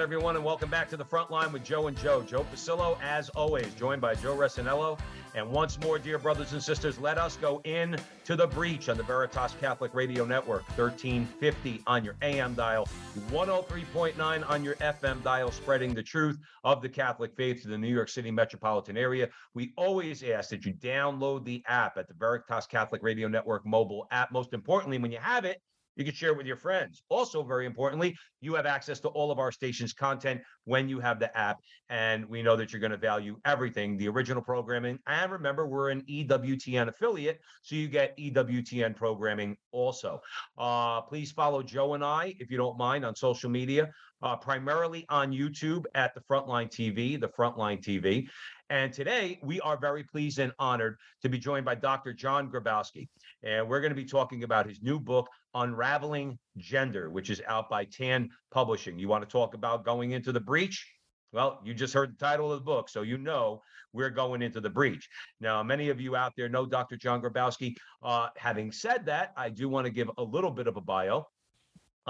Everyone, 0.00 0.34
and 0.34 0.42
welcome 0.42 0.70
back 0.70 0.88
to 0.88 0.96
the 0.96 1.04
front 1.04 1.30
line 1.30 1.52
with 1.52 1.62
Joe 1.62 1.86
and 1.88 1.96
Joe. 1.98 2.22
Joe 2.22 2.46
Pasillo, 2.50 2.98
as 3.02 3.28
always, 3.30 3.74
joined 3.74 4.00
by 4.00 4.14
Joe 4.14 4.34
Resinello. 4.34 4.98
And 5.34 5.50
once 5.50 5.78
more, 5.78 5.98
dear 5.98 6.18
brothers 6.18 6.54
and 6.54 6.62
sisters, 6.62 6.98
let 6.98 7.18
us 7.18 7.36
go 7.36 7.60
in 7.64 7.98
to 8.24 8.34
the 8.34 8.46
breach 8.46 8.88
on 8.88 8.96
the 8.96 9.02
Veritas 9.02 9.54
Catholic 9.60 9.92
Radio 9.92 10.24
Network, 10.24 10.62
1350 10.78 11.82
on 11.86 12.02
your 12.02 12.16
AM 12.22 12.54
dial, 12.54 12.88
103.9 13.28 14.48
on 14.48 14.64
your 14.64 14.74
FM 14.76 15.22
dial, 15.22 15.50
spreading 15.50 15.92
the 15.92 16.02
truth 16.02 16.38
of 16.64 16.80
the 16.80 16.88
Catholic 16.88 17.36
faith 17.36 17.60
to 17.62 17.68
the 17.68 17.76
New 17.76 17.92
York 17.92 18.08
City 18.08 18.30
metropolitan 18.30 18.96
area. 18.96 19.28
We 19.52 19.74
always 19.76 20.22
ask 20.22 20.48
that 20.48 20.64
you 20.64 20.72
download 20.72 21.44
the 21.44 21.62
app 21.68 21.98
at 21.98 22.08
the 22.08 22.14
Veritas 22.14 22.66
Catholic 22.66 23.02
Radio 23.02 23.28
Network 23.28 23.66
mobile 23.66 24.06
app. 24.10 24.32
Most 24.32 24.54
importantly, 24.54 24.96
when 24.96 25.12
you 25.12 25.18
have 25.18 25.44
it, 25.44 25.60
you 25.96 26.04
can 26.04 26.14
share 26.14 26.30
it 26.30 26.36
with 26.36 26.46
your 26.46 26.56
friends. 26.56 27.02
Also, 27.08 27.42
very 27.42 27.66
importantly, 27.66 28.16
you 28.40 28.54
have 28.54 28.66
access 28.66 29.00
to 29.00 29.08
all 29.08 29.30
of 29.30 29.38
our 29.38 29.52
station's 29.52 29.92
content 29.92 30.40
when 30.70 30.88
you 30.88 31.00
have 31.00 31.18
the 31.18 31.36
app. 31.36 31.58
And 31.88 32.24
we 32.26 32.44
know 32.44 32.54
that 32.54 32.72
you're 32.72 32.80
going 32.80 32.92
to 32.92 32.96
value 32.96 33.36
everything 33.44 33.96
the 33.96 34.08
original 34.08 34.40
programming. 34.40 35.00
And 35.08 35.32
remember, 35.32 35.66
we're 35.66 35.90
an 35.90 36.02
EWTN 36.08 36.86
affiliate, 36.86 37.40
so 37.62 37.74
you 37.74 37.88
get 37.88 38.16
EWTN 38.16 38.94
programming 38.94 39.56
also. 39.72 40.22
Uh, 40.56 41.00
please 41.00 41.32
follow 41.32 41.64
Joe 41.64 41.94
and 41.94 42.04
I, 42.04 42.36
if 42.38 42.52
you 42.52 42.56
don't 42.56 42.78
mind, 42.78 43.04
on 43.04 43.16
social 43.16 43.50
media, 43.50 43.90
uh, 44.22 44.36
primarily 44.36 45.06
on 45.08 45.32
YouTube 45.32 45.86
at 45.96 46.14
the 46.14 46.20
Frontline 46.20 46.70
TV, 46.70 47.20
the 47.20 47.28
Frontline 47.28 47.82
TV. 47.82 48.28
And 48.68 48.92
today 48.92 49.40
we 49.42 49.60
are 49.62 49.76
very 49.76 50.04
pleased 50.04 50.38
and 50.38 50.52
honored 50.60 50.96
to 51.22 51.28
be 51.28 51.38
joined 51.38 51.64
by 51.64 51.74
Dr. 51.74 52.12
John 52.12 52.48
Grabowski. 52.48 53.08
And 53.42 53.68
we're 53.68 53.80
going 53.80 53.90
to 53.90 53.96
be 53.96 54.04
talking 54.04 54.44
about 54.44 54.68
his 54.68 54.80
new 54.80 55.00
book, 55.00 55.28
Unraveling 55.54 56.38
Gender, 56.56 57.10
which 57.10 57.30
is 57.30 57.42
out 57.46 57.68
by 57.70 57.84
Tan 57.84 58.30
Publishing. 58.50 58.98
You 58.98 59.08
want 59.08 59.22
to 59.22 59.30
talk 59.30 59.54
about 59.54 59.84
going 59.84 60.12
into 60.12 60.32
the 60.32 60.40
breach? 60.40 60.86
Well, 61.32 61.60
you 61.64 61.74
just 61.74 61.94
heard 61.94 62.12
the 62.12 62.24
title 62.24 62.52
of 62.52 62.58
the 62.58 62.64
book, 62.64 62.88
so 62.88 63.02
you 63.02 63.16
know 63.16 63.62
we're 63.92 64.10
going 64.10 64.42
into 64.42 64.60
the 64.60 64.70
breach. 64.70 65.08
Now, 65.40 65.62
many 65.62 65.88
of 65.88 66.00
you 66.00 66.16
out 66.16 66.32
there 66.36 66.48
know 66.48 66.66
Dr. 66.66 66.96
John 66.96 67.22
Grabowski. 67.22 67.76
Uh, 68.02 68.28
having 68.36 68.72
said 68.72 69.06
that, 69.06 69.32
I 69.36 69.48
do 69.48 69.68
want 69.68 69.86
to 69.86 69.92
give 69.92 70.10
a 70.18 70.22
little 70.22 70.50
bit 70.50 70.66
of 70.66 70.76
a 70.76 70.80
bio. 70.80 71.26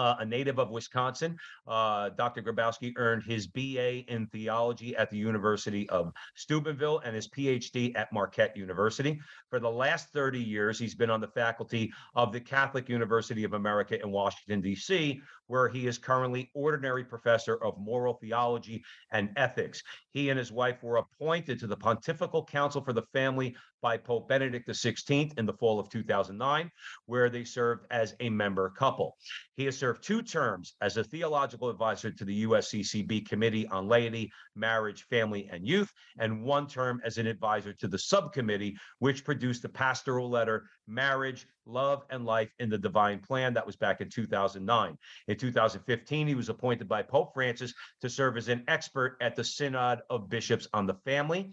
Uh, 0.00 0.16
a 0.20 0.24
native 0.24 0.58
of 0.58 0.70
Wisconsin, 0.70 1.36
uh, 1.66 2.08
Dr. 2.16 2.40
Grabowski 2.40 2.94
earned 2.96 3.22
his 3.22 3.46
BA 3.46 4.10
in 4.10 4.26
theology 4.28 4.96
at 4.96 5.10
the 5.10 5.18
University 5.18 5.86
of 5.90 6.10
Steubenville 6.34 7.00
and 7.00 7.14
his 7.14 7.28
PhD 7.28 7.94
at 7.94 8.10
Marquette 8.10 8.56
University. 8.56 9.20
For 9.50 9.60
the 9.60 9.70
last 9.70 10.08
30 10.08 10.40
years, 10.40 10.78
he's 10.78 10.94
been 10.94 11.10
on 11.10 11.20
the 11.20 11.28
faculty 11.28 11.92
of 12.14 12.32
the 12.32 12.40
Catholic 12.40 12.88
University 12.88 13.44
of 13.44 13.52
America 13.52 14.02
in 14.02 14.10
Washington, 14.10 14.62
D.C., 14.62 15.20
where 15.50 15.68
he 15.68 15.88
is 15.88 15.98
currently 15.98 16.48
ordinary 16.54 17.02
professor 17.02 17.56
of 17.64 17.76
moral 17.76 18.14
theology 18.14 18.84
and 19.10 19.30
ethics. 19.34 19.82
He 20.12 20.30
and 20.30 20.38
his 20.38 20.52
wife 20.52 20.80
were 20.80 20.98
appointed 20.98 21.58
to 21.58 21.66
the 21.66 21.76
Pontifical 21.76 22.44
Council 22.44 22.80
for 22.80 22.92
the 22.92 23.02
Family 23.12 23.56
by 23.82 23.97
Pope 23.97 24.28
Benedict 24.28 24.69
XVI 24.69 25.36
in 25.38 25.47
the 25.47 25.52
fall 25.54 25.80
of 25.80 25.88
2009, 25.88 26.70
where 27.06 27.28
they 27.28 27.42
served 27.42 27.86
as 27.91 28.14
a 28.20 28.28
member 28.28 28.70
couple. 28.70 29.16
He 29.56 29.64
has 29.64 29.76
served 29.76 30.04
two 30.04 30.22
terms 30.22 30.75
as 30.80 30.97
a 30.97 31.04
theological 31.04 31.69
advisor 31.69 32.12
to 32.12 32.25
the 32.25 32.44
USCCB 32.44 33.28
Committee 33.28 33.66
on 33.69 33.88
Laity, 33.88 34.30
Marriage, 34.54 35.04
Family, 35.10 35.48
and 35.50 35.66
Youth, 35.66 35.91
and 36.19 36.44
one 36.44 36.69
term 36.69 37.00
as 37.04 37.19
an 37.19 37.26
advisor 37.26 37.72
to 37.72 37.88
the 37.88 37.98
subcommittee, 37.98 38.76
which 39.00 39.25
produced 39.25 39.62
the 39.62 39.69
pastoral 39.69 40.30
letter 40.30 40.69
Marriage, 40.90 41.46
Love, 41.66 42.04
and 42.10 42.26
Life 42.26 42.52
in 42.58 42.68
the 42.68 42.76
Divine 42.76 43.20
Plan. 43.20 43.54
That 43.54 43.66
was 43.66 43.76
back 43.76 44.00
in 44.00 44.08
2009. 44.08 44.98
In 45.28 45.36
2015, 45.36 46.26
he 46.26 46.34
was 46.34 46.48
appointed 46.48 46.88
by 46.88 47.02
Pope 47.02 47.32
Francis 47.32 47.72
to 48.00 48.10
serve 48.10 48.36
as 48.36 48.48
an 48.48 48.64
expert 48.68 49.16
at 49.20 49.36
the 49.36 49.44
Synod 49.44 50.00
of 50.10 50.28
Bishops 50.28 50.66
on 50.74 50.86
the 50.86 50.94
Family. 51.04 51.52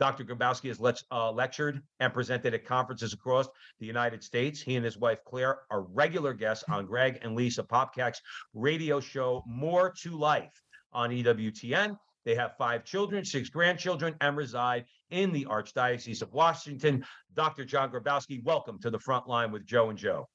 Dr. 0.00 0.24
Grabowski 0.24 0.68
has 0.68 0.80
le- 0.80 0.94
uh, 1.10 1.30
lectured 1.30 1.82
and 2.00 2.12
presented 2.12 2.54
at 2.54 2.64
conferences 2.64 3.12
across 3.12 3.46
the 3.78 3.86
United 3.86 4.24
States. 4.24 4.60
He 4.60 4.76
and 4.76 4.84
his 4.84 4.96
wife 4.96 5.18
Claire 5.24 5.60
are 5.70 5.82
regular 5.82 6.32
guests 6.32 6.64
on 6.68 6.86
Greg 6.86 7.18
and 7.22 7.36
Lisa 7.36 7.62
Popcak's 7.62 8.22
radio 8.54 9.00
show 9.00 9.44
More 9.46 9.92
to 10.02 10.16
Life 10.16 10.62
on 10.92 11.10
EWTN. 11.10 11.98
They 12.28 12.34
have 12.34 12.58
five 12.58 12.84
children, 12.84 13.24
six 13.24 13.48
grandchildren, 13.48 14.14
and 14.20 14.36
reside 14.36 14.84
in 15.08 15.32
the 15.32 15.46
Archdiocese 15.46 16.20
of 16.20 16.30
Washington. 16.34 17.02
Dr. 17.34 17.64
John 17.64 17.90
Grabowski, 17.90 18.44
welcome 18.44 18.78
to 18.80 18.90
the 18.90 18.98
front 18.98 19.26
line 19.26 19.50
with 19.50 19.64
Joe 19.64 19.88
and 19.88 19.98
Joe. 19.98 20.28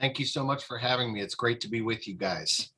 Thank 0.00 0.18
you 0.18 0.26
so 0.26 0.42
much 0.42 0.64
for 0.64 0.76
having 0.76 1.12
me. 1.12 1.20
It's 1.20 1.36
great 1.36 1.60
to 1.60 1.68
be 1.68 1.82
with 1.82 2.08
you 2.08 2.14
guys. 2.14 2.70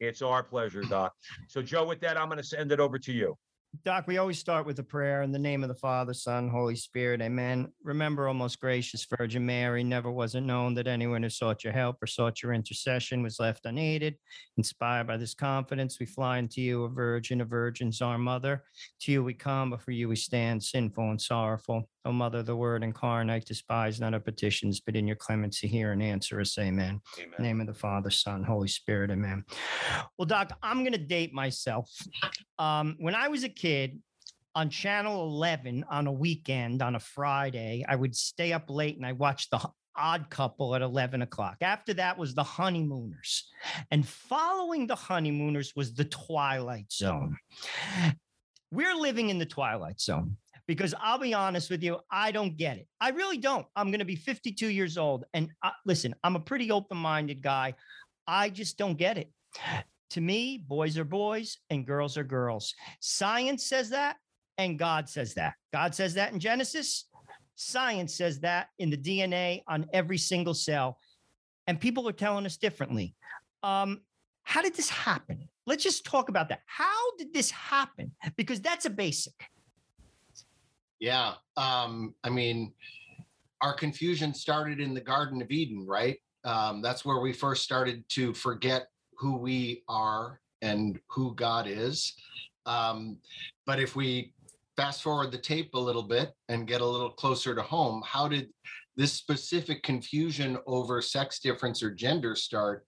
It's 0.00 0.22
our 0.22 0.42
pleasure, 0.42 0.80
Doc. 0.80 1.12
So, 1.48 1.60
Joe, 1.60 1.84
with 1.84 2.00
that, 2.00 2.16
I'm 2.16 2.28
going 2.28 2.38
to 2.38 2.42
send 2.42 2.72
it 2.72 2.80
over 2.80 2.98
to 2.98 3.12
you. 3.12 3.36
Doc, 3.84 4.06
we 4.06 4.16
always 4.18 4.38
start 4.38 4.66
with 4.66 4.78
a 4.78 4.82
prayer 4.82 5.22
in 5.22 5.30
the 5.30 5.38
name 5.38 5.62
of 5.62 5.68
the 5.68 5.74
Father, 5.74 6.14
Son, 6.14 6.48
Holy 6.48 6.74
Spirit. 6.74 7.20
Amen. 7.20 7.70
Remember, 7.82 8.26
O 8.26 8.32
most 8.32 8.60
gracious 8.60 9.06
Virgin 9.18 9.44
Mary, 9.44 9.84
never 9.84 10.10
was 10.10 10.34
it 10.34 10.40
known 10.40 10.74
that 10.74 10.86
anyone 10.86 11.22
who 11.22 11.28
sought 11.28 11.64
your 11.64 11.72
help 11.72 12.02
or 12.02 12.06
sought 12.06 12.42
your 12.42 12.54
intercession 12.54 13.22
was 13.22 13.38
left 13.38 13.66
unaided. 13.66 14.16
Inspired 14.56 15.06
by 15.06 15.18
this 15.18 15.34
confidence, 15.34 16.00
we 16.00 16.06
fly 16.06 16.38
into 16.38 16.62
you, 16.62 16.84
a 16.84 16.88
virgin, 16.88 17.42
a 17.42 17.44
virgin's 17.44 18.00
our 18.00 18.18
mother. 18.18 18.64
To 19.02 19.12
you 19.12 19.22
we 19.22 19.34
come, 19.34 19.70
but 19.70 19.82
for 19.82 19.90
you 19.92 20.08
we 20.08 20.16
stand, 20.16 20.62
sinful 20.62 21.10
and 21.10 21.20
sorrowful. 21.20 21.88
O 22.04 22.12
Mother, 22.12 22.42
the 22.42 22.56
Word 22.56 22.82
incarnate, 22.82 23.44
despise 23.44 24.00
not 24.00 24.14
our 24.14 24.20
petitions, 24.20 24.80
but 24.80 24.96
in 24.96 25.06
your 25.06 25.16
clemency 25.16 25.68
hear 25.68 25.92
and 25.92 26.02
answer 26.02 26.40
us. 26.40 26.56
Amen. 26.58 27.00
Amen. 27.18 27.34
name 27.38 27.60
of 27.60 27.66
the 27.66 27.74
Father, 27.74 28.10
Son, 28.10 28.42
Holy 28.42 28.68
Spirit. 28.68 29.10
Amen. 29.10 29.44
Well, 30.16 30.26
Doc, 30.26 30.56
I'm 30.62 30.78
going 30.78 30.92
to 30.92 30.98
date 30.98 31.34
myself. 31.34 31.90
Um, 32.58 32.96
when 32.98 33.14
I 33.14 33.28
was 33.28 33.44
a 33.44 33.48
kid, 33.48 34.00
on 34.54 34.70
channel 34.70 35.22
11 35.28 35.84
on 35.88 36.08
a 36.08 36.12
weekend 36.12 36.82
on 36.82 36.96
a 36.96 37.00
Friday, 37.00 37.84
I 37.88 37.94
would 37.94 38.16
stay 38.16 38.52
up 38.52 38.68
late 38.68 38.96
and 38.96 39.06
I 39.06 39.12
watched 39.12 39.52
the 39.52 39.60
odd 39.96 40.30
couple 40.30 40.74
at 40.74 40.82
11 40.82 41.22
o'clock. 41.22 41.58
After 41.60 41.94
that 41.94 42.18
was 42.18 42.34
the 42.34 42.42
honeymooners. 42.42 43.48
And 43.90 44.06
following 44.06 44.86
the 44.86 44.96
honeymooners 44.96 45.74
was 45.76 45.94
the 45.94 46.04
Twilight 46.04 46.90
Zone. 46.90 47.36
We're 48.70 48.94
living 48.94 49.30
in 49.30 49.38
the 49.38 49.46
Twilight 49.46 50.00
Zone 50.00 50.36
because 50.66 50.94
I'll 51.00 51.18
be 51.18 51.34
honest 51.34 51.70
with 51.70 51.82
you, 51.82 51.98
I 52.10 52.30
don't 52.30 52.56
get 52.56 52.78
it. 52.78 52.86
I 53.00 53.10
really 53.10 53.38
don't. 53.38 53.66
I'm 53.76 53.90
going 53.90 54.00
to 54.00 54.04
be 54.04 54.16
52 54.16 54.68
years 54.68 54.98
old. 54.98 55.24
And 55.34 55.50
uh, 55.62 55.70
listen, 55.86 56.14
I'm 56.22 56.36
a 56.36 56.40
pretty 56.40 56.70
open 56.70 56.98
minded 56.98 57.42
guy. 57.42 57.74
I 58.26 58.50
just 58.50 58.76
don't 58.76 58.98
get 58.98 59.18
it. 59.18 59.30
To 60.10 60.20
me, 60.20 60.64
boys 60.66 60.96
are 60.96 61.04
boys 61.04 61.58
and 61.70 61.86
girls 61.86 62.16
are 62.16 62.24
girls. 62.24 62.74
Science 63.00 63.66
says 63.66 63.90
that, 63.90 64.16
and 64.56 64.78
God 64.78 65.08
says 65.08 65.34
that. 65.34 65.54
God 65.72 65.94
says 65.94 66.14
that 66.14 66.32
in 66.32 66.40
Genesis. 66.40 67.04
Science 67.56 68.14
says 68.14 68.40
that 68.40 68.68
in 68.78 68.90
the 68.90 68.96
DNA 68.96 69.62
on 69.68 69.86
every 69.92 70.18
single 70.18 70.54
cell. 70.54 70.98
And 71.66 71.80
people 71.80 72.08
are 72.08 72.12
telling 72.12 72.46
us 72.46 72.56
differently. 72.56 73.14
Um, 73.62 74.00
how 74.44 74.62
did 74.62 74.74
this 74.74 74.88
happen? 74.88 75.48
Let's 75.66 75.82
just 75.82 76.06
talk 76.06 76.30
about 76.30 76.48
that. 76.48 76.60
How 76.64 77.16
did 77.18 77.34
this 77.34 77.50
happen? 77.50 78.12
Because 78.36 78.60
that's 78.60 78.86
a 78.86 78.90
basic. 78.90 79.34
Yeah. 81.00 81.34
Um, 81.56 82.14
I 82.24 82.30
mean, 82.30 82.72
our 83.60 83.74
confusion 83.74 84.32
started 84.32 84.80
in 84.80 84.94
the 84.94 85.00
Garden 85.00 85.42
of 85.42 85.50
Eden, 85.50 85.86
right? 85.86 86.18
Um, 86.44 86.80
that's 86.80 87.04
where 87.04 87.20
we 87.20 87.32
first 87.32 87.62
started 87.62 88.08
to 88.10 88.32
forget 88.32 88.86
who 89.18 89.36
we 89.36 89.82
are 89.88 90.40
and 90.62 90.98
who 91.08 91.34
God 91.34 91.66
is. 91.66 92.14
Um, 92.66 93.18
but 93.66 93.80
if 93.80 93.96
we 93.96 94.32
fast 94.76 95.02
forward 95.02 95.32
the 95.32 95.38
tape 95.38 95.74
a 95.74 95.78
little 95.78 96.02
bit 96.02 96.32
and 96.48 96.68
get 96.68 96.80
a 96.80 96.86
little 96.86 97.10
closer 97.10 97.54
to 97.54 97.62
home, 97.62 98.02
how 98.06 98.28
did 98.28 98.48
this 98.96 99.12
specific 99.12 99.82
confusion 99.82 100.58
over 100.66 101.02
sex 101.02 101.40
difference 101.40 101.82
or 101.82 101.90
gender 101.90 102.36
start? 102.36 102.84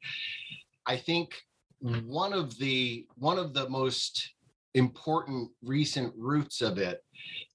I 0.86 0.96
think 0.96 1.34
one 1.80 2.32
of 2.32 2.56
the 2.58 3.06
one 3.16 3.38
of 3.38 3.54
the 3.54 3.68
most 3.68 4.34
important 4.74 5.50
recent 5.62 6.12
roots 6.16 6.60
of 6.60 6.78
it 6.78 7.00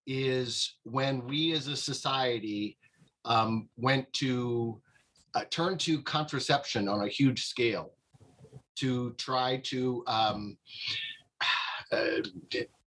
is 0.07 0.75
when 0.83 1.25
we 1.27 1.53
as 1.53 1.67
a 1.67 1.75
society 1.75 2.77
um, 3.23 3.69
went 3.77 4.11
to 4.13 4.81
uh, 5.33 5.43
turn 5.49 5.77
to 5.77 6.01
contraception 6.03 6.87
on 6.87 7.01
a 7.01 7.07
huge 7.07 7.45
scale 7.45 7.94
to 8.75 9.13
try 9.13 9.57
to 9.57 10.03
um, 10.07 10.57
uh, 11.91 12.21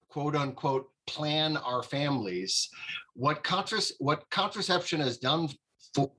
quote 0.10 0.36
unquote 0.36 0.90
plan 1.08 1.58
our 1.58 1.84
families. 1.84 2.70
What, 3.16 3.44
contras- 3.44 3.94
what 4.00 4.30
contraception 4.30 5.00
has 5.02 5.18
done 5.18 5.50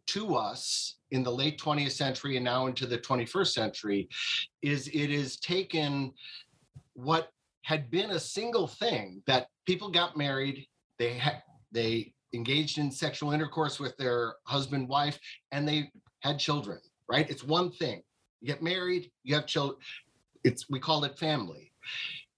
to 0.06 0.34
us 0.34 0.96
in 1.12 1.22
the 1.22 1.30
late 1.30 1.58
20th 1.60 1.92
century 1.92 2.36
and 2.36 2.44
now 2.44 2.66
into 2.66 2.86
the 2.86 2.98
21st 2.98 3.52
century 3.52 4.08
is 4.62 4.88
it 4.88 5.10
is 5.10 5.38
taken 5.38 6.12
what 6.94 7.30
had 7.62 7.90
been 7.90 8.10
a 8.10 8.20
single 8.20 8.66
thing 8.66 9.22
that 9.26 9.48
people 9.66 9.90
got 9.90 10.16
married, 10.16 10.66
they 10.98 11.14
had 11.14 11.42
they 11.72 12.12
engaged 12.32 12.78
in 12.78 12.90
sexual 12.90 13.32
intercourse 13.32 13.78
with 13.78 13.96
their 13.96 14.34
husband, 14.44 14.88
wife, 14.88 15.18
and 15.52 15.66
they 15.66 15.90
had 16.20 16.38
children, 16.38 16.78
right? 17.08 17.28
It's 17.30 17.44
one 17.44 17.70
thing. 17.70 18.02
You 18.40 18.48
get 18.48 18.62
married, 18.62 19.10
you 19.22 19.34
have 19.34 19.46
children. 19.46 19.78
It's 20.44 20.68
we 20.70 20.80
call 20.80 21.04
it 21.04 21.18
family. 21.18 21.72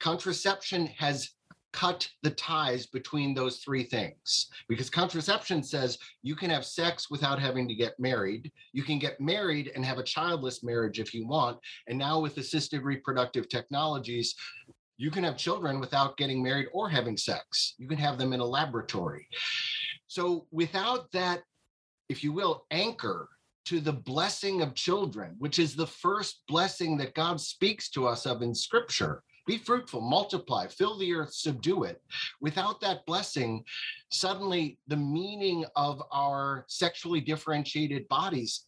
Contraception 0.00 0.87
has 0.99 1.31
cut 1.72 2.08
the 2.22 2.31
ties 2.31 2.87
between 2.87 3.34
those 3.34 3.58
three 3.58 3.82
things 3.82 4.50
because 4.69 4.90
contraception 4.90 5.62
says 5.62 5.99
you 6.22 6.37
can 6.37 6.50
have 6.50 6.64
sex 6.64 7.10
without 7.10 7.40
having 7.40 7.66
to 7.66 7.75
get 7.75 7.99
married 7.99 8.52
you 8.72 8.82
can 8.82 8.99
get 8.99 9.19
married 9.20 9.72
and 9.75 9.84
have 9.84 9.99
a 9.99 10.02
childless 10.02 10.62
marriage 10.62 11.00
if 11.00 11.14
you 11.14 11.26
want 11.26 11.58
and 11.88 11.99
now 11.99 12.20
with 12.20 12.37
assisted 12.37 12.82
reproductive 12.82 13.49
technologies 13.49 14.34
you 14.99 15.10
can 15.10 15.25
have 15.25 15.37
children 15.37 15.81
without 15.81 16.16
getting 16.19 16.43
married 16.43 16.66
or 16.75 16.90
having 16.90 17.16
sex 17.16 17.75
you 17.78 17.88
can 17.88 17.99
have 17.99 18.19
them 18.19 18.34
in 18.34 18.40
a 18.40 18.44
laboratory 18.44 19.26
so 20.08 20.46
without 20.50 21.10
that 21.12 21.43
if 22.10 22.22
you 22.22 22.32
will 22.32 22.66
anchor 22.70 23.31
to 23.64 23.81
the 23.81 23.93
blessing 23.93 24.62
of 24.62 24.75
children 24.75 25.35
which 25.38 25.59
is 25.59 25.75
the 25.75 25.87
first 25.87 26.43
blessing 26.49 26.97
that 26.97 27.14
god 27.14 27.41
speaks 27.41 27.91
to 27.91 28.06
us 28.06 28.26
of 28.26 28.43
in 28.43 28.55
scripture 28.55 29.23
be 29.44 29.59
fruitful, 29.59 30.00
multiply, 30.00 30.69
fill 30.69 30.97
the 30.97 31.12
earth, 31.14 31.35
subdue 31.35 31.82
it. 31.82 32.00
Without 32.41 32.81
that 32.81 33.05
blessing, 33.06 33.64
suddenly 34.09 34.79
the 34.87 34.97
meaning 34.97 35.64
of 35.75 36.00
our 36.12 36.64
sexually 36.69 37.20
differentiated 37.20 38.06
bodies 38.06 38.67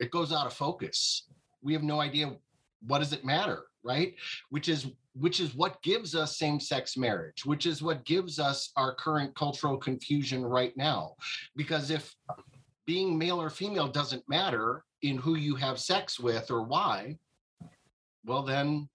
it 0.00 0.10
goes 0.10 0.32
out 0.32 0.46
of 0.46 0.52
focus. 0.52 1.26
We 1.62 1.72
have 1.72 1.82
no 1.82 2.00
idea 2.00 2.36
what 2.86 3.00
does 3.00 3.12
it 3.12 3.24
matter, 3.24 3.64
right? 3.82 4.14
Which 4.50 4.68
is 4.68 4.86
which 5.14 5.40
is 5.40 5.56
what 5.56 5.82
gives 5.82 6.14
us 6.14 6.38
same-sex 6.38 6.96
marriage, 6.96 7.44
which 7.44 7.66
is 7.66 7.82
what 7.82 8.04
gives 8.04 8.38
us 8.38 8.70
our 8.76 8.94
current 8.94 9.34
cultural 9.34 9.76
confusion 9.76 10.44
right 10.46 10.76
now. 10.76 11.16
Because 11.56 11.90
if 11.90 12.14
being 12.88 13.18
male 13.18 13.38
or 13.38 13.50
female 13.50 13.86
doesn't 13.86 14.26
matter 14.30 14.82
in 15.02 15.18
who 15.18 15.34
you 15.34 15.54
have 15.54 15.78
sex 15.78 16.18
with 16.18 16.50
or 16.50 16.62
why, 16.62 17.18
well 18.24 18.42
then 18.42 18.88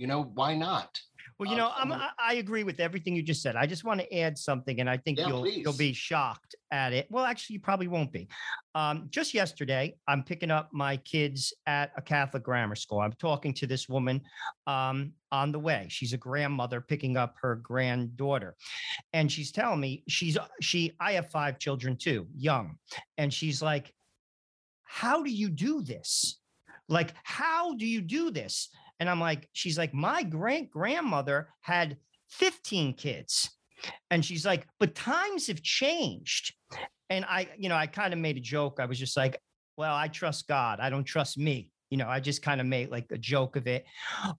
you 0.00 0.06
know, 0.06 0.22
why 0.34 0.56
not? 0.56 0.98
Well, 1.40 1.48
you 1.48 1.56
know, 1.56 1.72
I'm, 1.74 1.90
I 1.90 2.10
I 2.18 2.34
agree 2.34 2.64
with 2.64 2.80
everything 2.80 3.16
you 3.16 3.22
just 3.22 3.40
said. 3.40 3.56
I 3.56 3.64
just 3.64 3.82
want 3.82 3.98
to 3.98 4.14
add 4.14 4.36
something, 4.36 4.78
and 4.78 4.90
I 4.90 4.98
think 4.98 5.18
Yeah, 5.18 5.28
you'll 5.28 5.48
you'll 5.48 5.72
be 5.72 5.94
shocked 5.94 6.54
at 6.70 6.92
it. 6.92 7.06
Well, 7.08 7.24
actually, 7.24 7.54
you 7.54 7.60
probably 7.60 7.88
won't 7.88 8.12
be. 8.12 8.28
Um, 8.74 9.06
just 9.08 9.32
yesterday, 9.32 9.96
I'm 10.06 10.22
picking 10.22 10.50
up 10.50 10.68
my 10.74 10.98
kids 10.98 11.54
at 11.66 11.92
a 11.96 12.02
Catholic 12.02 12.42
grammar 12.42 12.74
school. 12.74 13.00
I'm 13.00 13.14
talking 13.14 13.54
to 13.54 13.66
this 13.66 13.88
woman 13.88 14.20
um, 14.66 15.14
on 15.32 15.50
the 15.50 15.58
way. 15.58 15.86
She's 15.88 16.12
a 16.12 16.18
grandmother 16.18 16.82
picking 16.82 17.16
up 17.16 17.36
her 17.40 17.56
granddaughter, 17.56 18.54
and 19.14 19.32
she's 19.32 19.50
telling 19.50 19.80
me 19.80 20.04
she's 20.08 20.36
she. 20.60 20.92
I 21.00 21.12
have 21.12 21.30
five 21.30 21.58
children 21.58 21.96
too, 21.96 22.26
young, 22.36 22.76
and 23.16 23.32
she's 23.32 23.62
like, 23.62 23.94
"How 24.82 25.22
do 25.22 25.30
you 25.30 25.48
do 25.48 25.80
this? 25.80 26.38
Like, 26.86 27.14
how 27.22 27.76
do 27.76 27.86
you 27.86 28.02
do 28.02 28.30
this?" 28.30 28.68
And 29.00 29.08
I'm 29.08 29.20
like, 29.20 29.48
she's 29.52 29.78
like, 29.78 29.94
my 29.94 30.22
great 30.22 30.70
grandmother 30.70 31.48
had 31.62 31.96
15 32.28 32.94
kids. 32.94 33.50
And 34.10 34.22
she's 34.22 34.44
like, 34.44 34.66
but 34.78 34.94
times 34.94 35.46
have 35.46 35.62
changed. 35.62 36.54
And 37.08 37.24
I, 37.24 37.48
you 37.58 37.70
know, 37.70 37.76
I 37.76 37.86
kind 37.86 38.12
of 38.12 38.20
made 38.20 38.36
a 38.36 38.40
joke. 38.40 38.78
I 38.78 38.84
was 38.84 38.98
just 38.98 39.16
like, 39.16 39.40
well, 39.78 39.94
I 39.94 40.08
trust 40.08 40.46
God. 40.46 40.80
I 40.80 40.90
don't 40.90 41.04
trust 41.04 41.38
me. 41.38 41.72
You 41.90 41.96
know, 41.96 42.06
I 42.06 42.20
just 42.20 42.42
kind 42.42 42.60
of 42.60 42.66
made 42.66 42.90
like 42.90 43.06
a 43.10 43.18
joke 43.18 43.56
of 43.56 43.66
it. 43.66 43.84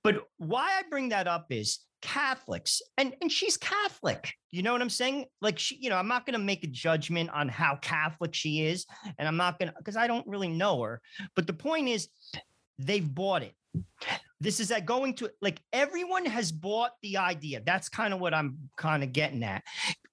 But 0.04 0.24
why 0.38 0.70
I 0.78 0.84
bring 0.90 1.10
that 1.10 1.28
up 1.28 1.48
is 1.50 1.80
Catholics, 2.02 2.82
and, 2.98 3.16
and 3.22 3.32
she's 3.32 3.58
Catholic. 3.58 4.32
You 4.52 4.64
know 4.64 4.72
what 4.72 4.82
I'm 4.82 4.90
saying? 4.90 5.26
Like, 5.42 5.60
she, 5.60 5.78
you 5.80 5.90
know, 5.90 5.98
I'm 5.98 6.08
not 6.08 6.26
going 6.26 6.34
to 6.34 6.40
make 6.40 6.64
a 6.64 6.68
judgment 6.68 7.30
on 7.32 7.50
how 7.50 7.78
Catholic 7.82 8.34
she 8.34 8.66
is. 8.66 8.86
And 9.18 9.28
I'm 9.28 9.38
not 9.38 9.60
going 9.60 9.70
to, 9.70 9.76
because 9.78 9.98
I 9.98 10.08
don't 10.08 10.26
really 10.28 10.48
know 10.48 10.82
her. 10.82 11.02
But 11.36 11.48
the 11.48 11.54
point 11.54 11.90
is, 11.90 12.08
they've 12.80 13.14
bought 13.14 13.44
it 13.44 13.54
this 14.40 14.60
is 14.60 14.70
that 14.70 14.86
going 14.86 15.14
to 15.16 15.30
like 15.42 15.62
everyone 15.72 16.26
has 16.26 16.52
bought 16.52 16.92
the 17.02 17.18
idea. 17.18 17.62
That's 17.66 17.90
kind 17.90 18.14
of 18.14 18.20
what 18.20 18.34
i'm 18.34 18.58
kind 18.78 19.04
of 19.04 19.12
getting 19.14 19.44
at. 19.44 19.64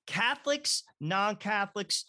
Catholics 0.06 0.84
non-catholics 1.00 2.04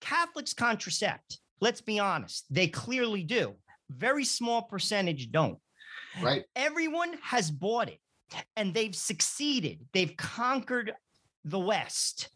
catholics 0.00 0.54
contracept. 0.54 1.38
Let's 1.60 1.80
be 1.80 1.98
honest 1.98 2.46
they 2.50 2.68
clearly 2.68 3.22
do. 3.22 3.54
Very 3.90 4.24
small 4.24 4.62
percentage 4.62 5.30
don't. 5.30 5.58
Right. 6.22 6.44
everyone 6.54 7.18
has 7.22 7.50
bought 7.50 7.88
it 7.88 7.98
and 8.56 8.72
they've 8.72 8.94
succeeded. 8.94 9.80
They've 9.92 10.16
conquered 10.16 10.92
the 11.44 11.58
west 11.58 12.28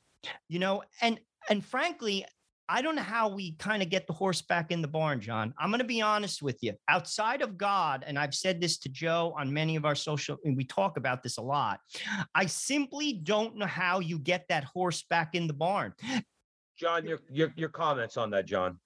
you 0.49 0.59
know? 0.59 0.83
And 1.01 1.19
and 1.51 1.65
frankly 1.65 2.25
i 2.69 2.83
don't 2.83 2.95
know 2.97 3.03
how 3.03 3.29
we 3.29 3.53
kind 3.53 3.83
of 3.83 3.89
get 3.89 4.07
the 4.07 4.13
horse 4.13 4.43
back 4.43 4.71
in 4.71 4.83
the 4.83 4.89
barn 4.89 5.21
john 5.21 5.53
i'm 5.59 5.71
going 5.71 5.79
to 5.79 5.85
be 5.85 6.01
honest 6.01 6.43
with 6.43 6.57
you 6.63 6.73
outside 6.89 7.43
of 7.43 7.57
god 7.57 8.05
and 8.07 8.19
i've 8.19 8.35
said 8.35 8.61
this 8.61 8.79
to 8.79 8.89
joe 8.89 9.35
on 9.39 9.53
many 9.53 9.77
of 9.77 9.85
our 9.85 9.95
social 9.95 10.37
and 10.45 10.57
we 10.57 10.65
talk 10.65 10.97
about 10.97 11.23
this 11.23 11.39
a 11.39 11.43
lot 11.43 11.81
i 12.35 12.47
simply 12.47 13.13
don't 13.13 13.57
know 13.57 13.67
how 13.67 14.01
you 14.01 14.19
get 14.19 14.45
that 14.49 14.65
horse 14.65 15.05
back 15.09 15.35
in 15.35 15.47
the 15.47 15.55
barn 15.55 15.93
John, 16.79 17.05
your, 17.05 17.19
your 17.31 17.53
your 17.57 17.69
comments 17.69 18.17
on 18.17 18.31
that, 18.31 18.47
John. 18.47 18.79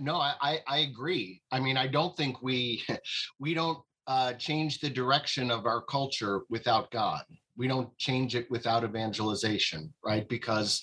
No, 0.00 0.14
I, 0.14 0.34
I, 0.40 0.58
I 0.68 0.78
agree. 0.78 1.42
I 1.50 1.58
mean, 1.58 1.76
I 1.76 1.88
don't 1.88 2.16
think 2.16 2.40
we 2.40 2.84
we 3.40 3.52
don't 3.52 3.78
uh, 4.06 4.34
change 4.34 4.80
the 4.80 4.90
direction 4.90 5.50
of 5.50 5.66
our 5.66 5.82
culture 5.82 6.42
without 6.48 6.90
God. 6.90 7.22
We 7.56 7.66
don't 7.66 7.96
change 7.98 8.36
it 8.36 8.50
without 8.50 8.84
evangelization, 8.84 9.92
right? 10.04 10.28
Because 10.28 10.82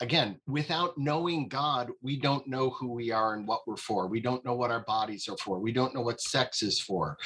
again, 0.00 0.40
without 0.46 0.98
knowing 0.98 1.48
God, 1.48 1.90
we 2.02 2.18
don't 2.18 2.46
know 2.46 2.70
who 2.70 2.92
we 2.92 3.10
are 3.10 3.34
and 3.34 3.46
what 3.46 3.66
we're 3.66 3.76
for. 3.76 4.06
We 4.06 4.20
don't 4.20 4.44
know 4.44 4.54
what 4.54 4.70
our 4.70 4.84
bodies 4.84 5.28
are 5.28 5.36
for. 5.36 5.58
We 5.58 5.72
don't 5.72 5.94
know 5.94 6.00
what 6.00 6.20
sex 6.20 6.62
is 6.62 6.80
for. 6.80 7.16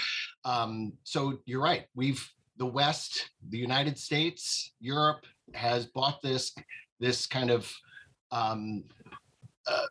Um, 0.44 0.92
so 1.04 1.38
you're 1.46 1.62
right. 1.62 1.86
We've 1.94 2.26
the 2.58 2.66
West, 2.66 3.30
the 3.50 3.58
United 3.58 3.96
States, 3.98 4.72
Europe 4.80 5.24
has 5.54 5.86
bought 5.86 6.20
this 6.22 6.54
this 7.00 7.26
kind 7.26 7.50
of 7.50 7.72
um, 8.32 8.84
uh, 9.66 9.86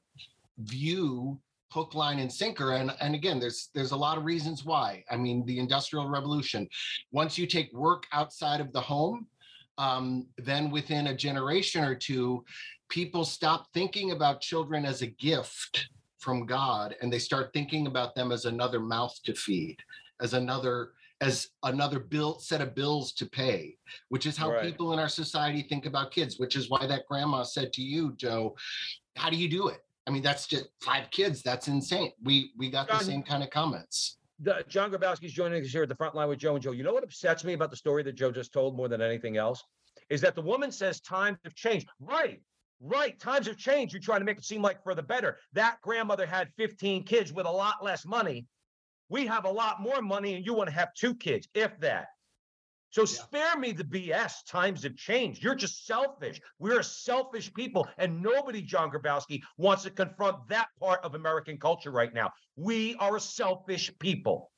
view 0.59 1.39
hook 1.71 1.93
line 1.93 2.19
and 2.19 2.31
sinker 2.31 2.73
and 2.73 2.95
and 3.01 3.13
again 3.13 3.39
there's 3.39 3.69
there's 3.75 3.91
a 3.91 3.95
lot 3.95 4.17
of 4.17 4.23
reasons 4.23 4.63
why 4.63 5.03
i 5.11 5.17
mean 5.17 5.45
the 5.45 5.59
industrial 5.59 6.07
revolution 6.07 6.67
once 7.11 7.37
you 7.37 7.45
take 7.45 7.71
work 7.73 8.05
outside 8.13 8.61
of 8.61 8.71
the 8.71 8.79
home 8.79 9.27
um, 9.77 10.27
then 10.37 10.69
within 10.71 11.07
a 11.07 11.15
generation 11.15 11.83
or 11.83 11.95
two 11.95 12.43
people 12.89 13.23
stop 13.25 13.67
thinking 13.73 14.11
about 14.11 14.41
children 14.41 14.85
as 14.85 15.01
a 15.01 15.07
gift 15.07 15.89
from 16.19 16.45
god 16.45 16.95
and 17.01 17.11
they 17.11 17.19
start 17.19 17.51
thinking 17.53 17.87
about 17.87 18.15
them 18.15 18.31
as 18.31 18.45
another 18.45 18.79
mouth 18.79 19.15
to 19.23 19.33
feed 19.33 19.77
as 20.21 20.33
another 20.33 20.91
as 21.21 21.49
another 21.63 21.99
bill 21.99 22.39
set 22.39 22.61
of 22.61 22.73
bills 22.75 23.11
to 23.13 23.25
pay 23.25 23.75
which 24.09 24.25
is 24.25 24.37
how 24.37 24.51
Right. 24.51 24.63
people 24.63 24.93
in 24.93 24.99
our 24.99 25.09
society 25.09 25.61
think 25.63 25.85
about 25.85 26.11
kids 26.11 26.39
which 26.39 26.55
is 26.55 26.69
why 26.69 26.85
that 26.87 27.05
grandma 27.07 27.43
said 27.43 27.71
to 27.73 27.81
you 27.81 28.13
joe 28.15 28.55
how 29.15 29.29
do 29.31 29.35
you 29.35 29.49
do 29.49 29.67
it? 29.69 29.79
I 30.05 30.11
mean 30.11 30.21
that's 30.21 30.45
just 30.47 30.67
five 30.81 31.09
kids 31.11 31.41
that's 31.41 31.67
insane. 31.67 32.11
We 32.23 32.51
we 32.57 32.69
got 32.69 32.87
the 32.87 32.99
same 32.99 33.23
kind 33.23 33.43
of 33.43 33.49
comments 33.49 34.17
The, 34.39 34.63
John 34.67 34.91
Grabowski's 34.91 35.33
joining 35.33 35.63
us 35.63 35.71
here 35.71 35.83
at 35.83 35.89
the 35.89 35.95
front 35.95 36.15
line 36.15 36.29
with 36.29 36.39
Joe 36.39 36.53
and 36.53 36.63
Joe. 36.63 36.71
You 36.71 36.83
know 36.83 36.93
what 36.93 37.03
upsets 37.03 37.43
me 37.43 37.53
about 37.53 37.71
the 37.71 37.77
story 37.77 38.03
that 38.03 38.13
Joe 38.13 38.31
just 38.31 38.53
told 38.53 38.77
more 38.77 38.87
than 38.87 39.01
anything 39.01 39.37
else? 39.37 39.63
Is 40.09 40.21
that 40.21 40.35
the 40.35 40.41
woman 40.41 40.71
says 40.71 41.01
times 41.01 41.37
have 41.43 41.55
changed. 41.55 41.87
Right. 41.99 42.41
Right. 42.79 43.19
Times 43.19 43.47
have 43.47 43.57
changed. 43.57 43.93
You're 43.93 44.01
trying 44.01 44.19
to 44.19 44.25
make 44.25 44.37
it 44.37 44.45
seem 44.45 44.61
like 44.61 44.83
for 44.83 44.93
the 44.93 45.01
better. 45.01 45.37
That 45.53 45.81
grandmother 45.81 46.27
had 46.27 46.49
15 46.57 47.03
kids 47.03 47.33
with 47.33 47.47
a 47.47 47.51
lot 47.51 47.83
less 47.83 48.05
money. 48.05 48.45
We 49.09 49.25
have 49.25 49.45
a 49.45 49.51
lot 49.51 49.81
more 49.81 50.01
money 50.01 50.35
and 50.35 50.45
you 50.45 50.53
want 50.53 50.69
to 50.69 50.75
have 50.75 50.93
two 50.93 51.15
kids, 51.15 51.47
if 51.55 51.77
that. 51.79 52.07
So 52.89 53.05
spare 53.05 53.57
me 53.57 53.71
the 53.73 53.83
BS. 53.83 54.45
Times 54.47 54.83
have 54.83 54.95
changed. 54.95 55.43
You're 55.43 55.55
just 55.55 55.85
selfish. 55.85 56.39
We're 56.59 56.79
a 56.79 56.83
selfish 56.83 57.53
people, 57.53 57.87
and 57.97 58.21
nobody, 58.21 58.61
John 58.61 58.89
Grabowski, 58.89 59.41
wants 59.57 59.83
to 59.83 59.91
confront 59.91 60.47
that 60.47 60.69
part 60.79 61.03
of 61.03 61.13
American 61.15 61.57
culture 61.57 61.91
right 61.91 62.13
now. 62.13 62.31
We 62.55 62.95
are 62.95 63.17
a 63.17 63.19
selfish 63.19 63.91
people. 63.99 64.51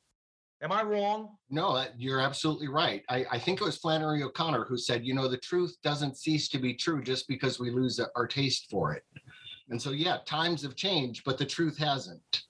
Am 0.61 0.71
I 0.73 0.83
wrong? 0.83 1.37
no 1.49 1.69
uh, 1.69 1.85
you're 1.97 2.19
absolutely 2.19 2.67
right 2.67 3.01
I, 3.07 3.25
I 3.31 3.39
think 3.39 3.61
it 3.61 3.63
was 3.63 3.77
flannery 3.77 4.23
o'connor 4.23 4.65
who 4.65 4.77
said 4.77 5.05
you 5.05 5.13
know 5.15 5.29
the 5.29 5.37
truth 5.37 5.73
doesn't 5.85 6.17
cease 6.17 6.49
to 6.49 6.59
be 6.59 6.73
true 6.73 7.01
just 7.01 7.29
because 7.29 7.61
we 7.61 7.71
lose 7.71 7.97
our 8.17 8.27
taste 8.27 8.67
for 8.69 8.93
it 8.93 9.03
And 9.69 9.81
so, 9.81 9.91
yeah, 9.91 10.17
times 10.25 10.63
have 10.63 10.75
changed, 10.75 11.21
but 11.25 11.37
the 11.37 11.45
truth 11.45 11.77
hasn't. 11.77 12.41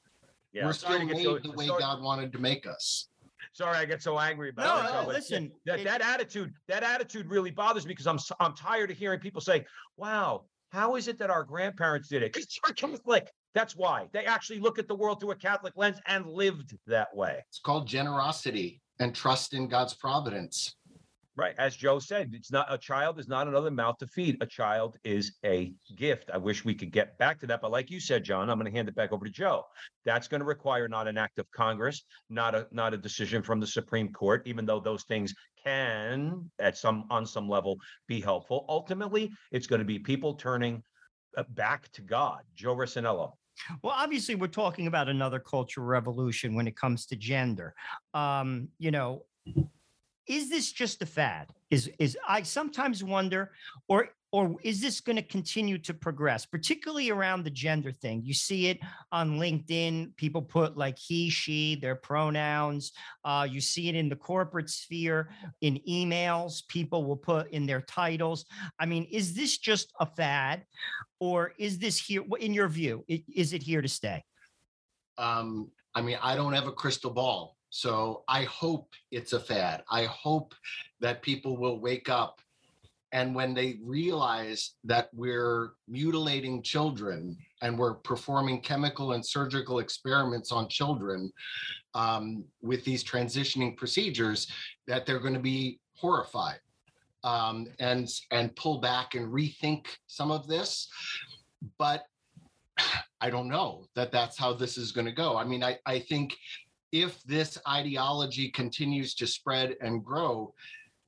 Yeah, 0.53 0.65
We're 0.65 0.74
still 0.74 1.05
made 1.05 1.24
so- 1.24 1.38
the 1.38 1.51
way 1.51 1.67
sorry- 1.67 1.81
God 1.81 2.01
wanted 2.01 2.31
to 2.31 2.39
make 2.39 2.65
us. 2.65 3.08
Sorry, 3.53 3.77
I 3.77 3.86
get 3.86 4.01
so 4.01 4.20
angry 4.20 4.50
about 4.50 4.84
No, 4.84 4.89
it. 4.89 4.94
no, 4.94 5.06
but 5.06 5.15
listen, 5.15 5.51
That 5.65 5.79
it- 5.79 5.84
that 5.86 6.01
attitude, 6.01 6.53
that 6.68 6.84
attitude 6.84 7.27
really 7.27 7.51
bothers 7.51 7.86
me 7.86 7.89
because 7.94 8.08
I'm 8.08 8.15
s- 8.15 8.32
I'm 8.39 8.56
tired 8.56 8.91
of 8.91 8.98
hearing 8.98 9.20
people 9.20 9.41
say, 9.41 9.65
"Wow, 9.98 10.46
how 10.72 10.96
is 10.96 11.08
it 11.08 11.18
that 11.20 11.29
our 11.29 11.44
grandparents 11.44 12.10
did 12.10 12.24
it?" 12.24 12.34
Because 12.34 12.48
you're 12.65 12.74
Catholic. 12.74 13.32
That's 13.56 13.75
why 13.75 14.08
they 14.13 14.25
actually 14.25 14.60
look 14.60 14.77
at 14.77 14.88
the 14.88 14.96
world 14.96 15.20
through 15.20 15.32
a 15.32 15.36
Catholic 15.36 15.74
lens 15.75 16.00
and 16.06 16.27
lived 16.27 16.77
that 16.86 17.13
way. 17.15 17.44
It's 17.50 17.60
called 17.60 17.88
generosity 17.88 18.82
and 19.00 19.15
trust 19.15 19.53
in 19.53 19.68
God's 19.68 19.96
providence. 19.96 20.75
Right. 21.39 21.55
As 21.58 21.74
Joe 21.74 22.00
said, 22.00 22.31
it's 22.34 22.51
not 22.51 22.67
a 22.69 22.77
child 22.77 23.17
is 23.17 23.29
not 23.29 23.48
another 23.48 23.72
mouth 23.72 23.98
to 24.00 24.08
feed. 24.08 24.36
A 24.41 24.46
child 24.46 24.98
is 25.05 25.38
a 25.46 25.74
gift. 25.96 26.29
I 26.34 26.38
wish 26.38 26.65
we 26.65 26.75
could 26.75 26.91
get 26.91 27.17
back 27.17 27.39
to 27.39 27.48
that. 27.48 27.62
But 27.62 27.72
like 27.72 27.89
you 27.89 28.01
said, 28.01 28.25
John, 28.25 28.50
I'm 28.50 28.60
going 28.60 28.69
to 28.69 28.77
hand 28.77 28.89
it 28.89 28.96
back 28.96 29.13
over 29.13 29.24
to 29.24 29.31
Joe. 29.31 29.63
That's 30.03 30.27
going 30.27 30.41
to 30.41 30.46
require 30.46 30.89
not 30.89 31.08
an 31.08 31.17
act 31.17 31.39
of 31.39 31.50
Congress, 31.51 32.03
not 32.29 32.55
a 32.55 32.67
not 32.72 32.93
a 32.93 32.98
decision 32.98 33.41
from 33.41 33.62
the 33.62 33.67
Supreme 33.67 34.12
Court, 34.12 34.41
even 34.46 34.65
though 34.65 34.81
those 34.81 35.03
things 35.03 35.34
can 35.63 36.51
at 36.60 36.77
some 36.77 37.05
on 37.10 37.25
some 37.25 37.48
level 37.48 37.77
be 38.05 38.19
helpful. 38.19 38.65
Ultimately, 38.67 39.31
it's 39.53 39.65
going 39.65 39.79
to 39.79 39.86
be 39.86 39.98
people 39.98 40.34
turning 40.34 40.84
uh, 41.38 41.43
back 41.51 41.89
to 41.93 42.01
God. 42.01 42.41
Joe 42.53 42.75
Rossinello. 42.75 43.31
Well, 43.81 43.96
obviously, 43.96 44.36
we're 44.36 44.48
talking 44.48 44.88
about 44.88 45.08
another 45.08 45.39
cultural 45.39 45.88
revolution 45.88 46.53
when 46.53 46.67
it 46.67 46.75
comes 46.75 47.05
to 47.05 47.15
gender. 47.15 47.74
Um, 48.13 48.67
you 48.77 48.91
know, 48.91 49.24
is 50.29 50.48
this 50.50 50.71
just 50.71 51.01
a 51.01 51.05
fad? 51.05 51.50
Is 51.71 51.91
is 52.00 52.17
I 52.25 52.43
sometimes 52.43 53.03
wonder, 53.03 53.51
or 53.89 54.09
or 54.31 54.55
is 54.62 54.79
this 54.79 55.01
going 55.01 55.15
to 55.15 55.24
continue 55.24 55.79
to 55.79 55.91
progress, 55.91 56.45
particularly 56.45 57.09
around 57.09 57.43
the 57.43 57.50
gender 57.50 57.91
thing? 57.91 58.21
You 58.24 58.36
see 58.36 58.67
it 58.67 58.79
on 59.12 59.39
LinkedIn. 59.39 60.15
People 60.17 60.43
put 60.43 60.77
like 60.77 61.00
he, 61.00 61.31
she, 61.31 61.75
their 61.75 61.95
pronouns. 61.95 62.91
Uh, 63.25 63.48
you 63.50 63.59
see 63.59 63.89
it 63.89 63.95
in 63.95 64.07
the 64.07 64.15
corporate 64.15 64.69
sphere, 64.69 65.31
in 65.62 65.79
emails. 65.89 66.67
People 66.67 67.05
will 67.05 67.17
put 67.17 67.50
in 67.50 67.65
their 67.65 67.81
titles. 67.81 68.45
I 68.79 68.86
mean, 68.86 69.05
is 69.05 69.33
this 69.33 69.57
just 69.57 69.91
a 70.00 70.05
fad, 70.05 70.63
or 71.19 71.53
is 71.57 71.79
this 71.79 71.98
here? 71.98 72.24
In 72.39 72.53
your 72.53 72.67
view, 72.69 73.03
is 73.07 73.53
it 73.53 73.63
here 73.63 73.81
to 73.81 73.89
stay? 73.89 74.24
Um, 75.17 75.71
I 75.95 76.01
mean, 76.01 76.19
I 76.21 76.36
don't 76.36 76.53
have 76.53 76.67
a 76.67 76.71
crystal 76.71 77.12
ball. 77.12 77.57
So 77.69 78.23
I 78.27 78.43
hope 78.43 78.93
it's 79.11 79.33
a 79.33 79.39
fad. 79.39 79.83
I 79.89 80.05
hope 80.05 80.53
that 80.99 81.21
people 81.21 81.57
will 81.57 81.79
wake 81.79 82.09
up 82.09 82.41
and 83.11 83.33
when 83.33 83.53
they 83.53 83.79
realize 83.83 84.75
that 84.83 85.09
we're 85.13 85.73
mutilating 85.88 86.61
children 86.61 87.38
and 87.61 87.77
we're 87.77 87.95
performing 87.95 88.61
chemical 88.61 89.13
and 89.13 89.25
surgical 89.25 89.79
experiments 89.79 90.51
on 90.51 90.67
children 90.67 91.31
um, 91.95 92.43
with 92.61 92.83
these 92.85 93.03
transitioning 93.03 93.75
procedures, 93.75 94.47
that 94.88 95.05
they're 95.05 95.19
going 95.19 95.33
to 95.33 95.39
be 95.39 95.79
horrified 95.95 96.59
um, 97.23 97.67
and 97.79 98.07
and 98.31 98.55
pull 98.55 98.77
back 98.77 99.15
and 99.15 99.33
rethink 99.33 99.88
some 100.07 100.29
of 100.29 100.47
this. 100.47 100.88
But 101.79 102.03
I 103.21 103.29
don't 103.29 103.49
know 103.49 103.85
that 103.95 104.11
that's 104.11 104.38
how 104.38 104.53
this 104.53 104.77
is 104.77 104.91
going 104.91 105.07
to 105.07 105.11
go. 105.11 105.35
I 105.35 105.43
mean, 105.43 105.63
I, 105.63 105.77
I 105.85 105.99
think 105.99 106.38
if 106.91 107.22
this 107.24 107.58
ideology 107.67 108.50
continues 108.50 109.13
to 109.15 109.27
spread 109.27 109.75
and 109.81 110.03
grow, 110.03 110.53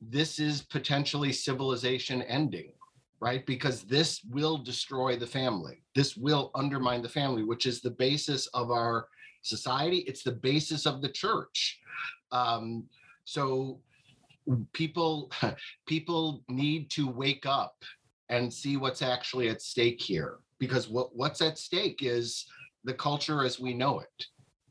this 0.02 0.40
is 0.40 0.62
potentially 0.62 1.32
civilization 1.32 2.22
ending, 2.24 2.72
right? 3.20 3.46
Because 3.46 3.84
this 3.84 4.22
will 4.30 4.58
destroy 4.58 5.16
the 5.16 5.28
family. 5.28 5.84
This 5.96 6.18
will 6.18 6.52
undermine 6.56 7.02
the 7.02 7.10
family, 7.10 7.44
which 7.44 7.66
is 7.66 7.82
the 7.82 7.92
basis 7.92 8.48
of 8.48 8.72
our 8.72 9.08
society. 9.42 10.00
It's 10.00 10.24
the 10.24 10.32
basis 10.32 10.86
of 10.86 11.02
the 11.02 11.10
church. 11.10 11.80
Um, 12.32 12.86
so 13.26 13.80
people 14.74 15.32
people 15.86 16.44
need 16.48 16.90
to 16.92 17.08
wake 17.08 17.46
up 17.46 17.76
and 18.30 18.52
see 18.52 18.78
what's 18.78 19.02
actually 19.02 19.50
at 19.50 19.62
stake 19.62 20.02
here 20.02 20.38
because 20.58 20.88
what, 20.88 21.16
what's 21.16 21.42
at 21.42 21.58
stake 21.58 22.00
is 22.02 22.46
the 22.84 22.94
culture 22.94 23.44
as 23.44 23.60
we 23.60 23.74
know 23.74 24.00
it 24.00 24.26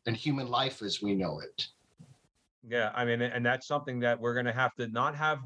and 0.06 0.16
human 0.16 0.48
life 0.48 0.82
as 0.82 1.02
we 1.02 1.14
know 1.14 1.40
it 1.40 1.68
Yeah, 2.68 2.90
I 2.94 3.04
mean, 3.04 3.22
and 3.22 3.44
that's 3.44 3.66
something 3.66 4.00
that 4.00 4.20
we're 4.20 4.34
going 4.34 4.46
to 4.46 4.52
have 4.52 4.74
to 4.76 4.86
not 4.88 5.14
have 5.14 5.38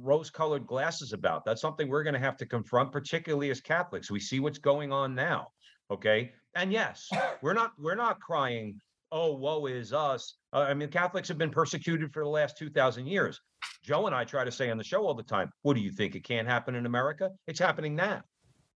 rose-colored 0.00 0.66
glasses 0.66 1.12
about. 1.12 1.44
That's 1.44 1.60
something 1.60 1.88
we're 1.88 2.02
going 2.02 2.14
to 2.14 2.20
have 2.20 2.36
to 2.38 2.46
confront, 2.46 2.90
particularly 2.90 3.50
as 3.50 3.60
Catholics. 3.60 4.10
We 4.10 4.18
see 4.18 4.40
what's 4.40 4.58
going 4.58 4.92
on 4.92 5.14
now. 5.14 5.48
Okay, 5.92 6.32
and 6.56 6.72
yes, 6.72 7.08
we're 7.42 7.52
not 7.52 7.72
we're 7.78 7.94
not 7.94 8.18
crying, 8.18 8.80
"Oh, 9.12 9.32
woe 9.34 9.66
is 9.66 9.92
us." 9.92 10.38
Uh, 10.52 10.66
I 10.68 10.74
mean, 10.74 10.88
Catholics 10.88 11.28
have 11.28 11.38
been 11.38 11.50
persecuted 11.50 12.12
for 12.12 12.24
the 12.24 12.28
last 12.28 12.58
two 12.58 12.68
thousand 12.68 13.06
years. 13.06 13.40
Joe 13.84 14.06
and 14.06 14.14
I 14.14 14.24
try 14.24 14.44
to 14.44 14.50
say 14.50 14.68
on 14.68 14.78
the 14.78 14.84
show 14.84 15.06
all 15.06 15.14
the 15.14 15.22
time, 15.22 15.52
"What 15.62 15.74
do 15.74 15.80
you 15.80 15.92
think? 15.92 16.16
It 16.16 16.24
can't 16.24 16.48
happen 16.48 16.74
in 16.74 16.86
America? 16.86 17.30
It's 17.46 17.60
happening 17.60 17.94
now. 17.94 18.22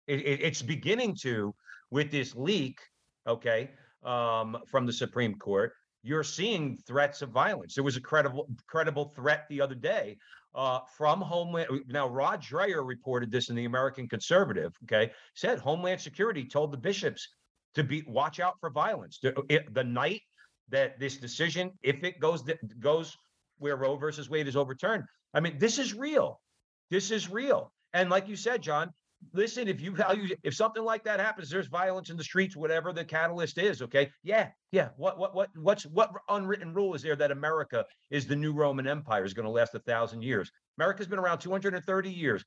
It, 0.08 0.20
it, 0.20 0.40
it's 0.42 0.62
beginning 0.62 1.14
to 1.22 1.54
with 1.92 2.10
this 2.10 2.34
leak." 2.34 2.80
Okay, 3.28 3.70
um, 4.06 4.56
from 4.70 4.86
the 4.86 4.92
Supreme 4.92 5.34
Court 5.34 5.72
you're 6.06 6.22
seeing 6.22 6.76
threats 6.86 7.20
of 7.20 7.30
violence. 7.30 7.74
There 7.74 7.82
was 7.82 7.96
a 7.96 8.00
credible 8.00 8.48
credible 8.68 9.06
threat 9.16 9.44
the 9.50 9.60
other 9.60 9.74
day 9.74 10.16
uh, 10.54 10.78
from 10.96 11.20
Homeland. 11.20 11.66
Now, 11.88 12.08
Rod 12.08 12.40
Dreher 12.40 12.86
reported 12.86 13.32
this 13.32 13.50
in 13.50 13.56
the 13.56 13.64
American 13.64 14.08
Conservative. 14.08 14.72
Okay, 14.84 15.10
said 15.34 15.58
Homeland 15.58 16.00
Security 16.00 16.44
told 16.44 16.72
the 16.72 16.76
bishops 16.78 17.26
to 17.74 17.82
be 17.82 18.04
watch 18.06 18.38
out 18.38 18.54
for 18.60 18.70
violence. 18.70 19.18
The, 19.20 19.34
it- 19.48 19.74
the 19.74 19.82
night 19.82 20.20
that 20.68 21.00
this 21.00 21.16
decision, 21.16 21.72
if 21.82 22.04
it 22.04 22.20
goes 22.20 22.44
goes 22.78 23.16
where 23.58 23.76
Roe 23.76 23.96
versus 23.96 24.30
Wade 24.30 24.46
is 24.46 24.56
overturned, 24.56 25.02
I 25.34 25.40
mean, 25.40 25.58
this 25.58 25.78
is 25.80 25.92
real. 25.92 26.40
This 26.88 27.10
is 27.10 27.28
real. 27.28 27.72
And 27.94 28.10
like 28.10 28.28
you 28.28 28.36
said, 28.36 28.62
John, 28.62 28.90
listen, 29.32 29.68
if 29.68 29.80
you 29.80 29.92
value, 29.92 30.34
if 30.42 30.54
something 30.54 30.82
like 30.82 31.04
that 31.04 31.20
happens, 31.20 31.50
there's 31.50 31.68
violence 31.68 32.10
in 32.10 32.16
the 32.16 32.24
streets, 32.24 32.56
whatever 32.56 32.92
the 32.92 33.04
catalyst 33.04 33.58
is. 33.58 33.82
Okay. 33.82 34.10
Yeah. 34.22 34.50
Yeah. 34.72 34.90
What, 34.96 35.18
what, 35.18 35.34
what, 35.34 35.50
what's, 35.56 35.84
what 35.86 36.10
unwritten 36.28 36.72
rule 36.74 36.94
is 36.94 37.02
there 37.02 37.16
that 37.16 37.30
America 37.30 37.84
is 38.10 38.26
the 38.26 38.36
new 38.36 38.52
Roman 38.52 38.86
Empire 38.86 39.24
is 39.24 39.34
going 39.34 39.46
to 39.46 39.50
last 39.50 39.74
a 39.74 39.80
thousand 39.80 40.22
years? 40.22 40.50
America's 40.78 41.06
been 41.06 41.18
around 41.18 41.38
230 41.38 42.10
years. 42.10 42.44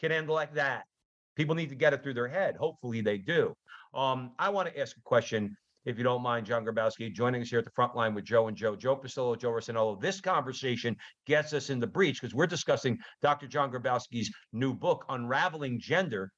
Can 0.00 0.12
end 0.12 0.28
like 0.28 0.54
that. 0.54 0.84
People 1.36 1.54
need 1.54 1.68
to 1.68 1.74
get 1.74 1.92
it 1.92 2.02
through 2.02 2.14
their 2.14 2.28
head. 2.28 2.56
Hopefully 2.56 3.00
they 3.00 3.18
do. 3.18 3.54
Um, 3.94 4.32
I 4.38 4.48
want 4.50 4.68
to 4.68 4.80
ask 4.80 4.96
a 4.96 5.02
question, 5.02 5.56
if 5.84 5.96
you 5.96 6.04
don't 6.04 6.22
mind, 6.22 6.46
John 6.46 6.64
Grabowski, 6.64 7.12
joining 7.12 7.42
us 7.42 7.48
here 7.48 7.58
at 7.58 7.64
the 7.64 7.70
front 7.70 7.96
line 7.96 8.14
with 8.14 8.24
Joe 8.24 8.48
and 8.48 8.56
Joe, 8.56 8.76
Joe 8.76 8.96
Pasillo, 8.96 9.38
Joe 9.38 9.50
Rossinello. 9.50 10.00
This 10.00 10.20
conversation 10.20 10.96
gets 11.26 11.52
us 11.52 11.70
in 11.70 11.80
the 11.80 11.86
breach 11.86 12.20
because 12.20 12.34
we're 12.34 12.46
discussing 12.46 12.98
Dr. 13.22 13.46
John 13.46 13.70
Grabowski's 13.72 14.32
new 14.52 14.74
book, 14.74 15.04
Unraveling 15.08 15.80
Gender. 15.80 16.30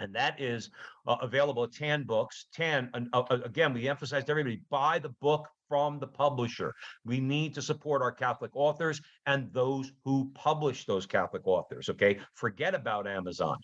And 0.00 0.12
that 0.14 0.40
is 0.40 0.70
uh, 1.06 1.16
available 1.22 1.62
at 1.64 1.72
Tan 1.72 2.02
Books. 2.02 2.46
Tan, 2.52 2.90
uh, 3.12 3.22
again, 3.30 3.72
we 3.72 3.88
emphasized 3.88 4.28
everybody 4.28 4.60
buy 4.68 4.98
the 4.98 5.14
book 5.20 5.48
from 5.68 5.98
the 5.98 6.06
publisher. 6.06 6.74
We 7.04 7.20
need 7.20 7.54
to 7.54 7.62
support 7.62 8.02
our 8.02 8.12
Catholic 8.12 8.50
authors 8.54 9.00
and 9.26 9.52
those 9.52 9.92
who 10.04 10.30
publish 10.34 10.84
those 10.84 11.06
Catholic 11.06 11.42
authors. 11.46 11.88
Okay. 11.88 12.18
Forget 12.34 12.74
about 12.74 13.06
Amazon. 13.06 13.56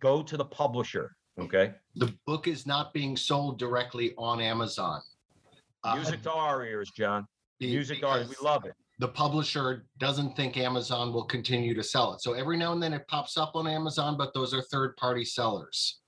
Go 0.00 0.22
to 0.22 0.36
the 0.36 0.44
publisher. 0.44 1.14
Okay. 1.38 1.72
the 1.96 2.12
book 2.26 2.46
is 2.46 2.64
not 2.66 2.92
being 2.92 3.16
sold 3.16 3.58
directly 3.58 4.14
on 4.16 4.40
amazon 4.40 5.00
Uh, 5.82 5.96
Music 5.96 6.22
to 6.22 6.32
our 6.32 6.64
ears, 6.64 6.90
John. 6.96 7.26
be- 7.58 7.66
Music 7.66 8.00
to 8.00 8.06
ours. 8.06 8.28
We 8.28 8.36
love 8.42 8.64
it. 8.64 8.74
the 9.00 9.08
publisher 9.08 9.84
doesn't 9.98 10.36
think 10.36 10.56
amazon 10.56 11.12
will 11.12 11.24
continue 11.24 11.74
to 11.74 11.82
sell 11.82 12.14
it 12.14 12.20
so 12.20 12.34
every 12.34 12.56
now 12.56 12.72
and 12.72 12.80
then 12.82 12.92
it 12.92 13.06
pops 13.08 13.36
up 13.36 13.52
on 13.56 13.66
amazon 13.66 14.16
but 14.16 14.32
those 14.32 14.54
are 14.54 14.62
third 14.62 14.96
party 14.96 15.24
sellers 15.24 16.00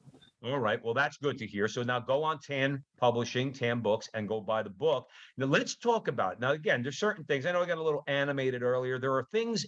All 0.45 0.61
right. 0.61 0.79
Well, 0.85 0.95
that's 0.95 1.17
good 1.17 1.39
to 1.39 1.47
hear. 1.47 1.67
So 1.67 1.83
now 1.83 1.99
go 1.99 2.23
on 2.23 2.39
Tan 2.39 2.85
Publishing, 3.01 3.53
Tan 3.53 3.81
Books, 3.81 4.07
and 4.15 4.29
go 4.29 4.41
buy 4.41 4.63
the 4.63 4.71
book. 4.71 5.09
Now 5.39 5.47
let's 5.47 5.75
talk 5.77 6.07
about 6.09 6.35
it. 6.35 6.41
Now 6.41 6.53
again, 6.53 6.83
there's 6.85 6.99
certain 7.01 7.25
things. 7.25 7.47
I 7.47 7.53
know 7.53 7.63
I 7.63 7.67
got 7.67 7.79
a 7.79 7.83
little 7.83 8.05
animated 8.07 8.63
earlier. 8.63 8.97
There 9.01 9.15
are 9.15 9.27
things, 9.33 9.67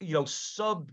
you 0.00 0.12
know, 0.12 0.26
sub 0.26 0.90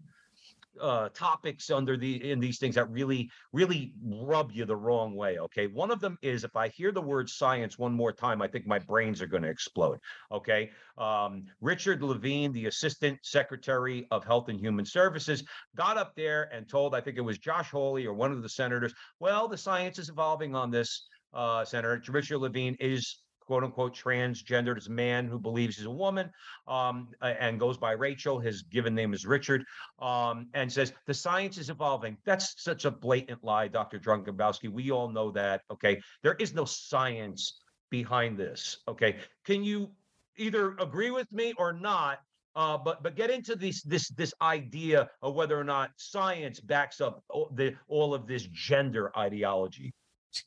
uh 0.82 1.10
topics 1.10 1.70
under 1.70 1.98
the 1.98 2.32
in 2.32 2.40
these 2.40 2.60
things 2.60 2.76
that 2.76 2.90
really 2.90 3.30
really 3.54 3.94
rub 4.04 4.52
you 4.52 4.66
the 4.66 4.76
wrong 4.76 5.16
way 5.16 5.38
okay? 5.40 5.68
One 5.68 5.92
of 5.92 6.00
them 6.00 6.18
is 6.22 6.44
if 6.44 6.56
i 6.56 6.68
hear 6.70 6.92
the 6.92 7.02
word 7.02 7.30
science 7.30 7.78
one 7.78 7.94
more 7.94 8.12
time 8.12 8.42
i 8.42 8.48
think 8.48 8.68
my 8.68 8.80
brains 8.80 9.22
are 9.22 9.28
going 9.28 9.44
to 9.44 9.50
explode 9.50 10.00
okay? 10.32 10.72
Um 10.98 11.46
richard 11.62 12.02
levine 12.02 12.52
the 12.52 12.66
assistant 12.68 13.20
secretary 13.24 14.08
of 14.12 14.24
health 14.24 14.50
and 14.50 14.60
human 14.60 14.86
services 14.86 15.44
got 15.76 15.98
up 15.98 16.14
there 16.16 16.50
and 16.54 16.68
told 16.68 16.96
i 16.96 17.02
think 17.02 17.18
it 17.18 17.22
was 17.22 17.38
josh 17.38 17.72
hawley 17.72 18.06
or 18.06 18.14
one 18.14 18.32
of 18.32 18.42
the 18.42 18.50
senators 18.50 18.94
well 19.20 19.48
the 19.48 19.58
science 19.58 20.00
is 20.00 20.10
evolving 20.10 20.56
on 20.56 20.72
this 20.72 21.08
uh 21.34 21.66
senator 21.66 22.02
richard 22.10 22.38
levine 22.38 22.76
is 22.80 23.25
quote 23.46 23.64
unquote 23.64 23.96
transgendered 23.96 24.78
as 24.78 24.88
a 24.88 24.92
man 24.92 25.28
who 25.28 25.40
believes 25.40 25.78
he's 25.78 25.86
a 25.86 25.90
woman 25.90 26.30
um, 26.68 27.10
and 27.22 27.60
goes 27.60 27.78
by 27.78 27.92
Rachel. 27.92 28.40
His 28.40 28.64
given 28.64 28.96
name 28.96 29.14
is 29.14 29.26
Richard, 29.26 29.64
um, 30.00 30.48
and 30.54 30.72
says 30.72 30.94
the 31.06 31.14
science 31.14 31.58
is 31.58 31.70
evolving. 31.70 32.18
That's 32.26 32.62
such 32.62 32.86
a 32.86 32.92
blatant 32.92 33.44
lie, 33.44 33.68
Dr. 33.68 34.00
Drunkabowski. 34.00 34.70
We 34.70 34.92
all 34.92 35.10
know 35.10 35.32
that. 35.32 35.62
Okay, 35.72 36.02
there 36.24 36.36
is 36.36 36.54
no 36.54 36.66
science 36.66 37.62
behind 37.90 38.38
this. 38.38 38.78
Okay, 38.88 39.18
can 39.46 39.64
you 39.64 39.92
either 40.38 40.76
agree 40.80 41.12
with 41.12 41.32
me 41.32 41.54
or 41.58 41.74
not? 41.74 42.20
Uh, 42.56 42.78
but 42.78 43.04
but 43.04 43.16
get 43.16 43.30
into 43.30 43.56
this 43.56 43.84
this 43.84 44.10
this 44.10 44.34
idea 44.42 45.10
of 45.22 45.36
whether 45.36 45.60
or 45.60 45.64
not 45.64 45.92
science 45.98 46.62
backs 46.62 47.02
up 47.02 47.22
the 47.54 47.76
all 47.90 48.14
of 48.14 48.28
this 48.28 48.48
gender 48.54 49.12
ideology. 49.18 49.94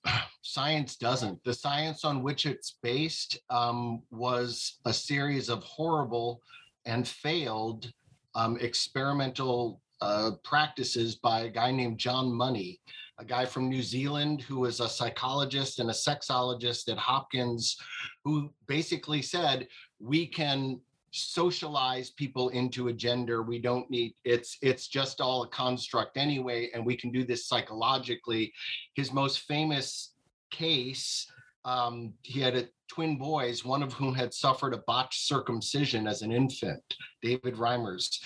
Science 0.42 0.96
doesn't. 0.96 1.42
The 1.44 1.54
science 1.54 2.04
on 2.04 2.22
which 2.22 2.46
it's 2.46 2.78
based 2.82 3.38
um, 3.50 4.02
was 4.10 4.78
a 4.84 4.92
series 4.92 5.48
of 5.48 5.62
horrible 5.62 6.40
and 6.86 7.06
failed 7.06 7.92
um, 8.34 8.56
experimental 8.60 9.80
uh, 10.00 10.32
practices 10.44 11.16
by 11.16 11.40
a 11.40 11.50
guy 11.50 11.70
named 11.70 11.98
John 11.98 12.32
Money, 12.32 12.80
a 13.18 13.24
guy 13.24 13.44
from 13.44 13.68
New 13.68 13.82
Zealand 13.82 14.42
who 14.42 14.60
was 14.60 14.80
a 14.80 14.88
psychologist 14.88 15.80
and 15.80 15.90
a 15.90 15.92
sexologist 15.92 16.88
at 16.90 16.98
Hopkins, 16.98 17.76
who 18.24 18.50
basically 18.66 19.22
said 19.22 19.66
we 19.98 20.26
can 20.26 20.80
socialize 21.10 22.10
people 22.10 22.50
into 22.50 22.88
a 22.88 22.92
gender. 22.92 23.42
We 23.42 23.58
don't 23.58 23.88
need 23.90 24.14
it's 24.24 24.58
it's 24.62 24.88
just 24.88 25.20
all 25.20 25.42
a 25.42 25.48
construct 25.48 26.16
anyway 26.16 26.70
and 26.74 26.84
we 26.84 26.96
can 26.96 27.10
do 27.10 27.24
this 27.24 27.46
psychologically. 27.46 28.52
His 28.94 29.12
most 29.12 29.40
famous 29.40 30.12
case 30.50 31.30
um, 31.64 32.14
he 32.22 32.40
had 32.40 32.56
a, 32.56 32.68
twin 32.88 33.18
boys 33.18 33.64
one 33.64 33.82
of 33.82 33.92
whom 33.92 34.14
had 34.14 34.32
suffered 34.32 34.72
a 34.72 34.82
botched 34.86 35.26
circumcision 35.26 36.06
as 36.06 36.22
an 36.22 36.32
infant 36.32 36.82
david 37.22 37.54
reimers. 37.56 38.18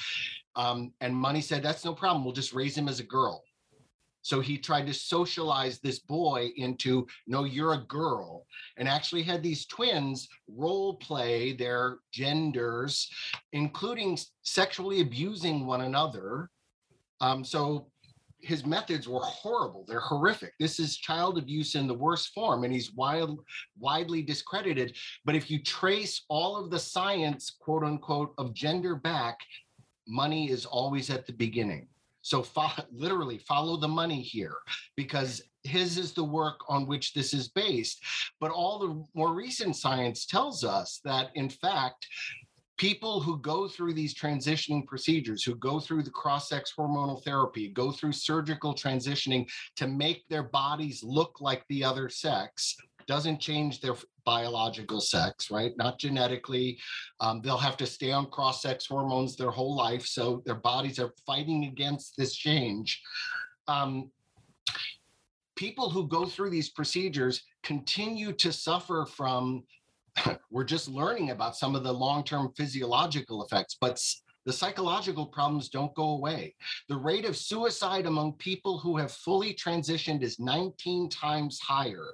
Um, 0.55 0.93
and 1.01 1.17
money 1.17 1.41
said 1.41 1.63
that's 1.63 1.85
no 1.85 1.95
problem. 1.95 2.25
We'll 2.25 2.35
just 2.35 2.53
raise 2.53 2.77
him 2.77 2.89
as 2.89 3.01
a 3.01 3.05
girl 3.05 3.43
so 4.23 4.41
he 4.41 4.57
tried 4.57 4.87
to 4.87 4.95
socialize 4.95 5.79
this 5.79 5.99
boy 5.99 6.51
into, 6.57 7.07
no, 7.27 7.45
you're 7.45 7.75
a 7.75 7.85
girl, 7.87 8.47
and 8.77 8.89
actually 8.89 9.23
had 9.23 9.43
these 9.43 9.67
twins 9.67 10.29
role 10.49 10.95
play 10.97 11.53
their 11.53 11.99
genders, 12.13 13.11
including 13.53 14.17
sexually 14.43 15.01
abusing 15.01 15.67
one 15.67 15.83
another. 15.83 16.51
Um, 17.21 17.45
so 17.45 17.89
his 18.41 18.67
methods 18.67 19.09
were 19.09 19.21
horrible. 19.21 19.85
They're 19.87 20.01
horrific. 20.01 20.55
This 20.59 20.79
is 20.79 20.97
child 20.97 21.39
abuse 21.39 21.75
in 21.75 21.87
the 21.87 21.95
worst 21.95 22.33
form, 22.35 22.65
and 22.65 22.73
he's 22.73 22.93
wild, 22.95 23.41
widely 23.79 24.23
discredited. 24.23 24.97
But 25.25 25.37
if 25.37 25.51
you 25.51 25.63
trace 25.63 26.25
all 26.29 26.57
of 26.57 26.71
the 26.71 26.79
science, 26.79 27.57
quote 27.61 27.85
unquote, 27.85 28.35
of 28.39 28.55
gender 28.55 28.97
back, 28.97 29.39
money 30.07 30.51
is 30.51 30.67
always 30.67 31.11
at 31.11 31.27
the 31.27 31.33
beginning. 31.33 31.89
So 32.23 32.43
fo- 32.43 32.85
literally 32.93 33.39
follow 33.39 33.77
the 33.77 33.89
money 33.89 34.23
here 34.23 34.57
because 34.97 35.43
his 35.65 35.99
is 35.99 36.13
the 36.13 36.25
work 36.25 36.61
on 36.69 36.87
which 36.87 37.13
this 37.13 37.35
is 37.35 37.49
based. 37.49 38.03
But 38.41 38.51
all 38.51 38.79
the 38.79 39.05
more 39.15 39.35
recent 39.35 39.77
science 39.77 40.27
tells 40.27 40.65
us 40.65 41.01
that, 41.05 41.31
in 41.35 41.49
fact, 41.49 42.07
people 42.79 43.21
who 43.21 43.39
go 43.39 43.69
through 43.69 43.95
these 43.95 44.15
transitioning 44.15 44.87
procedures, 44.87 45.45
who 45.45 45.55
go 45.55 45.79
through 45.79 46.03
the 46.03 46.11
cross 46.11 46.49
sex 46.49 46.73
hormonal 46.77 47.23
therapy, 47.23 47.69
go 47.69 47.93
through 47.93 48.13
surgical 48.13 48.75
transitioning 48.75 49.49
to 49.77 49.87
make 49.87 50.27
their 50.29 50.43
bodies 50.43 51.03
look 51.05 51.41
like 51.41 51.65
the 51.69 51.85
other 51.85 52.09
sex, 52.09 52.77
doesn't 53.07 53.41
change 53.41 53.81
their 53.81 53.95
biological 54.25 55.01
sex, 55.01 55.51
right? 55.51 55.73
Not 55.77 55.99
genetically. 55.99 56.79
Um, 57.21 57.41
they'll 57.43 57.57
have 57.57 57.77
to 57.79 57.87
stay 57.87 58.13
on 58.13 58.27
cross 58.31 58.63
sex 58.63 58.87
hormones 58.87 59.37
their 59.37 59.51
whole 59.51 59.75
life. 59.77 60.07
So 60.07 60.43
their 60.45 60.57
bodies 60.57 60.99
are 60.99 61.13
fighting 61.27 61.65
against 61.65 62.17
this 62.17 62.35
change. 62.35 63.03
Um, 63.69 64.11
people 65.57 65.91
who 65.91 66.09
go 66.09 66.25
through 66.25 66.51
these 66.51 66.71
procedures 66.71 67.43
continue 67.63 68.33
to 68.33 68.53
suffer 68.53 69.07
from, 69.07 69.65
we're 70.51 70.65
just 70.65 70.89
learning 70.89 71.31
about 71.31 71.57
some 71.57 71.75
of 71.75 71.85
the 71.85 71.93
long 71.93 72.25
term 72.25 72.53
physiological 72.57 73.45
effects, 73.45 73.77
but 73.81 74.01
the 74.45 74.53
psychological 74.53 75.27
problems 75.27 75.69
don't 75.69 75.95
go 75.95 76.11
away. 76.11 76.55
The 76.89 76.97
rate 76.97 77.25
of 77.25 77.37
suicide 77.37 78.07
among 78.07 78.35
people 78.35 78.79
who 78.79 78.97
have 78.97 79.13
fully 79.13 79.55
transitioned 79.55 80.23
is 80.23 80.41
19 80.41 81.09
times 81.09 81.61
higher 81.61 82.13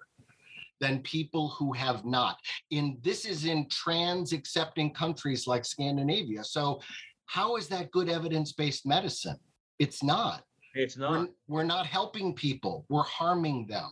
than 0.81 1.01
people 1.01 1.49
who 1.49 1.73
have 1.73 2.05
not. 2.05 2.37
In 2.71 2.99
this 3.03 3.25
is 3.25 3.45
in 3.45 3.69
trans 3.69 4.33
accepting 4.33 4.93
countries 4.93 5.47
like 5.47 5.65
Scandinavia. 5.65 6.45
So 6.45 6.81
how 7.27 7.57
is 7.57 7.69
that 7.69 7.91
good 7.91 8.09
evidence-based 8.09 8.87
medicine? 8.87 9.37
It's 9.79 10.03
not. 10.03 10.43
It's 10.75 10.97
not. 10.97 11.11
We're, 11.11 11.29
we're 11.49 11.65
not 11.65 11.87
helping 11.87 12.35
people. 12.35 12.85
We're 12.89 13.03
harming 13.03 13.67
them. 13.69 13.91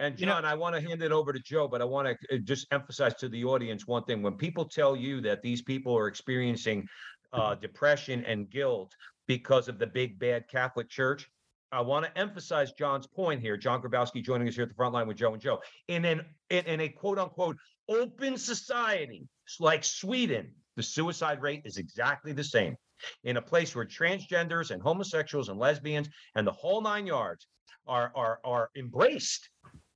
And 0.00 0.18
You 0.18 0.26
know- 0.26 0.34
John, 0.34 0.44
I 0.44 0.54
want 0.54 0.74
to 0.76 0.80
hand 0.80 1.02
it 1.02 1.12
over 1.12 1.32
to 1.32 1.40
Joe, 1.40 1.66
but 1.66 1.80
I 1.80 1.84
want 1.84 2.16
to 2.30 2.38
just 2.38 2.66
emphasize 2.72 3.14
to 3.14 3.28
the 3.28 3.44
audience 3.44 3.86
one 3.86 4.04
thing. 4.04 4.22
When 4.22 4.34
people 4.34 4.64
tell 4.64 4.94
you 4.94 5.20
that 5.22 5.42
these 5.42 5.62
people 5.62 5.96
are 5.96 6.06
experiencing 6.06 6.86
uh, 7.32 7.54
depression 7.56 8.24
and 8.24 8.48
guilt 8.48 8.94
because 9.26 9.68
of 9.68 9.78
the 9.78 9.86
big 9.86 10.18
bad 10.18 10.48
Catholic 10.48 10.88
Church, 10.88 11.28
I 11.70 11.80
want 11.82 12.06
to 12.06 12.18
emphasize 12.18 12.72
John's 12.72 13.06
point 13.06 13.40
here. 13.40 13.56
John 13.56 13.82
Grabowski 13.82 14.24
joining 14.24 14.48
us 14.48 14.54
here 14.54 14.62
at 14.62 14.68
the 14.68 14.74
front 14.74 14.94
line 14.94 15.06
with 15.06 15.16
Joe 15.16 15.32
and 15.32 15.42
Joe. 15.42 15.60
In 15.88 16.04
an 16.04 16.22
in, 16.50 16.64
in 16.64 16.80
a 16.80 16.88
quote 16.88 17.18
unquote 17.18 17.56
open 17.88 18.38
society 18.38 19.28
like 19.60 19.84
Sweden, 19.84 20.52
the 20.76 20.82
suicide 20.82 21.42
rate 21.42 21.62
is 21.64 21.76
exactly 21.76 22.32
the 22.32 22.44
same. 22.44 22.76
In 23.24 23.36
a 23.36 23.42
place 23.42 23.76
where 23.76 23.84
transgenders 23.84 24.70
and 24.70 24.82
homosexuals 24.82 25.48
and 25.50 25.58
lesbians 25.58 26.08
and 26.34 26.46
the 26.46 26.52
whole 26.52 26.80
nine 26.80 27.06
yards 27.06 27.46
are 27.86 28.12
are 28.14 28.40
are 28.44 28.70
embraced, 28.76 29.50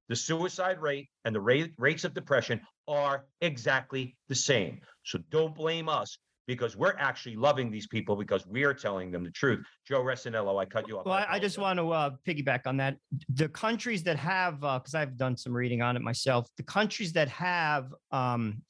the 0.09 0.17
suicide 0.17 0.81
rate 0.81 1.09
and 1.25 1.35
the 1.35 1.41
rate, 1.41 1.73
rates 1.79 2.05
of 2.05 2.13
depression 2.13 2.61
are 2.87 3.25
exactly 3.41 4.17
the 4.29 4.35
same. 4.35 4.81
So 5.05 5.19
don't 5.31 5.55
blame 5.55 5.89
us 5.89 6.19
because 6.53 6.77
we're 6.77 6.97
actually 6.99 7.37
loving 7.37 7.71
these 7.71 7.87
people 7.87 8.15
because 8.17 8.47
we 8.47 8.65
are 8.65 8.75
telling 8.75 9.11
them 9.11 9.25
the 9.25 9.31
truth. 9.31 9.65
Joe 9.87 10.03
Resinello, 10.03 10.61
I 10.61 10.65
cut 10.67 10.87
you 10.87 10.99
off. 10.99 11.07
Well, 11.07 11.15
I, 11.15 11.27
I 11.37 11.38
just 11.38 11.59
want 11.59 11.79
to 11.79 11.91
uh, 11.91 12.11
piggyback 12.27 12.67
on 12.67 12.77
that. 12.77 12.97
The 13.35 13.49
countries 13.49 14.03
that 14.05 14.17
have, 14.17 14.61
because 14.61 14.95
I've 14.95 15.17
done 15.17 15.37
some 15.37 15.53
reading 15.53 15.81
on 15.83 15.97
it 15.97 16.03
myself, 16.03 16.49
the 16.57 16.62
countries 16.65 17.12
that 17.15 17.29
have 17.29 17.95
um, 18.11 18.62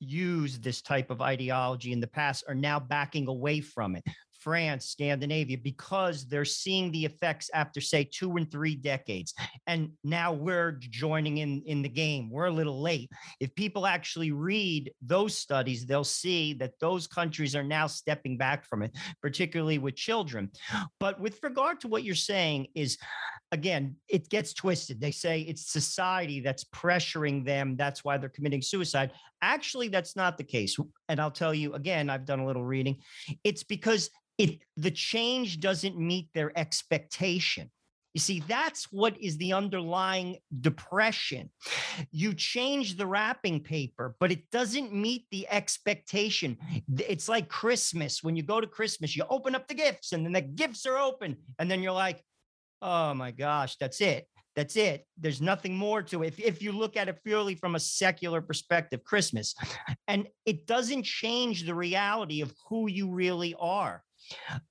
used 0.00 0.62
this 0.62 0.82
type 0.82 1.10
of 1.10 1.20
ideology 1.20 1.92
in 1.92 2.00
the 2.00 2.06
past 2.06 2.44
are 2.48 2.54
now 2.54 2.80
backing 2.80 3.28
away 3.28 3.60
from 3.60 3.96
it. 3.96 4.04
France, 4.46 4.86
Scandinavia, 4.86 5.58
because 5.58 6.28
they're 6.28 6.44
seeing 6.44 6.92
the 6.92 7.04
effects 7.04 7.50
after, 7.52 7.80
say, 7.80 8.04
two 8.04 8.36
and 8.36 8.48
three 8.48 8.76
decades. 8.76 9.34
And 9.66 9.90
now 10.04 10.32
we're 10.32 10.78
joining 10.78 11.38
in 11.38 11.64
in 11.66 11.82
the 11.82 11.88
game. 11.88 12.30
We're 12.30 12.44
a 12.44 12.52
little 12.52 12.80
late. 12.80 13.10
If 13.40 13.52
people 13.56 13.86
actually 13.86 14.30
read 14.30 14.92
those 15.02 15.36
studies, 15.36 15.84
they'll 15.84 16.04
see 16.04 16.52
that 16.60 16.78
those 16.78 17.08
countries 17.08 17.56
are 17.56 17.64
now 17.64 17.88
stepping 17.88 18.38
back 18.38 18.64
from 18.64 18.84
it, 18.84 18.96
particularly 19.20 19.78
with 19.78 19.96
children. 19.96 20.52
But 21.00 21.18
with 21.18 21.42
regard 21.42 21.80
to 21.80 21.88
what 21.88 22.04
you're 22.04 22.14
saying, 22.14 22.68
is 22.76 22.98
again, 23.50 23.96
it 24.08 24.28
gets 24.28 24.54
twisted. 24.54 25.00
They 25.00 25.10
say 25.10 25.40
it's 25.40 25.72
society 25.72 26.38
that's 26.38 26.62
pressuring 26.62 27.44
them. 27.44 27.74
That's 27.76 28.04
why 28.04 28.16
they're 28.16 28.28
committing 28.28 28.62
suicide. 28.62 29.10
Actually, 29.42 29.88
that's 29.88 30.14
not 30.14 30.38
the 30.38 30.44
case. 30.44 30.76
And 31.08 31.18
I'll 31.20 31.32
tell 31.32 31.52
you 31.52 31.74
again, 31.74 32.10
I've 32.10 32.26
done 32.26 32.38
a 32.38 32.46
little 32.46 32.64
reading. 32.64 32.98
It's 33.42 33.64
because 33.64 34.08
it 34.38 34.60
the 34.76 34.90
change 34.90 35.60
doesn't 35.60 35.98
meet 35.98 36.28
their 36.34 36.56
expectation. 36.58 37.70
You 38.16 38.20
see, 38.20 38.40
that's 38.40 38.90
what 38.90 39.20
is 39.20 39.36
the 39.36 39.52
underlying 39.52 40.38
depression. 40.62 41.50
You 42.10 42.32
change 42.32 42.96
the 42.96 43.06
wrapping 43.06 43.60
paper, 43.60 44.16
but 44.18 44.32
it 44.32 44.50
doesn't 44.50 44.94
meet 44.94 45.26
the 45.30 45.46
expectation. 45.50 46.56
It's 46.96 47.28
like 47.28 47.50
Christmas. 47.50 48.22
When 48.22 48.34
you 48.34 48.42
go 48.42 48.58
to 48.58 48.66
Christmas, 48.66 49.14
you 49.14 49.24
open 49.28 49.54
up 49.54 49.68
the 49.68 49.74
gifts 49.74 50.12
and 50.12 50.24
then 50.24 50.32
the 50.32 50.40
gifts 50.40 50.86
are 50.86 50.96
open. 50.96 51.36
And 51.58 51.70
then 51.70 51.82
you're 51.82 51.92
like, 51.92 52.22
oh 52.80 53.12
my 53.12 53.32
gosh, 53.32 53.76
that's 53.76 54.00
it. 54.00 54.26
That's 54.54 54.76
it. 54.76 55.04
There's 55.18 55.42
nothing 55.42 55.76
more 55.76 56.02
to 56.04 56.22
it. 56.22 56.28
If, 56.28 56.40
if 56.40 56.62
you 56.62 56.72
look 56.72 56.96
at 56.96 57.10
it 57.10 57.22
purely 57.22 57.54
from 57.54 57.74
a 57.74 57.80
secular 57.80 58.40
perspective, 58.40 59.04
Christmas, 59.04 59.54
and 60.08 60.26
it 60.46 60.66
doesn't 60.66 61.02
change 61.02 61.64
the 61.64 61.74
reality 61.74 62.40
of 62.40 62.54
who 62.66 62.88
you 62.88 63.10
really 63.10 63.54
are. 63.60 64.02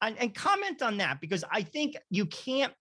And, 0.02 0.18
and 0.20 0.34
comment 0.34 0.82
on 0.82 0.98
that 0.98 1.22
because 1.22 1.44
I 1.52 1.62
think 1.62 1.96
you 2.10 2.26
can't. 2.26 2.74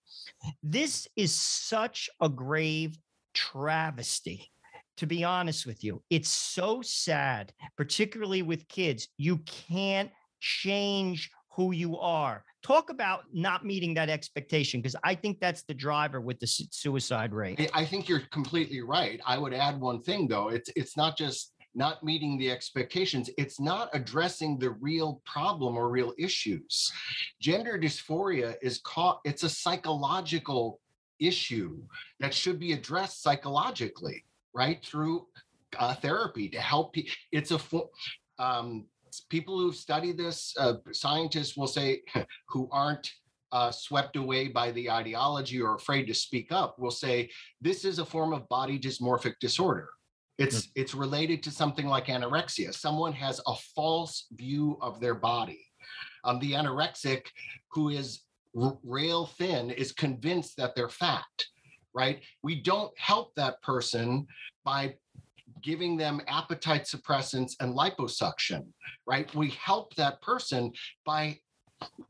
This 0.62 1.06
is 1.16 1.32
such 1.32 2.08
a 2.20 2.28
grave 2.28 2.96
travesty. 3.34 4.50
To 4.98 5.06
be 5.06 5.24
honest 5.24 5.66
with 5.66 5.82
you, 5.82 6.04
it's 6.08 6.28
so 6.28 6.80
sad, 6.80 7.52
particularly 7.76 8.42
with 8.42 8.68
kids. 8.68 9.08
You 9.16 9.38
can't 9.38 10.08
change 10.38 11.30
who 11.56 11.72
you 11.72 11.98
are. 11.98 12.44
Talk 12.62 12.90
about 12.90 13.22
not 13.32 13.64
meeting 13.64 13.94
that 13.94 14.08
expectation 14.08 14.80
because 14.80 14.96
I 15.02 15.14
think 15.14 15.40
that's 15.40 15.62
the 15.64 15.74
driver 15.74 16.20
with 16.20 16.38
the 16.38 16.46
su- 16.46 16.66
suicide 16.70 17.32
rate. 17.32 17.70
I 17.74 17.84
think 17.84 18.08
you're 18.08 18.22
completely 18.30 18.82
right. 18.82 19.20
I 19.26 19.36
would 19.36 19.52
add 19.52 19.80
one 19.80 20.02
thing 20.02 20.28
though. 20.28 20.48
It's 20.48 20.70
it's 20.76 20.96
not 20.96 21.16
just 21.16 21.53
not 21.74 22.02
meeting 22.04 22.38
the 22.38 22.50
expectations. 22.50 23.30
It's 23.36 23.60
not 23.60 23.90
addressing 23.92 24.58
the 24.58 24.70
real 24.70 25.20
problem 25.24 25.76
or 25.76 25.88
real 25.90 26.14
issues. 26.18 26.92
Gender 27.40 27.78
dysphoria 27.78 28.56
is 28.62 28.80
caught, 28.84 29.20
it's 29.24 29.42
a 29.42 29.48
psychological 29.48 30.80
issue 31.20 31.82
that 32.20 32.34
should 32.34 32.58
be 32.58 32.72
addressed 32.72 33.22
psychologically, 33.22 34.24
right? 34.54 34.84
Through 34.84 35.26
uh, 35.78 35.94
therapy 35.94 36.48
to 36.48 36.60
help 36.60 36.92
people. 36.92 37.12
It's 37.32 37.50
a 37.50 37.58
fo- 37.58 37.90
um, 38.38 38.86
people 39.28 39.58
who've 39.58 39.76
studied 39.76 40.18
this, 40.18 40.54
uh, 40.58 40.74
scientists 40.92 41.56
will 41.56 41.66
say, 41.66 42.02
who 42.48 42.68
aren't 42.72 43.10
uh, 43.52 43.70
swept 43.70 44.16
away 44.16 44.48
by 44.48 44.72
the 44.72 44.90
ideology 44.90 45.60
or 45.62 45.76
afraid 45.76 46.06
to 46.06 46.14
speak 46.14 46.50
up, 46.50 46.76
will 46.78 46.90
say 46.90 47.30
this 47.60 47.84
is 47.84 47.98
a 47.98 48.04
form 48.04 48.32
of 48.32 48.48
body 48.48 48.78
dysmorphic 48.78 49.34
disorder. 49.40 49.88
It's 50.38 50.68
it's 50.74 50.94
related 50.94 51.42
to 51.44 51.50
something 51.50 51.86
like 51.86 52.06
anorexia. 52.06 52.74
Someone 52.74 53.12
has 53.12 53.40
a 53.46 53.54
false 53.74 54.26
view 54.32 54.76
of 54.80 55.00
their 55.00 55.14
body. 55.14 55.64
Um, 56.24 56.38
the 56.40 56.52
anorexic, 56.52 57.26
who 57.70 57.90
is 57.90 58.22
r- 58.60 58.78
rail 58.82 59.26
thin, 59.26 59.70
is 59.70 59.92
convinced 59.92 60.56
that 60.56 60.74
they're 60.74 60.88
fat. 60.88 61.24
Right? 61.94 62.22
We 62.42 62.60
don't 62.60 62.92
help 62.98 63.34
that 63.36 63.62
person 63.62 64.26
by 64.64 64.96
giving 65.62 65.96
them 65.96 66.20
appetite 66.26 66.84
suppressants 66.84 67.52
and 67.60 67.72
liposuction. 67.72 68.66
Right? 69.06 69.32
We 69.34 69.50
help 69.50 69.94
that 69.94 70.20
person 70.20 70.72
by 71.06 71.38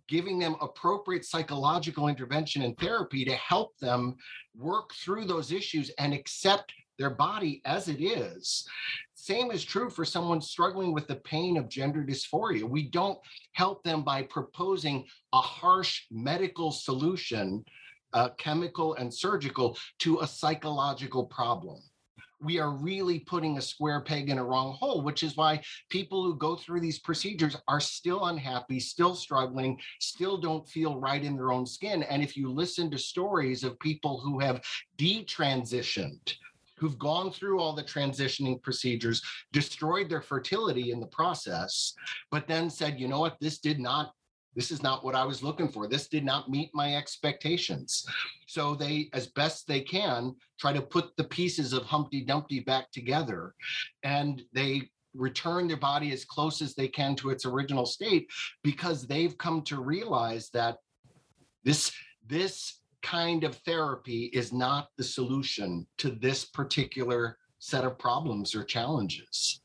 giving 0.08 0.38
them 0.38 0.56
appropriate 0.62 1.24
psychological 1.24 2.08
intervention 2.08 2.62
and 2.62 2.78
therapy 2.78 3.24
to 3.24 3.34
help 3.34 3.76
them 3.80 4.16
work 4.56 4.92
through 4.94 5.24
those 5.24 5.52
issues 5.52 5.90
and 5.98 6.14
accept 6.14 6.72
their 6.98 7.10
body 7.10 7.60
as 7.64 7.88
it 7.88 8.02
is. 8.02 8.66
Same 9.14 9.50
is 9.50 9.64
true 9.64 9.88
for 9.88 10.04
someone 10.04 10.40
struggling 10.40 10.92
with 10.92 11.06
the 11.08 11.16
pain 11.16 11.56
of 11.56 11.68
gender 11.68 12.04
dysphoria. 12.04 12.62
We 12.62 12.90
don't 12.90 13.18
help 13.52 13.82
them 13.82 14.02
by 14.02 14.22
proposing 14.24 15.06
a 15.32 15.40
harsh 15.40 16.02
medical 16.10 16.70
solution, 16.70 17.64
uh, 18.12 18.30
chemical 18.38 18.94
and 18.94 19.12
surgical, 19.12 19.78
to 20.00 20.20
a 20.20 20.26
psychological 20.26 21.24
problem. 21.24 21.80
We 22.40 22.58
are 22.58 22.72
really 22.72 23.20
putting 23.20 23.56
a 23.56 23.62
square 23.62 24.02
peg 24.02 24.28
in 24.28 24.36
a 24.36 24.44
wrong 24.44 24.74
hole, 24.74 25.00
which 25.00 25.22
is 25.22 25.36
why 25.36 25.62
people 25.88 26.22
who 26.22 26.36
go 26.36 26.56
through 26.56 26.80
these 26.80 26.98
procedures 26.98 27.56
are 27.66 27.80
still 27.80 28.26
unhappy, 28.26 28.78
still 28.78 29.14
struggling, 29.14 29.80
still 30.00 30.36
don't 30.36 30.68
feel 30.68 31.00
right 31.00 31.24
in 31.24 31.36
their 31.36 31.52
own 31.52 31.64
skin. 31.64 32.02
And 32.02 32.22
if 32.22 32.36
you 32.36 32.52
listen 32.52 32.90
to 32.90 32.98
stories 32.98 33.64
of 33.64 33.80
people 33.80 34.20
who 34.20 34.40
have 34.40 34.62
detransitioned, 34.98 36.34
who've 36.78 36.98
gone 36.98 37.30
through 37.30 37.60
all 37.60 37.72
the 37.72 37.82
transitioning 37.82 38.62
procedures, 38.62 39.22
destroyed 39.52 40.08
their 40.08 40.22
fertility 40.22 40.90
in 40.90 41.00
the 41.00 41.06
process, 41.06 41.94
but 42.30 42.46
then 42.46 42.68
said, 42.70 42.98
you 42.98 43.08
know 43.08 43.20
what, 43.20 43.36
this 43.40 43.58
did 43.58 43.78
not, 43.78 44.12
this 44.54 44.70
is 44.70 44.82
not 44.82 45.04
what 45.04 45.14
I 45.14 45.24
was 45.24 45.42
looking 45.42 45.68
for. 45.68 45.88
This 45.88 46.08
did 46.08 46.24
not 46.24 46.50
meet 46.50 46.70
my 46.74 46.96
expectations. 46.96 48.06
So 48.46 48.74
they, 48.74 49.08
as 49.12 49.28
best 49.28 49.66
they 49.66 49.80
can, 49.80 50.34
try 50.58 50.72
to 50.72 50.82
put 50.82 51.16
the 51.16 51.24
pieces 51.24 51.72
of 51.72 51.84
Humpty 51.84 52.20
Dumpty 52.20 52.60
back 52.60 52.90
together. 52.92 53.54
And 54.02 54.42
they 54.52 54.90
return 55.14 55.68
their 55.68 55.76
body 55.76 56.12
as 56.12 56.24
close 56.24 56.60
as 56.60 56.74
they 56.74 56.88
can 56.88 57.14
to 57.16 57.30
its 57.30 57.46
original 57.46 57.86
state 57.86 58.28
because 58.62 59.06
they've 59.06 59.38
come 59.38 59.62
to 59.62 59.80
realize 59.80 60.50
that 60.50 60.78
this 61.64 61.92
this 62.26 62.80
kind 63.04 63.44
of 63.44 63.54
therapy 63.58 64.30
is 64.32 64.52
not 64.52 64.88
the 64.96 65.04
solution 65.04 65.86
to 65.98 66.10
this 66.10 66.46
particular 66.46 67.36
set 67.58 67.84
of 67.84 67.98
problems 67.98 68.54
or 68.54 68.64
challenges. 68.64 69.60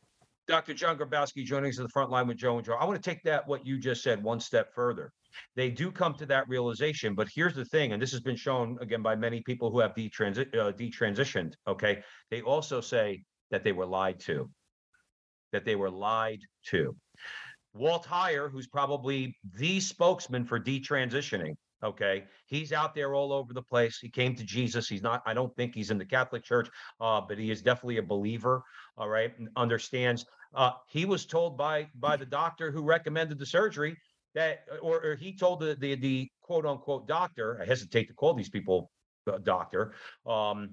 Dr. 0.48 0.74
John 0.74 0.98
Grabowski 0.98 1.46
joining 1.46 1.70
us 1.70 1.80
at 1.80 1.84
the 1.84 1.90
front 1.90 2.10
line 2.10 2.28
with 2.28 2.38
Joe 2.38 2.58
and 2.58 2.66
Joe. 2.66 2.74
I 2.74 2.86
want 2.86 3.02
to 3.02 3.10
take 3.10 3.24
that, 3.24 3.48
what 3.48 3.66
you 3.66 3.78
just 3.78 4.04
said, 4.04 4.22
one 4.22 4.40
step 4.40 4.74
further. 4.74 5.14
They 5.56 5.70
do 5.70 5.92
come 5.92 6.16
to 6.16 6.26
that 6.26 6.50
realization, 6.50 7.16
but 7.16 7.30
here's 7.34 7.54
the 7.56 7.66
thing, 7.66 7.94
and 7.94 8.02
this 8.02 8.12
has 8.12 8.20
been 8.20 8.36
shown 8.36 8.78
again 8.82 9.02
by 9.02 9.16
many 9.16 9.42
people 9.42 9.72
who 9.72 9.80
have 9.80 9.94
detransi- 9.94 10.54
uh, 10.56 10.72
detransitioned. 10.74 11.54
Okay. 11.68 12.04
They 12.32 12.42
also 12.42 12.82
say 12.82 13.24
that 13.52 13.64
they 13.64 13.72
were 13.72 13.86
lied 13.86 14.20
to, 14.22 14.50
that 15.54 15.66
they 15.66 15.76
were 15.76 15.92
lied 15.92 16.42
to. 16.68 16.96
Walt 17.74 18.06
Heyer, 18.06 18.52
who's 18.52 18.68
probably 18.68 19.38
the 19.54 19.80
spokesman 19.80 20.46
for 20.46 20.60
detransitioning, 20.60 21.54
okay, 21.84 22.26
he's 22.48 22.72
out 22.72 22.94
there 22.94 23.14
all 23.14 23.32
over 23.32 23.54
the 23.54 23.62
place. 23.62 24.00
He 24.00 24.10
came 24.10 24.36
to 24.36 24.44
Jesus. 24.44 24.88
He's 24.88 25.02
not, 25.02 25.22
I 25.26 25.34
don't 25.34 25.56
think 25.56 25.76
he's 25.76 25.92
in 25.92 25.98
the 25.98 26.06
Catholic 26.06 26.44
Church, 26.44 26.70
uh, 27.00 27.22
but 27.22 27.38
he 27.38 27.52
is 27.52 27.62
definitely 27.62 27.98
a 27.98 28.04
believer, 28.04 28.64
all 28.98 29.10
right, 29.10 29.38
and 29.38 29.50
understands 29.56 30.26
uh, 30.56 30.72
he 30.88 31.06
was 31.06 31.26
told 31.26 31.58
by 31.58 31.88
by 31.96 32.18
the 32.18 32.26
doctor 32.26 32.72
who 32.72 32.84
recommended 32.84 33.38
the 33.38 33.46
surgery 33.46 33.96
that, 34.36 34.66
or, 34.82 35.04
or 35.04 35.16
he 35.16 35.36
told 35.36 35.60
the, 35.60 35.76
the 35.80 35.96
the 35.96 36.30
quote 36.42 36.66
unquote 36.66 37.08
doctor. 37.08 37.60
I 37.62 37.66
hesitate 37.66 38.08
to 38.08 38.14
call 38.14 38.34
these 38.34 38.50
people 38.50 38.90
uh, 39.28 39.38
doctor. 39.40 39.94
Um, 40.26 40.72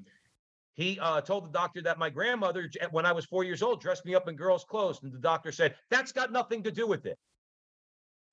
he 0.75 0.99
uh, 1.01 1.23
told 1.23 1.47
the 1.47 1.53
doctor 1.53 1.81
that 1.83 1.99
my 1.99 2.11
grandmother, 2.11 2.71
when 2.91 3.07
I 3.07 3.13
was 3.13 3.25
four 3.25 3.45
years 3.45 3.63
old, 3.63 3.81
dressed 3.81 4.05
me 4.05 4.15
up 4.15 4.29
in 4.29 4.37
girls' 4.37 4.65
clothes, 4.65 5.01
and 5.03 5.13
the 5.13 5.19
doctor 5.19 5.53
said 5.53 5.75
that's 5.91 6.13
got 6.13 6.33
nothing 6.33 6.63
to 6.65 6.71
do 6.71 6.87
with 6.87 7.07
it. 7.07 7.19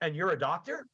And 0.01 0.15
you're 0.15 0.31
a 0.31 0.39
doctor. 0.39 0.87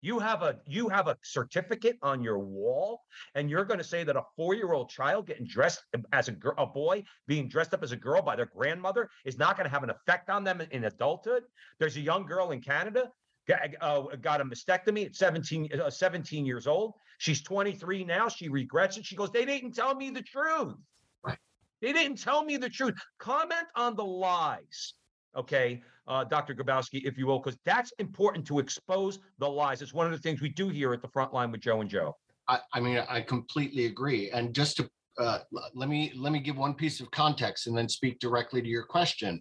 You 0.00 0.18
have 0.20 0.42
a 0.42 0.60
you 0.66 0.88
have 0.88 1.08
a 1.08 1.16
certificate 1.22 1.98
on 2.02 2.22
your 2.22 2.38
wall, 2.38 3.02
and 3.34 3.50
you're 3.50 3.64
going 3.64 3.78
to 3.78 3.84
say 3.84 4.04
that 4.04 4.16
a 4.16 4.22
four-year-old 4.36 4.90
child 4.90 5.26
getting 5.26 5.46
dressed 5.46 5.82
as 6.12 6.28
a 6.28 6.32
girl, 6.32 6.54
a 6.56 6.66
boy 6.66 7.02
being 7.26 7.48
dressed 7.48 7.74
up 7.74 7.82
as 7.82 7.92
a 7.92 7.96
girl 7.96 8.22
by 8.22 8.36
their 8.36 8.46
grandmother 8.46 9.10
is 9.24 9.38
not 9.38 9.56
going 9.56 9.64
to 9.64 9.70
have 9.70 9.82
an 9.82 9.90
effect 9.90 10.30
on 10.30 10.44
them 10.44 10.60
in, 10.60 10.70
in 10.70 10.84
adulthood. 10.84 11.42
There's 11.80 11.96
a 11.96 12.00
young 12.00 12.26
girl 12.26 12.52
in 12.52 12.60
Canada 12.60 13.10
got, 13.48 13.60
uh, 13.80 14.02
got 14.20 14.40
a 14.40 14.44
mastectomy 14.44 15.06
at 15.06 15.16
17, 15.16 15.80
uh, 15.80 15.90
17 15.90 16.46
years 16.46 16.66
old. 16.66 16.94
She's 17.18 17.42
23 17.42 18.04
now. 18.04 18.28
She 18.28 18.48
regrets 18.48 18.96
it. 18.98 19.04
She 19.04 19.16
goes, 19.16 19.32
"They 19.32 19.44
didn't 19.44 19.72
tell 19.72 19.96
me 19.96 20.10
the 20.10 20.22
truth. 20.22 20.76
Right. 21.24 21.38
They 21.80 21.92
didn't 21.92 22.18
tell 22.18 22.44
me 22.44 22.56
the 22.56 22.68
truth. 22.68 22.94
Comment 23.18 23.66
on 23.74 23.96
the 23.96 24.04
lies." 24.04 24.94
okay, 25.38 25.82
uh, 26.08 26.24
Dr. 26.24 26.54
Grabowski, 26.54 27.04
if 27.04 27.16
you 27.16 27.26
will, 27.26 27.38
because 27.38 27.58
that's 27.64 27.92
important 27.98 28.46
to 28.46 28.58
expose 28.58 29.18
the 29.38 29.48
lies. 29.48 29.82
It's 29.82 29.94
one 29.94 30.06
of 30.06 30.12
the 30.12 30.18
things 30.18 30.40
we 30.40 30.48
do 30.48 30.68
here 30.68 30.92
at 30.92 31.02
the 31.02 31.08
front 31.08 31.32
line 31.32 31.52
with 31.52 31.60
Joe 31.60 31.80
and 31.80 31.88
Joe. 31.88 32.16
I, 32.48 32.60
I 32.72 32.80
mean, 32.80 32.98
I 33.08 33.20
completely 33.20 33.86
agree. 33.86 34.30
And 34.30 34.54
just 34.54 34.78
to 34.78 34.90
uh, 35.18 35.40
let 35.74 35.88
me 35.88 36.12
let 36.16 36.32
me 36.32 36.38
give 36.38 36.56
one 36.56 36.74
piece 36.74 37.00
of 37.00 37.10
context 37.10 37.66
and 37.66 37.76
then 37.76 37.88
speak 37.88 38.18
directly 38.20 38.62
to 38.62 38.68
your 38.68 38.84
question. 38.84 39.40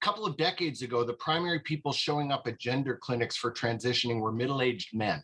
A 0.00 0.04
couple 0.04 0.24
of 0.24 0.36
decades 0.36 0.82
ago, 0.82 1.04
the 1.04 1.14
primary 1.14 1.58
people 1.60 1.92
showing 1.92 2.30
up 2.30 2.46
at 2.46 2.58
gender 2.60 2.96
clinics 3.00 3.36
for 3.36 3.50
transitioning 3.50 4.20
were 4.20 4.30
middle-aged 4.30 4.94
men, 4.94 5.22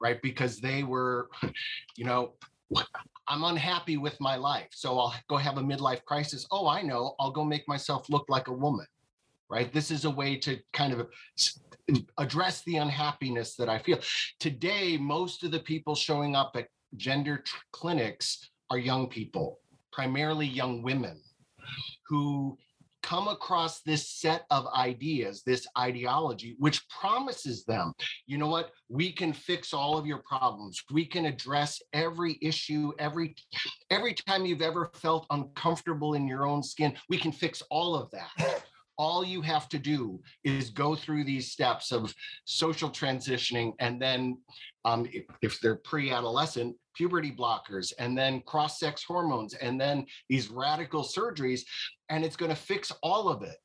right? 0.00 0.20
Because 0.20 0.60
they 0.60 0.82
were, 0.82 1.30
you 1.96 2.04
know, 2.04 2.34
I'm 3.26 3.44
unhappy 3.44 3.96
with 3.96 4.20
my 4.20 4.36
life, 4.36 4.68
so 4.72 4.98
I'll 4.98 5.14
go 5.28 5.36
have 5.36 5.56
a 5.56 5.62
midlife 5.62 6.04
crisis. 6.04 6.46
Oh, 6.50 6.68
I 6.68 6.82
know, 6.82 7.14
I'll 7.18 7.30
go 7.30 7.44
make 7.44 7.66
myself 7.66 8.10
look 8.10 8.26
like 8.28 8.48
a 8.48 8.52
woman, 8.52 8.86
right? 9.50 9.72
This 9.72 9.90
is 9.90 10.04
a 10.04 10.10
way 10.10 10.36
to 10.36 10.58
kind 10.72 10.92
of 10.92 11.08
address 12.18 12.62
the 12.62 12.76
unhappiness 12.76 13.56
that 13.56 13.68
I 13.68 13.78
feel. 13.78 13.98
Today, 14.38 14.96
most 14.96 15.42
of 15.42 15.50
the 15.50 15.58
people 15.58 15.94
showing 15.94 16.36
up 16.36 16.52
at 16.54 16.68
gender 16.96 17.42
clinics 17.72 18.50
are 18.70 18.78
young 18.78 19.08
people, 19.08 19.58
primarily 19.92 20.46
young 20.46 20.82
women, 20.82 21.20
who 22.06 22.56
come 23.02 23.28
across 23.28 23.80
this 23.80 24.08
set 24.08 24.44
of 24.50 24.66
ideas, 24.68 25.42
this 25.44 25.66
ideology, 25.78 26.54
which 26.58 26.86
promises 26.88 27.64
them, 27.64 27.92
you 28.26 28.38
know 28.38 28.46
what, 28.46 28.70
we 28.88 29.10
can 29.10 29.32
fix 29.32 29.72
all 29.72 29.96
of 29.96 30.06
your 30.06 30.22
problems. 30.28 30.82
We 30.92 31.06
can 31.06 31.26
address 31.26 31.80
every 31.92 32.38
issue, 32.42 32.92
every 32.98 33.34
every 33.90 34.14
time 34.14 34.44
you've 34.44 34.62
ever 34.62 34.90
felt 34.94 35.26
uncomfortable 35.30 36.14
in 36.14 36.28
your 36.28 36.46
own 36.46 36.62
skin, 36.62 36.94
we 37.08 37.16
can 37.16 37.32
fix 37.32 37.62
all 37.70 37.96
of 37.96 38.10
that. 38.10 38.64
All 39.00 39.24
you 39.24 39.40
have 39.40 39.66
to 39.70 39.78
do 39.78 40.20
is 40.44 40.68
go 40.68 40.94
through 40.94 41.24
these 41.24 41.50
steps 41.50 41.90
of 41.90 42.14
social 42.44 42.90
transitioning 42.90 43.72
and 43.78 44.00
then 44.00 44.36
um, 44.84 45.08
if, 45.10 45.24
if 45.40 45.60
they're 45.60 45.76
pre-adolescent 45.76 46.76
puberty 46.94 47.32
blockers 47.32 47.94
and 47.98 48.16
then 48.18 48.42
cross-sex 48.44 49.02
hormones 49.02 49.54
and 49.54 49.80
then 49.80 50.04
these 50.28 50.50
radical 50.50 51.02
surgeries 51.02 51.62
and 52.10 52.26
it's 52.26 52.36
going 52.36 52.50
to 52.50 52.66
fix 52.72 52.92
all 53.02 53.30
of 53.30 53.42
it. 53.42 53.56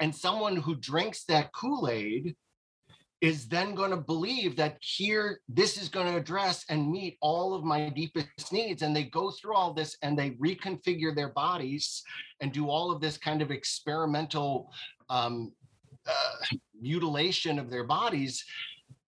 And 0.00 0.14
someone 0.14 0.56
who 0.56 0.76
drinks 0.76 1.24
that 1.24 1.52
kool-aid 1.52 2.34
is 3.24 3.48
then 3.48 3.74
going 3.74 3.90
to 3.90 3.96
believe 3.96 4.54
that 4.54 4.76
here 4.80 5.40
this 5.48 5.80
is 5.80 5.88
going 5.88 6.06
to 6.06 6.18
address 6.18 6.66
and 6.68 6.92
meet 6.92 7.16
all 7.22 7.54
of 7.54 7.64
my 7.64 7.88
deepest 7.88 8.52
needs 8.52 8.82
and 8.82 8.94
they 8.94 9.04
go 9.04 9.30
through 9.30 9.54
all 9.54 9.72
this 9.72 9.96
and 10.02 10.18
they 10.18 10.32
reconfigure 10.32 11.14
their 11.14 11.30
bodies 11.30 12.02
and 12.40 12.52
do 12.52 12.68
all 12.68 12.90
of 12.90 13.00
this 13.00 13.16
kind 13.16 13.40
of 13.40 13.50
experimental 13.50 14.70
um, 15.08 15.50
uh, 16.06 16.56
mutilation 16.78 17.58
of 17.58 17.70
their 17.70 17.84
bodies. 17.84 18.44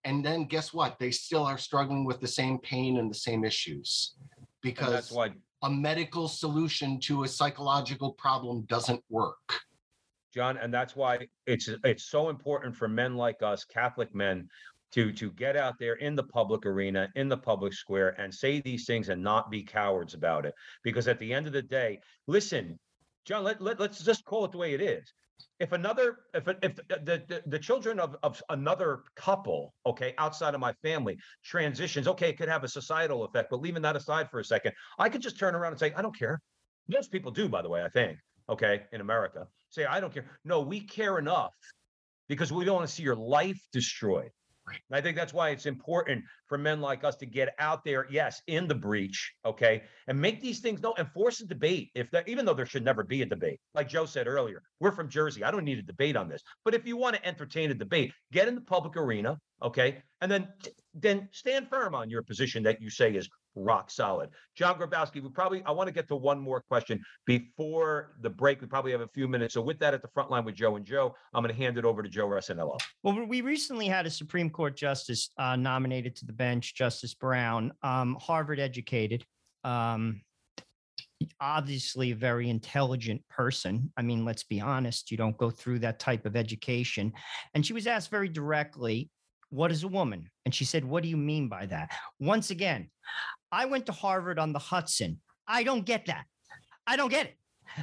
And 0.04 0.24
then 0.24 0.46
guess 0.46 0.72
what? 0.72 0.98
They 0.98 1.10
still 1.10 1.44
are 1.44 1.58
struggling 1.58 2.06
with 2.06 2.18
the 2.18 2.28
same 2.28 2.58
pain 2.58 2.96
and 2.96 3.10
the 3.10 3.18
same 3.18 3.44
issues 3.44 4.14
because 4.62 4.92
that's 4.92 5.12
why 5.12 5.32
a 5.62 5.68
medical 5.68 6.26
solution 6.26 6.98
to 7.00 7.24
a 7.24 7.28
psychological 7.28 8.12
problem 8.12 8.62
doesn't 8.62 9.02
work. 9.10 9.60
John, 10.36 10.58
and 10.58 10.72
that's 10.72 10.94
why 10.94 11.26
it's 11.46 11.70
it's 11.82 12.04
so 12.04 12.28
important 12.28 12.76
for 12.76 12.88
men 12.88 13.16
like 13.16 13.42
us, 13.42 13.64
Catholic 13.64 14.14
men, 14.14 14.50
to 14.92 15.10
to 15.12 15.30
get 15.30 15.56
out 15.56 15.78
there 15.78 15.94
in 15.94 16.14
the 16.14 16.24
public 16.24 16.66
arena, 16.66 17.08
in 17.14 17.30
the 17.30 17.38
public 17.38 17.72
square, 17.72 18.10
and 18.20 18.32
say 18.32 18.60
these 18.60 18.84
things 18.84 19.08
and 19.08 19.22
not 19.22 19.50
be 19.50 19.62
cowards 19.62 20.12
about 20.12 20.44
it. 20.44 20.54
Because 20.84 21.08
at 21.08 21.18
the 21.18 21.32
end 21.32 21.46
of 21.46 21.54
the 21.54 21.62
day, 21.62 22.00
listen, 22.26 22.78
John, 23.24 23.44
let, 23.44 23.62
let 23.62 23.80
let's 23.80 24.04
just 24.04 24.26
call 24.26 24.44
it 24.44 24.52
the 24.52 24.58
way 24.58 24.74
it 24.74 24.82
is. 24.82 25.10
If 25.58 25.72
another, 25.72 26.18
if 26.34 26.46
if 26.62 26.76
the 26.86 27.24
the, 27.26 27.42
the, 27.46 27.58
children 27.58 27.98
of, 27.98 28.14
of 28.22 28.42
another 28.50 29.04
couple, 29.14 29.72
okay, 29.86 30.12
outside 30.18 30.52
of 30.52 30.60
my 30.60 30.74
family 30.82 31.18
transitions, 31.44 32.06
okay, 32.08 32.28
it 32.28 32.36
could 32.36 32.50
have 32.50 32.62
a 32.62 32.68
societal 32.68 33.24
effect, 33.24 33.48
but 33.48 33.62
leaving 33.62 33.80
that 33.82 33.96
aside 33.96 34.30
for 34.30 34.40
a 34.40 34.44
second, 34.44 34.72
I 34.98 35.08
could 35.08 35.22
just 35.22 35.38
turn 35.38 35.54
around 35.54 35.72
and 35.72 35.80
say, 35.80 35.94
I 35.94 36.02
don't 36.02 36.18
care. 36.18 36.42
Most 36.88 37.10
people 37.10 37.30
do, 37.30 37.48
by 37.48 37.62
the 37.62 37.70
way, 37.70 37.82
I 37.82 37.88
think, 37.88 38.18
okay, 38.50 38.82
in 38.92 39.00
America 39.00 39.46
say, 39.70 39.84
I 39.84 40.00
don't 40.00 40.12
care. 40.12 40.26
No, 40.44 40.60
we 40.60 40.80
care 40.80 41.18
enough 41.18 41.54
because 42.28 42.52
we 42.52 42.64
don't 42.64 42.76
want 42.76 42.88
to 42.88 42.94
see 42.94 43.02
your 43.02 43.16
life 43.16 43.58
destroyed. 43.72 44.30
And 44.68 44.96
I 44.96 45.00
think 45.00 45.16
that's 45.16 45.32
why 45.32 45.50
it's 45.50 45.66
important 45.66 46.24
for 46.48 46.58
men 46.58 46.80
like 46.80 47.04
us 47.04 47.16
to 47.16 47.26
get 47.26 47.54
out 47.58 47.84
there, 47.84 48.06
yes, 48.10 48.42
in 48.48 48.66
the 48.66 48.74
breach, 48.74 49.32
okay, 49.44 49.84
and 50.08 50.20
make 50.20 50.40
these 50.40 50.60
things 50.60 50.82
known 50.82 50.94
and 50.98 51.08
force 51.12 51.40
a 51.40 51.46
debate. 51.46 51.90
If 51.94 52.10
that, 52.10 52.28
even 52.28 52.44
though 52.44 52.54
there 52.54 52.66
should 52.66 52.84
never 52.84 53.04
be 53.04 53.22
a 53.22 53.26
debate, 53.26 53.60
like 53.74 53.88
Joe 53.88 54.06
said 54.06 54.26
earlier, 54.26 54.62
we're 54.80 54.92
from 54.92 55.08
Jersey. 55.08 55.44
I 55.44 55.50
don't 55.50 55.64
need 55.64 55.78
a 55.78 55.82
debate 55.82 56.16
on 56.16 56.28
this. 56.28 56.42
But 56.64 56.74
if 56.74 56.86
you 56.86 56.96
want 56.96 57.16
to 57.16 57.26
entertain 57.26 57.70
a 57.70 57.74
debate, 57.74 58.12
get 58.32 58.48
in 58.48 58.54
the 58.56 58.60
public 58.60 58.96
arena, 58.96 59.38
okay, 59.62 60.02
and 60.20 60.30
then 60.30 60.48
then 60.94 61.28
stand 61.30 61.68
firm 61.68 61.94
on 61.94 62.10
your 62.10 62.22
position 62.22 62.62
that 62.64 62.80
you 62.80 62.90
say 62.90 63.14
is 63.14 63.28
rock 63.56 63.90
solid. 63.90 64.30
John 64.54 64.78
Grabowski, 64.78 65.22
we 65.22 65.28
probably 65.30 65.62
I 65.64 65.70
want 65.72 65.88
to 65.88 65.92
get 65.92 66.06
to 66.08 66.16
one 66.16 66.38
more 66.38 66.60
question 66.60 67.02
before 67.24 68.14
the 68.20 68.30
break. 68.30 68.60
We 68.60 68.66
probably 68.66 68.92
have 68.92 69.00
a 69.00 69.08
few 69.08 69.26
minutes. 69.26 69.54
So 69.54 69.62
with 69.62 69.78
that 69.80 69.94
at 69.94 70.02
the 70.02 70.08
front 70.08 70.30
line 70.30 70.44
with 70.44 70.54
Joe 70.54 70.76
and 70.76 70.84
Joe, 70.84 71.14
I'm 71.34 71.42
going 71.42 71.54
to 71.54 71.60
hand 71.60 71.78
it 71.78 71.84
over 71.84 72.02
to 72.02 72.08
Joe 72.08 72.28
Resinello. 72.28 72.78
Well, 73.02 73.26
we 73.26 73.40
recently 73.40 73.86
had 73.86 74.06
a 74.06 74.10
Supreme 74.10 74.50
Court 74.50 74.76
justice 74.76 75.30
uh, 75.38 75.56
nominated 75.56 76.14
to 76.16 76.26
the 76.26 76.32
bench, 76.32 76.74
Justice 76.74 77.14
Brown, 77.14 77.72
um, 77.82 78.16
Harvard 78.20 78.60
educated, 78.60 79.24
um, 79.64 80.20
obviously 81.40 82.10
a 82.10 82.16
very 82.16 82.50
intelligent 82.50 83.22
person. 83.28 83.90
I 83.96 84.02
mean, 84.02 84.24
let's 84.24 84.44
be 84.44 84.60
honest, 84.60 85.10
you 85.10 85.16
don't 85.16 85.36
go 85.36 85.50
through 85.50 85.80
that 85.80 85.98
type 85.98 86.26
of 86.26 86.36
education. 86.36 87.12
And 87.54 87.64
she 87.64 87.72
was 87.72 87.86
asked 87.86 88.10
very 88.10 88.28
directly, 88.28 89.10
What 89.50 89.70
is 89.70 89.84
a 89.84 89.88
woman? 89.88 90.28
And 90.44 90.54
she 90.54 90.64
said, 90.64 90.84
What 90.84 91.02
do 91.02 91.08
you 91.08 91.16
mean 91.16 91.48
by 91.48 91.66
that? 91.66 91.90
Once 92.20 92.50
again, 92.50 92.90
I 93.52 93.66
went 93.66 93.86
to 93.86 93.92
Harvard 93.92 94.38
on 94.38 94.52
the 94.52 94.58
Hudson. 94.58 95.20
I 95.46 95.62
don't 95.62 95.84
get 95.84 96.06
that. 96.06 96.24
I 96.86 96.96
don't 96.96 97.10
get 97.10 97.26
it. 97.26 97.36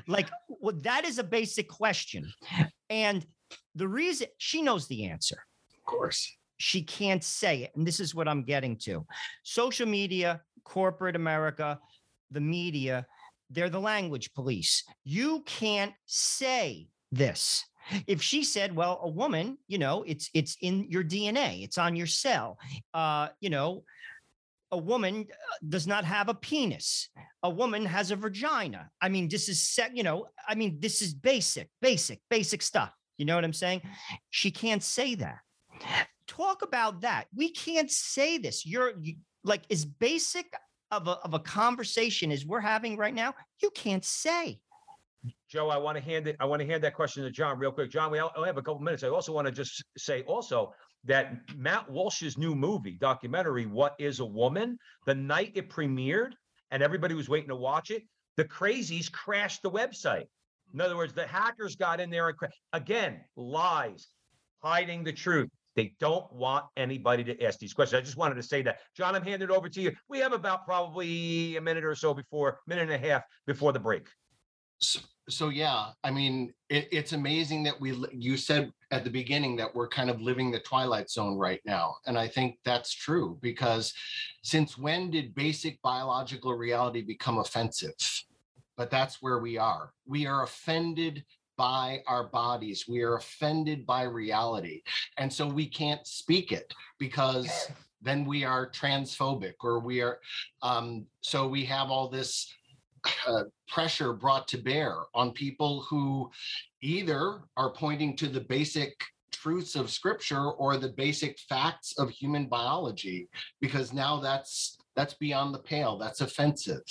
Like, 0.08 0.30
well, 0.48 0.76
that 0.84 1.06
is 1.06 1.20
a 1.20 1.24
basic 1.24 1.68
question. 1.68 2.32
And 2.90 3.26
the 3.76 3.88
reason 3.88 4.28
she 4.38 4.62
knows 4.62 4.88
the 4.88 5.06
answer 5.06 5.44
Of 5.78 5.86
course. 5.86 6.32
she 6.58 6.82
can't 6.84 7.24
say 7.24 7.64
it. 7.64 7.72
And 7.76 7.86
this 7.86 8.00
is 8.00 8.16
what 8.16 8.28
I'm 8.28 8.44
getting 8.44 8.78
to. 8.84 9.06
Social 9.44 9.88
media, 9.88 10.42
corporate 10.64 11.16
America, 11.16 11.80
the 12.32 12.42
media, 12.42 13.06
they're 13.50 13.70
the 13.70 13.80
language 13.80 14.34
police. 14.34 14.84
You 15.04 15.42
can't 15.46 15.94
say 16.06 16.88
this. 17.12 17.64
If 18.08 18.22
she 18.22 18.44
said, 18.46 18.74
well, 18.74 19.00
a 19.04 19.10
woman, 19.10 19.58
you 19.68 19.78
know, 19.78 20.04
it's 20.08 20.30
it's 20.34 20.56
in 20.62 20.86
your 20.90 21.04
DNA, 21.04 21.64
it's 21.64 21.78
on 21.78 21.96
your 21.98 22.08
cell. 22.08 22.58
Uh, 22.94 23.28
you 23.42 23.50
know, 23.50 23.84
a 24.74 24.78
woman 24.78 25.28
uh, 25.30 25.56
does 25.70 25.88
not 25.88 26.04
have 26.04 26.28
a 26.30 26.34
penis. 26.34 27.10
A 27.44 27.50
woman 27.50 27.86
has 27.86 28.12
a 28.12 28.16
vagina. 28.16 28.90
I 29.02 29.10
mean, 29.10 29.30
this 29.30 29.48
is 29.48 29.62
set, 29.62 29.96
you 29.96 30.04
know, 30.04 30.28
I 30.48 30.56
mean, 30.56 30.80
this 30.80 31.02
is 31.02 31.14
basic, 31.14 31.70
basic, 31.82 32.20
basic 32.30 32.62
stuff. 32.62 32.94
You 33.18 33.26
know 33.26 33.36
what 33.36 33.46
I'm 33.46 33.54
saying? 33.54 33.82
She 34.32 34.52
can't 34.52 34.84
say 34.84 35.16
that 35.16 35.40
talk 36.28 36.62
about 36.62 37.02
that. 37.02 37.28
We 37.36 37.50
can't 37.50 37.92
say 37.92 38.38
this. 38.38 38.66
You're 38.66 38.94
you, 39.00 39.16
like 39.44 39.64
as 39.70 39.86
basic 39.86 40.54
of 40.92 41.08
a, 41.08 41.12
of 41.24 41.34
a 41.34 41.40
conversation 41.40 42.32
as 42.32 42.46
we're 42.46 42.60
having 42.60 42.98
right 42.98 43.14
now. 43.14 43.34
You 43.62 43.70
can't 43.72 44.06
say. 44.06 44.60
Joe, 45.50 45.70
I 45.70 45.78
want 45.78 45.98
to 45.98 46.04
hand 46.04 46.28
it. 46.28 46.36
I 46.40 46.46
want 46.46 46.62
to 46.62 46.68
hand 46.68 46.84
that 46.84 46.96
question 46.96 47.24
to 47.24 47.32
John 47.32 47.58
real 47.58 47.72
quick. 47.72 47.90
John, 47.90 48.12
we 48.12 48.20
only 48.20 48.48
have 48.48 48.58
a 48.58 48.62
couple 48.62 48.82
minutes. 48.82 49.04
I 49.04 49.08
also 49.08 49.32
want 49.32 49.48
to 49.48 49.52
just 49.52 49.84
say 49.98 50.24
also 50.24 50.74
that 51.06 51.56
Matt 51.56 51.90
Walsh's 51.90 52.38
new 52.38 52.56
movie 52.56 52.98
documentary, 53.00 53.66
"What 53.66 53.96
Is 54.00 54.20
a 54.20 54.26
Woman," 54.26 54.78
the 55.06 55.16
night 55.16 55.52
it 55.56 55.70
premiered 55.70 56.34
and 56.72 56.82
everybody 56.82 57.14
was 57.14 57.30
waiting 57.30 57.50
to 57.50 57.56
watch 57.56 57.92
it, 57.92 58.04
the 58.36 58.46
crazies 58.46 59.12
crashed 59.12 59.62
the 59.62 59.70
website. 59.70 60.26
In 60.74 60.82
other 60.82 60.98
words, 60.98 61.14
the 61.14 61.28
hackers 61.28 61.76
got 61.76 62.00
in 62.00 62.10
there 62.10 62.30
and 62.30 62.38
cra- 62.38 62.50
again 62.74 63.22
lies, 63.36 64.08
hiding 64.64 65.04
the 65.04 65.14
truth. 65.14 65.50
They 65.76 65.94
don't 66.00 66.32
want 66.34 66.66
anybody 66.78 67.24
to 67.26 67.44
ask 67.44 67.60
these 67.60 67.74
questions. 67.74 68.00
I 68.00 68.04
just 68.04 68.18
wanted 68.18 68.36
to 68.36 68.44
say 68.44 68.64
that. 68.64 68.80
John, 68.96 69.16
I'm 69.16 69.24
handing 69.24 69.50
it 69.50 69.52
over 69.52 69.70
to 69.70 69.82
you. 69.82 69.92
We 70.10 70.20
have 70.20 70.34
about 70.34 70.66
probably 70.66 71.58
a 71.58 71.62
minute 71.62 71.84
or 71.84 71.96
so 71.96 72.14
before, 72.14 72.60
minute 72.68 72.90
and 72.90 72.92
a 72.92 73.08
half 73.08 73.24
before 73.46 73.72
the 73.72 73.80
break. 73.80 74.08
So, 74.84 75.00
so 75.30 75.50
yeah, 75.50 75.88
I 76.04 76.12
mean, 76.12 76.54
it, 76.70 76.90
it's 76.92 77.14
amazing 77.14 77.64
that 77.64 77.80
we. 77.80 77.94
You 78.12 78.36
said 78.36 78.72
at 78.92 79.04
the 79.04 79.10
beginning 79.10 79.56
that 79.58 79.74
we're 79.74 79.88
kind 79.88 80.10
of 80.10 80.22
living 80.22 80.52
the 80.52 80.60
twilight 80.60 81.10
zone 81.10 81.38
right 81.38 81.62
now, 81.66 81.96
and 82.06 82.18
I 82.18 82.28
think 82.28 82.58
that's 82.66 82.94
true 82.94 83.38
because 83.42 83.94
since 84.44 84.78
when 84.78 85.10
did 85.10 85.34
basic 85.34 85.82
biological 85.82 86.54
reality 86.54 87.02
become 87.02 87.38
offensive? 87.38 87.96
But 88.76 88.90
that's 88.90 89.22
where 89.22 89.40
we 89.40 89.58
are. 89.58 89.94
We 90.08 90.26
are 90.26 90.44
offended 90.44 91.24
by 91.58 92.02
our 92.08 92.28
bodies. 92.30 92.86
We 92.88 93.04
are 93.04 93.16
offended 93.16 93.86
by 93.86 94.04
reality, 94.04 94.82
and 95.18 95.32
so 95.32 95.48
we 95.48 95.68
can't 95.68 96.06
speak 96.06 96.52
it 96.52 96.74
because 97.00 97.72
then 98.02 98.26
we 98.26 98.44
are 98.44 98.70
transphobic 98.70 99.54
or 99.62 99.80
we 99.80 100.02
are. 100.02 100.20
Um, 100.62 101.06
so 101.22 101.48
we 101.48 101.64
have 101.66 101.90
all 101.90 102.10
this 102.10 102.54
uh, 103.28 103.44
pressure 103.68 104.14
brought 104.14 104.48
to 104.48 104.58
bear 104.58 104.96
on 105.14 105.32
people 105.32 105.82
who 105.82 106.30
either 106.82 107.42
are 107.58 107.72
pointing 107.72 108.16
to 108.18 108.28
the 108.28 108.42
basic 108.42 108.94
truths 109.32 109.76
of 109.76 109.90
scripture 109.90 110.52
or 110.52 110.78
the 110.78 110.90
basic 110.90 111.38
facts 111.50 111.94
of 111.98 112.10
human 112.10 112.46
biology 112.46 113.28
because 113.60 113.92
now 113.92 114.20
that's 114.20 114.78
that's 114.96 115.16
beyond 115.16 115.54
the 115.54 115.60
pale 115.60 115.98
that's 115.98 116.22
offensive 116.22 116.84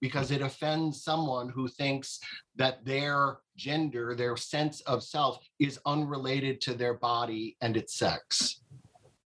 because 0.00 0.30
it 0.30 0.42
offends 0.42 1.02
someone 1.02 1.48
who 1.48 1.66
thinks 1.66 2.20
that 2.56 2.84
their 2.84 3.38
gender 3.56 4.14
their 4.14 4.36
sense 4.36 4.80
of 4.82 5.02
self 5.02 5.38
is 5.58 5.80
unrelated 5.86 6.60
to 6.60 6.74
their 6.74 6.94
body 6.94 7.56
and 7.62 7.76
its 7.76 7.94
sex 7.94 8.60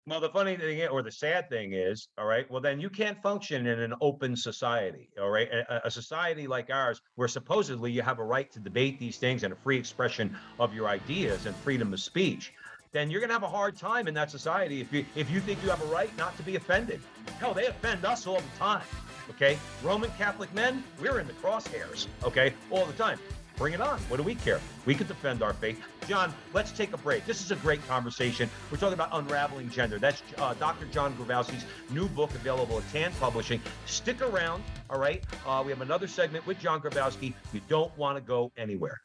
Well, 0.07 0.19
the 0.19 0.29
funny 0.29 0.57
thing, 0.57 0.81
or 0.87 1.03
the 1.03 1.11
sad 1.11 1.47
thing 1.47 1.73
is, 1.73 2.07
all 2.17 2.25
right, 2.25 2.49
well, 2.49 2.59
then 2.59 2.79
you 2.79 2.89
can't 2.89 3.21
function 3.21 3.67
in 3.67 3.79
an 3.79 3.93
open 4.01 4.35
society, 4.35 5.09
all 5.21 5.29
right? 5.29 5.47
A, 5.51 5.85
a- 5.85 5.91
society 5.91 6.47
like 6.47 6.71
ours, 6.71 6.99
where 7.15 7.27
supposedly 7.27 7.91
you 7.91 8.01
have 8.01 8.17
a 8.17 8.23
right 8.23 8.51
to 8.51 8.59
debate 8.59 8.99
these 8.99 9.17
things 9.17 9.43
and 9.43 9.53
a 9.53 9.55
free 9.55 9.77
expression 9.77 10.35
of 10.59 10.73
your 10.73 10.87
ideas 10.87 11.45
and 11.45 11.55
freedom 11.57 11.93
of 11.93 11.99
speech, 11.99 12.51
then 12.91 13.11
you're 13.11 13.21
gonna 13.21 13.31
have 13.31 13.43
a 13.43 13.47
hard 13.47 13.77
time 13.77 14.07
in 14.07 14.13
that 14.15 14.31
society 14.31 14.81
if 14.81 14.91
you 14.91 15.05
if 15.15 15.29
you 15.29 15.39
think 15.39 15.61
you 15.63 15.69
have 15.69 15.81
a 15.81 15.85
right 15.85 16.15
not 16.17 16.35
to 16.35 16.43
be 16.43 16.55
offended. 16.55 16.99
Hell, 17.39 17.53
they 17.53 17.67
offend 17.67 18.03
us 18.03 18.25
all 18.25 18.41
the 18.41 18.57
time. 18.57 18.83
Okay, 19.29 19.57
Roman 19.83 20.09
Catholic 20.17 20.51
men, 20.53 20.83
we're 20.99 21.19
in 21.19 21.27
the 21.27 21.33
crosshairs. 21.33 22.07
Okay, 22.23 22.53
all 22.71 22.85
the 22.85 22.93
time. 22.93 23.19
Bring 23.62 23.76
it 23.76 23.82
on. 23.82 24.00
What 24.10 24.17
do 24.17 24.24
we 24.24 24.34
care? 24.34 24.60
We 24.88 24.95
can 24.95 25.06
defend 25.06 25.43
our 25.43 25.54
faith. 25.54 25.80
John, 26.08 26.34
let's 26.52 26.71
take 26.71 26.93
a 26.93 26.97
break. 26.97 27.28
This 27.28 27.41
is 27.41 27.52
a 27.52 27.56
great 27.58 27.88
conversation. 27.88 28.50
We're 28.71 28.80
talking 28.80 28.95
about 28.95 29.10
unraveling 29.12 29.69
gender. 29.69 30.00
That's 30.00 30.24
uh, 30.39 30.56
Dr. 30.56 30.88
John 30.88 31.13
Grabowski's 31.13 31.63
new 31.91 32.08
book 32.08 32.34
available 32.34 32.80
at 32.80 32.91
Tan 32.91 33.12
Publishing. 33.19 33.62
Stick 33.86 34.19
around. 34.24 34.63
All 34.89 34.97
right. 34.97 35.24
Uh, 35.45 35.62
we 35.63 35.71
have 35.71 35.82
another 35.82 36.08
segment 36.08 36.47
with 36.47 36.60
John 36.60 36.82
Grabowski. 36.82 37.36
You 37.54 37.62
don't 37.69 37.95
want 38.00 38.17
to 38.17 38.21
go 38.24 38.52
anywhere. 38.58 39.00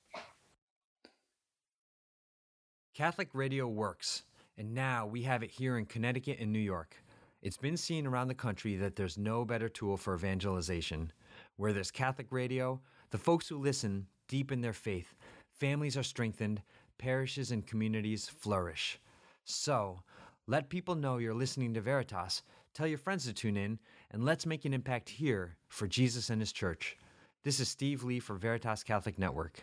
Catholic 2.95 3.29
radio 3.35 3.69
works, 3.69 4.23
and 4.57 4.73
now 4.73 5.07
we 5.07 5.25
have 5.25 5.43
it 5.43 5.51
here 5.51 5.77
in 5.77 5.85
Connecticut 5.85 6.39
and 6.41 6.51
New 6.51 6.61
York. 6.61 6.97
It's 7.43 7.59
been 7.59 7.77
seen 7.77 8.07
around 8.07 8.29
the 8.29 8.35
country 8.35 8.75
that 8.77 8.97
there's 8.97 9.19
no 9.19 9.45
better 9.45 9.69
tool 9.69 9.99
for 9.99 10.15
evangelization. 10.15 11.13
Where 11.57 11.75
there's 11.75 11.91
Catholic 11.91 12.29
radio, 12.31 12.81
the 13.11 13.19
folks 13.19 13.49
who 13.49 13.59
listen 13.59 14.07
deepen 14.29 14.61
their 14.61 14.73
faith, 14.73 15.15
families 15.49 15.97
are 15.97 16.03
strengthened, 16.03 16.63
parishes 16.99 17.51
and 17.51 17.67
communities 17.67 18.29
flourish. 18.29 18.99
So, 19.45 20.01
let 20.47 20.69
people 20.69 20.95
know 20.95 21.19
you're 21.19 21.35
listening 21.35 21.75
to 21.75 21.81
Veritas, 21.81 22.43
tell 22.75 22.87
your 22.87 22.99
friends 22.99 23.25
to 23.25 23.33
tune 23.33 23.57
in, 23.57 23.79
and 24.11 24.25
let's 24.25 24.47
make 24.47 24.65
an 24.65 24.75
impact 24.75 25.09
here 25.09 25.57
for 25.69 25.87
Jesus 25.87 26.31
and 26.31 26.41
His 26.41 26.53
church. 26.53 26.97
This 27.43 27.61
is 27.61 27.69
Steve 27.69 28.03
Lee 28.03 28.21
for 28.21 28.35
Veritas 28.35 28.83
Catholic 28.83 29.19
Network. 29.19 29.63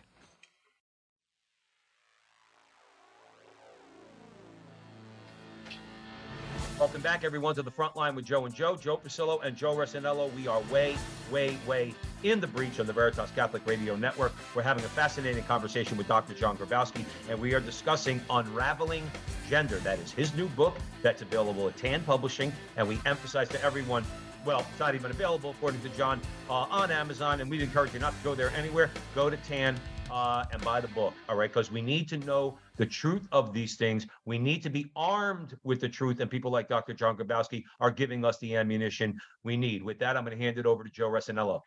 Welcome 6.84 7.00
back, 7.00 7.24
everyone, 7.24 7.56
to 7.56 7.62
the 7.62 7.72
front 7.72 7.96
line 7.96 8.14
with 8.14 8.26
Joe 8.26 8.46
and 8.46 8.54
Joe, 8.54 8.76
Joe 8.76 8.98
Pasillo 8.98 9.42
and 9.42 9.56
Joe 9.56 9.74
Resinello. 9.74 10.30
We 10.36 10.50
are 10.50 10.60
way, 10.64 10.98
way, 11.32 11.58
way 11.66 11.96
in 12.24 12.42
the 12.42 12.48
breach 12.48 12.78
on 12.78 12.88
the 12.88 12.92
Veritas 12.92 13.32
Catholic 13.34 13.66
Radio 13.66 13.96
Network. 13.96 14.34
We're 14.54 14.64
having 14.64 14.84
a 14.84 14.90
fascinating 14.90 15.46
conversation 15.46 15.98
with 15.98 16.10
Dr. 16.10 16.34
John 16.34 16.58
Grabowski, 16.58 17.06
and 17.30 17.40
we 17.40 17.54
are 17.54 17.62
discussing 17.62 18.20
Unraveling 18.30 19.10
Gender. 19.50 19.78
That 19.78 19.98
is 20.00 20.12
his 20.12 20.36
new 20.36 20.50
book 20.50 20.76
that's 21.02 21.22
available 21.22 21.70
at 21.70 21.78
Tan 21.78 22.04
Publishing, 22.04 22.52
and 22.76 22.86
we 22.86 23.00
emphasize 23.06 23.48
to 23.48 23.64
everyone 23.64 24.04
well, 24.46 24.66
it's 24.70 24.80
not 24.80 24.94
even 24.94 25.10
available, 25.10 25.52
according 25.52 25.80
to 25.84 25.90
John, 25.90 26.20
uh, 26.50 26.66
on 26.70 26.92
Amazon. 26.92 27.40
And 27.40 27.50
we'd 27.50 27.62
encourage 27.62 27.94
you 27.94 28.00
not 28.02 28.12
to 28.12 28.24
go 28.26 28.36
there 28.36 28.52
anywhere. 28.58 28.90
Go 29.16 29.30
to 29.30 29.38
Tan 29.38 29.80
uh, 30.14 30.46
and 30.52 30.64
buy 30.64 30.80
the 30.80 30.88
book, 30.90 31.16
all 31.28 31.36
right? 31.36 31.50
Because 31.50 31.72
we 31.72 31.82
need 31.82 32.08
to 32.10 32.18
know 32.18 32.60
the 32.78 32.86
truth 32.86 33.28
of 33.32 33.52
these 33.52 33.76
things. 33.76 34.06
We 34.26 34.38
need 34.38 34.62
to 34.62 34.70
be 34.70 34.92
armed 34.96 35.58
with 35.64 35.82
the 35.82 35.90
truth, 35.90 36.20
and 36.20 36.30
people 36.30 36.52
like 36.52 36.70
Dr. 36.70 36.94
John 36.94 37.18
Grabowski 37.18 37.64
are 37.80 37.90
giving 37.90 38.24
us 38.24 38.38
the 38.38 38.56
ammunition 38.56 39.20
we 39.44 39.58
need. 39.58 39.82
With 39.82 39.98
that, 40.00 40.16
I'm 40.16 40.24
going 40.24 40.38
to 40.38 40.44
hand 40.44 40.60
it 40.60 40.68
over 40.68 40.84
to 40.84 40.90
Joe 40.90 41.10
Resinello. 41.10 41.62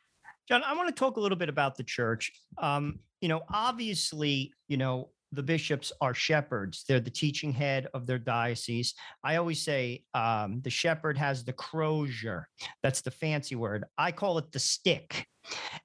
John, 0.49 0.63
I 0.65 0.75
want 0.75 0.89
to 0.89 0.95
talk 0.95 1.17
a 1.17 1.21
little 1.21 1.37
bit 1.37 1.49
about 1.49 1.77
the 1.77 1.83
church. 1.83 2.31
Um, 2.59 3.01
you 3.21 3.29
know, 3.29 3.43
obviously, 3.53 4.53
you 4.69 4.77
know, 4.77 5.11
the 5.37 5.42
bishops 5.42 5.92
are 6.01 6.14
shepherds. 6.14 6.85
They're 6.88 6.99
the 6.99 7.11
teaching 7.11 7.53
head 7.53 7.87
of 7.94 8.07
their 8.07 8.18
diocese. 8.18 8.94
I 9.22 9.37
always 9.37 9.62
say 9.62 10.03
um, 10.14 10.61
the 10.62 10.70
shepherd 10.70 11.16
has 11.18 11.44
the 11.44 11.53
crozier. 11.53 12.49
That's 12.83 13.03
the 13.03 13.11
fancy 13.11 13.55
word. 13.55 13.85
I 13.96 14.12
call 14.12 14.38
it 14.38 14.51
the 14.51 14.59
stick. 14.59 15.27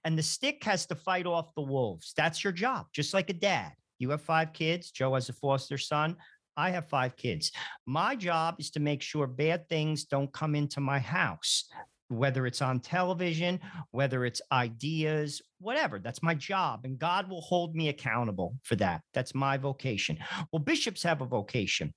And 0.04 0.18
the 0.18 0.24
stick 0.24 0.64
has 0.64 0.88
to 0.88 0.96
fight 0.96 1.28
off 1.28 1.54
the 1.54 1.62
wolves. 1.62 2.14
That's 2.18 2.44
your 2.44 2.54
job, 2.54 2.88
just 2.94 3.14
like 3.14 3.30
a 3.30 3.34
dad. 3.34 3.74
You 4.00 4.10
have 4.10 4.22
five 4.22 4.54
kids. 4.54 4.90
Joe 4.90 5.14
has 5.14 5.30
a 5.30 5.34
foster 5.34 5.78
son. 5.78 6.16
I 6.58 6.72
have 6.72 6.90
five 6.90 7.16
kids. 7.16 7.52
My 7.86 8.16
job 8.16 8.56
is 8.60 8.72
to 8.72 8.80
make 8.80 9.02
sure 9.02 9.28
bad 9.28 9.70
things 9.70 10.06
don't 10.06 10.32
come 10.34 10.56
into 10.56 10.82
my 10.82 11.00
house, 11.00 11.70
whether 12.12 12.46
it's 12.46 12.62
on 12.62 12.80
television, 12.80 13.60
whether 13.92 14.26
it's 14.26 14.42
ideas, 14.52 15.42
whatever. 15.60 16.00
That's 16.00 16.22
my 16.22 16.36
job. 16.36 16.82
And 16.84 17.00
God 17.00 17.30
will 17.30 17.42
hold 17.42 17.76
me 17.76 17.90
accountable 17.90 18.56
for 18.64 18.76
that. 18.78 19.02
That's 19.14 19.34
my 19.34 19.58
vocation. 19.58 20.18
Well, 20.52 20.62
bishops 20.62 21.04
have 21.04 21.22
a 21.22 21.26
vocation. 21.26 21.94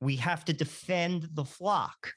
We 0.00 0.16
have 0.16 0.44
to 0.46 0.52
defend 0.52 1.28
the 1.34 1.44
flock. 1.44 2.12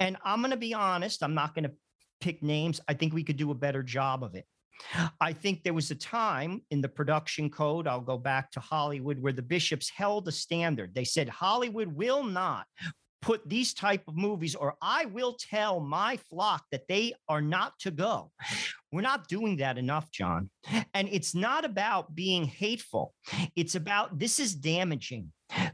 And 0.00 0.16
I'm 0.24 0.40
going 0.40 0.50
to 0.50 0.56
be 0.56 0.74
honest, 0.74 1.22
I'm 1.22 1.34
not 1.34 1.54
going 1.54 1.64
to 1.64 1.72
pick 2.20 2.42
names. 2.42 2.80
I 2.88 2.94
think 2.94 3.14
we 3.14 3.24
could 3.24 3.36
do 3.36 3.50
a 3.50 3.54
better 3.54 3.82
job 3.82 4.24
of 4.24 4.34
it. 4.34 4.46
I 5.20 5.32
think 5.32 5.62
there 5.62 5.72
was 5.72 5.90
a 5.92 5.94
time 5.94 6.60
in 6.70 6.80
the 6.80 6.88
production 6.88 7.48
code, 7.48 7.86
I'll 7.86 8.00
go 8.00 8.18
back 8.18 8.50
to 8.52 8.60
Hollywood, 8.60 9.20
where 9.20 9.32
the 9.32 9.40
bishops 9.40 9.88
held 9.88 10.26
a 10.26 10.32
standard. 10.32 10.94
They 10.94 11.04
said 11.04 11.28
Hollywood 11.28 11.88
will 11.94 12.24
not 12.24 12.66
put 13.24 13.48
these 13.48 13.72
type 13.72 14.02
of 14.06 14.16
movies 14.16 14.54
or 14.54 14.74
I 14.82 15.06
will 15.06 15.34
tell 15.40 15.80
my 15.80 16.18
flock 16.28 16.64
that 16.70 16.86
they 16.88 17.14
are 17.26 17.40
not 17.40 17.72
to 17.80 17.90
go. 17.90 18.30
We're 18.92 19.00
not 19.00 19.28
doing 19.28 19.56
that 19.56 19.78
enough, 19.78 20.10
John. 20.10 20.50
And 20.92 21.08
it's 21.10 21.34
not 21.34 21.64
about 21.64 22.14
being 22.14 22.44
hateful. 22.44 23.14
It's 23.56 23.76
about 23.76 24.18
this 24.18 24.38
is 24.38 24.54
damaging. 24.54 25.32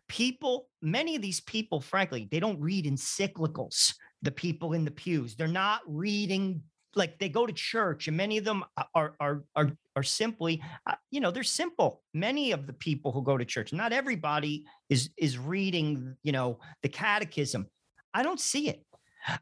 People, 0.09 0.69
many 0.81 1.17
of 1.17 1.23
these 1.23 1.41
people, 1.41 1.81
frankly, 1.81 2.29
they 2.31 2.39
don't 2.39 2.61
read 2.61 2.85
encyclicals 2.85 3.95
the 4.23 4.31
people 4.31 4.75
in 4.75 4.85
the 4.85 4.91
pews. 4.91 5.35
They're 5.35 5.49
not 5.49 5.81
reading 5.87 6.63
like 6.95 7.19
they 7.19 7.29
go 7.29 7.47
to 7.47 7.53
church 7.53 8.09
and 8.09 8.17
many 8.17 8.39
of 8.39 8.45
them 8.45 8.65
are 8.95 9.15
are 9.21 9.45
are 9.55 9.73
are 9.97 10.03
simply 10.03 10.63
uh, 10.87 10.95
you 11.11 11.21
know 11.21 11.31
they're 11.31 11.43
simple. 11.43 12.03
Many 12.15 12.53
of 12.53 12.67
the 12.67 12.73
people 12.73 13.13
who 13.13 13.23
go 13.23 13.37
to 13.39 13.45
church 13.45 13.73
not 13.73 13.93
everybody 13.93 14.67
is 14.89 15.11
is 15.17 15.39
reading 15.39 16.17
you 16.23 16.33
know 16.33 16.59
the 16.83 16.89
catechism. 16.89 17.67
I 18.15 18.23
don't 18.23 18.41
see 18.41 18.69
it. 18.69 18.85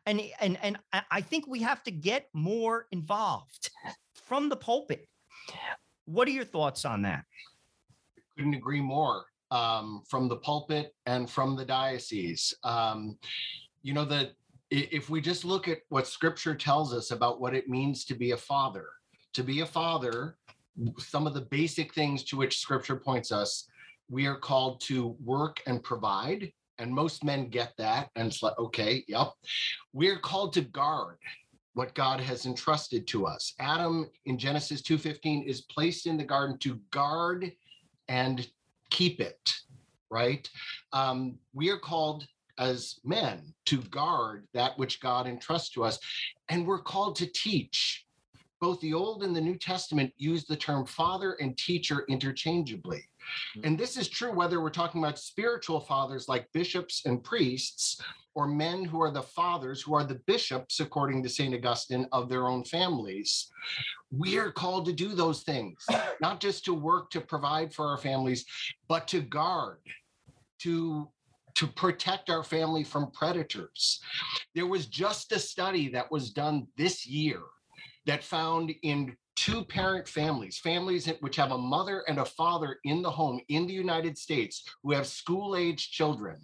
And 0.06 0.20
and 0.40 0.58
and 0.60 0.76
i 1.12 1.20
think 1.20 1.46
we 1.46 1.60
have 1.60 1.84
to 1.84 1.92
get 1.92 2.26
more 2.32 2.86
involved 2.90 3.70
from 4.14 4.48
the 4.48 4.56
pulpit. 4.56 5.08
What 6.04 6.26
are 6.26 6.32
your 6.32 6.44
thoughts 6.44 6.84
on 6.84 7.02
that? 7.02 7.24
Couldn't 8.36 8.54
agree 8.54 8.80
more 8.80 9.24
um, 9.50 10.02
from 10.08 10.28
the 10.28 10.36
pulpit 10.36 10.94
and 11.06 11.30
from 11.30 11.56
the 11.56 11.64
diocese. 11.64 12.54
Um, 12.64 13.18
you 13.82 13.94
know 13.94 14.04
the 14.04 14.32
if 14.70 15.08
we 15.08 15.20
just 15.20 15.44
look 15.44 15.68
at 15.68 15.78
what 15.88 16.06
scripture 16.06 16.54
tells 16.54 16.92
us 16.92 17.10
about 17.10 17.40
what 17.40 17.54
it 17.54 17.68
means 17.68 18.04
to 18.04 18.14
be 18.14 18.32
a 18.32 18.36
father, 18.36 18.86
to 19.34 19.42
be 19.42 19.60
a 19.60 19.66
father, 19.66 20.36
some 20.98 21.26
of 21.26 21.34
the 21.34 21.42
basic 21.42 21.94
things 21.94 22.24
to 22.24 22.36
which 22.36 22.58
scripture 22.58 22.96
points 22.96 23.32
us, 23.32 23.68
we 24.10 24.26
are 24.26 24.36
called 24.36 24.80
to 24.82 25.16
work 25.24 25.60
and 25.66 25.82
provide. 25.82 26.52
And 26.78 26.92
most 26.92 27.24
men 27.24 27.48
get 27.48 27.72
that. 27.78 28.10
And 28.14 28.28
it's 28.28 28.42
like, 28.42 28.56
okay, 28.58 29.04
yep. 29.08 29.32
We're 29.92 30.18
called 30.18 30.52
to 30.54 30.60
guard 30.60 31.16
what 31.74 31.94
God 31.94 32.20
has 32.20 32.46
entrusted 32.46 33.06
to 33.08 33.26
us. 33.26 33.54
Adam 33.58 34.08
in 34.26 34.38
Genesis 34.38 34.82
2:15 34.82 35.44
is 35.44 35.62
placed 35.62 36.06
in 36.06 36.16
the 36.16 36.24
garden 36.24 36.58
to 36.58 36.80
guard 36.90 37.52
and 38.08 38.48
keep 38.90 39.20
it, 39.20 39.54
right? 40.10 40.48
Um, 40.92 41.38
we 41.52 41.68
are 41.70 41.78
called 41.78 42.26
as 42.58 43.00
men 43.04 43.54
to 43.66 43.78
guard 43.82 44.46
that 44.54 44.78
which 44.78 45.00
God 45.00 45.26
entrusts 45.26 45.70
to 45.70 45.84
us. 45.84 45.98
And 46.48 46.66
we're 46.66 46.82
called 46.82 47.16
to 47.16 47.26
teach. 47.26 48.04
Both 48.60 48.80
the 48.80 48.94
Old 48.94 49.22
and 49.22 49.36
the 49.36 49.40
New 49.40 49.56
Testament 49.56 50.12
use 50.16 50.44
the 50.44 50.56
term 50.56 50.84
father 50.84 51.34
and 51.34 51.56
teacher 51.56 52.04
interchangeably. 52.08 52.98
Mm-hmm. 53.56 53.66
And 53.66 53.78
this 53.78 53.96
is 53.96 54.08
true 54.08 54.32
whether 54.32 54.60
we're 54.60 54.70
talking 54.70 55.02
about 55.02 55.18
spiritual 55.18 55.80
fathers 55.80 56.28
like 56.28 56.50
bishops 56.52 57.02
and 57.06 57.22
priests, 57.22 58.00
or 58.34 58.46
men 58.46 58.84
who 58.84 59.00
are 59.02 59.10
the 59.10 59.22
fathers, 59.22 59.82
who 59.82 59.94
are 59.94 60.04
the 60.04 60.20
bishops, 60.26 60.80
according 60.80 61.22
to 61.22 61.28
St. 61.28 61.54
Augustine, 61.54 62.06
of 62.12 62.28
their 62.28 62.46
own 62.46 62.62
families. 62.64 63.50
We 64.10 64.38
are 64.38 64.52
called 64.52 64.86
to 64.86 64.92
do 64.92 65.08
those 65.08 65.42
things, 65.42 65.84
not 66.20 66.40
just 66.40 66.64
to 66.66 66.74
work 66.74 67.10
to 67.10 67.20
provide 67.20 67.74
for 67.74 67.86
our 67.86 67.98
families, 67.98 68.44
but 68.88 69.08
to 69.08 69.20
guard, 69.20 69.78
to 70.60 71.08
to 71.58 71.66
protect 71.66 72.30
our 72.30 72.44
family 72.44 72.84
from 72.84 73.10
predators. 73.10 74.00
There 74.54 74.68
was 74.68 74.86
just 74.86 75.32
a 75.32 75.40
study 75.40 75.88
that 75.88 76.08
was 76.08 76.30
done 76.30 76.68
this 76.76 77.04
year 77.04 77.40
that 78.06 78.22
found 78.22 78.72
in 78.84 79.16
two 79.34 79.64
parent 79.64 80.06
families, 80.06 80.58
families 80.58 81.10
which 81.18 81.34
have 81.34 81.50
a 81.50 81.58
mother 81.58 82.04
and 82.06 82.20
a 82.20 82.24
father 82.24 82.78
in 82.84 83.02
the 83.02 83.10
home 83.10 83.40
in 83.48 83.66
the 83.66 83.72
United 83.72 84.16
States 84.16 84.62
who 84.84 84.92
have 84.92 85.06
school 85.06 85.56
age 85.56 85.90
children, 85.90 86.36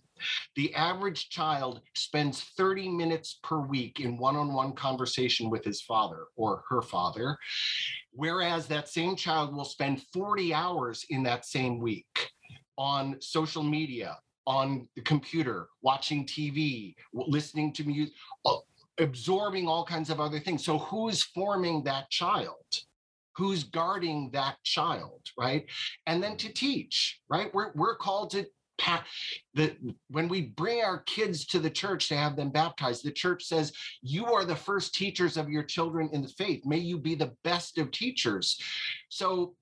the 0.57 0.75
average 0.75 1.29
child 1.29 1.81
spends 1.95 2.41
30 2.57 2.89
minutes 2.89 3.39
per 3.45 3.61
week 3.61 4.01
in 4.01 4.17
one 4.17 4.35
on 4.35 4.53
one 4.53 4.73
conversation 4.73 5.49
with 5.49 5.65
his 5.65 5.81
father 5.81 6.25
or 6.35 6.65
her 6.69 6.83
father, 6.83 7.39
whereas 8.11 8.67
that 8.67 8.89
same 8.89 9.15
child 9.15 9.55
will 9.55 9.65
spend 9.65 10.03
40 10.13 10.53
hours 10.53 11.05
in 11.11 11.23
that 11.23 11.45
same 11.45 11.79
week 11.79 12.33
on 12.77 13.17
social 13.21 13.63
media, 13.63 14.19
on 14.47 14.89
the 14.95 15.03
computer, 15.03 15.69
watching 15.83 16.27
TV, 16.27 16.95
listening 17.13 17.73
to 17.75 17.85
music, 17.85 18.15
absorbing 18.99 19.67
all 19.67 19.85
kinds 19.85 20.11
of 20.11 20.21
other 20.21 20.41
things. 20.41 20.65
So, 20.65 20.79
who's 20.79 21.23
forming 21.23 21.83
that 21.85 22.11
child? 22.11 22.65
Who's 23.37 23.65
guarding 23.65 24.31
that 24.33 24.63
child, 24.63 25.21
right? 25.37 25.67
And 26.07 26.23
then 26.23 26.37
to 26.37 26.53
teach, 26.53 27.21
right? 27.29 27.53
We're, 27.53 27.73
we're 27.75 27.97
called 27.97 28.31
to 28.31 28.47
the 29.55 29.77
when 30.09 30.29
we 30.29 30.43
bring 30.43 30.83
our 30.83 30.99
kids 31.01 31.47
to 31.47 31.59
the 31.59 31.71
church 31.71 32.09
to 32.09 32.17
have 32.17 32.37
them 32.37 32.51
baptized 32.51 33.05
the 33.05 33.13
church 33.13 33.45
says 33.45 33.73
you 34.03 34.27
are 34.27 34.45
the 34.45 34.57
first 34.57 34.95
teachers 34.95 35.37
of 35.37 35.49
your 35.49 35.63
children 35.63 36.11
in 36.13 36.23
the 36.23 36.29
faith 36.29 36.67
may 36.67 36.79
you 36.79 36.99
be 36.99 37.15
the 37.15 37.33
best 37.45 37.79
of 37.79 37.91
teachers 37.93 38.61
so 39.09 39.55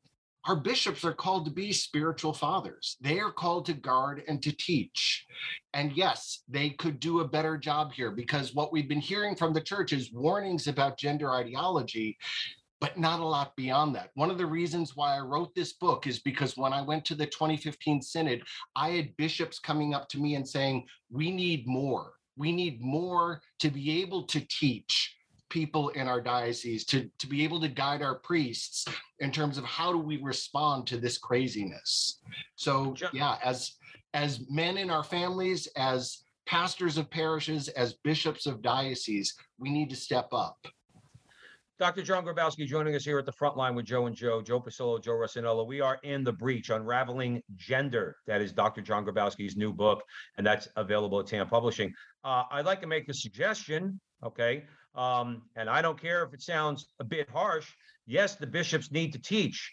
our 0.46 0.56
bishops 0.56 1.04
are 1.04 1.12
called 1.12 1.44
to 1.44 1.50
be 1.50 1.72
spiritual 1.72 2.32
fathers. 2.32 2.96
They 3.00 3.20
are 3.20 3.30
called 3.30 3.66
to 3.66 3.74
guard 3.74 4.24
and 4.26 4.42
to 4.42 4.52
teach. 4.52 5.24
And 5.72 5.92
yes, 5.92 6.42
they 6.48 6.70
could 6.70 6.98
do 6.98 7.20
a 7.20 7.28
better 7.28 7.56
job 7.56 7.92
here 7.92 8.10
because 8.10 8.54
what 8.54 8.72
we've 8.72 8.88
been 8.88 9.00
hearing 9.00 9.36
from 9.36 9.52
the 9.52 9.60
church 9.60 9.92
is 9.92 10.12
warnings 10.12 10.66
about 10.66 10.98
gender 10.98 11.30
ideology, 11.30 12.18
but 12.80 12.98
not 12.98 13.20
a 13.20 13.24
lot 13.24 13.54
beyond 13.54 13.94
that. 13.94 14.10
One 14.14 14.30
of 14.30 14.38
the 14.38 14.46
reasons 14.46 14.96
why 14.96 15.16
I 15.16 15.20
wrote 15.20 15.54
this 15.54 15.74
book 15.74 16.08
is 16.08 16.18
because 16.18 16.56
when 16.56 16.72
I 16.72 16.82
went 16.82 17.04
to 17.06 17.14
the 17.14 17.26
2015 17.26 18.02
Synod, 18.02 18.42
I 18.74 18.90
had 18.90 19.16
bishops 19.16 19.60
coming 19.60 19.94
up 19.94 20.08
to 20.08 20.18
me 20.18 20.34
and 20.34 20.48
saying, 20.48 20.86
We 21.08 21.30
need 21.30 21.68
more. 21.68 22.14
We 22.36 22.50
need 22.50 22.80
more 22.80 23.42
to 23.60 23.70
be 23.70 24.02
able 24.02 24.24
to 24.24 24.40
teach 24.40 25.14
people 25.52 25.90
in 25.90 26.08
our 26.08 26.18
diocese 26.18 26.82
to, 26.82 27.10
to 27.18 27.26
be 27.26 27.44
able 27.44 27.60
to 27.60 27.68
guide 27.68 28.00
our 28.00 28.14
priests 28.20 28.86
in 29.18 29.30
terms 29.30 29.58
of 29.58 29.64
how 29.64 29.92
do 29.92 29.98
we 29.98 30.16
respond 30.22 30.86
to 30.86 30.96
this 30.96 31.18
craziness 31.18 32.20
so 32.56 32.96
yeah 33.12 33.36
as 33.44 33.72
as 34.14 34.40
men 34.48 34.78
in 34.78 34.88
our 34.88 35.04
families 35.04 35.68
as 35.76 36.22
pastors 36.46 36.96
of 36.96 37.10
parishes 37.10 37.68
as 37.68 37.92
bishops 38.02 38.46
of 38.46 38.62
dioceses 38.62 39.34
we 39.58 39.68
need 39.68 39.90
to 39.90 39.96
step 39.96 40.28
up 40.32 40.56
Dr. 41.78 42.02
John 42.02 42.24
Grabowski 42.24 42.66
joining 42.66 42.94
us 42.94 43.04
here 43.04 43.18
at 43.18 43.26
the 43.26 43.32
front 43.32 43.56
line 43.56 43.74
with 43.74 43.86
Joe 43.86 44.06
and 44.06 44.14
Joe, 44.14 44.40
Joe 44.40 44.60
Pasillo, 44.60 45.02
Joe 45.02 45.14
Rossinello. 45.14 45.66
We 45.66 45.80
are 45.80 45.98
in 46.04 46.22
the 46.22 46.32
breach, 46.32 46.70
unraveling 46.70 47.42
gender. 47.56 48.18
That 48.28 48.40
is 48.40 48.52
Dr. 48.52 48.82
John 48.82 49.04
Grabowski's 49.04 49.56
new 49.56 49.72
book, 49.72 50.04
and 50.36 50.46
that's 50.46 50.68
available 50.76 51.18
at 51.18 51.26
TAN 51.26 51.48
Publishing. 51.48 51.92
Uh, 52.22 52.44
I'd 52.52 52.66
like 52.66 52.80
to 52.82 52.86
make 52.86 53.08
a 53.08 53.14
suggestion, 53.14 53.98
okay? 54.22 54.62
Um, 54.94 55.42
and 55.56 55.70
I 55.70 55.82
don't 55.82 56.00
care 56.00 56.22
if 56.22 56.34
it 56.34 56.42
sounds 56.42 56.86
a 57.00 57.04
bit 57.04 57.28
harsh. 57.30 57.68
Yes, 58.06 58.36
the 58.36 58.46
bishops 58.46 58.90
need 58.90 59.12
to 59.12 59.18
teach, 59.18 59.72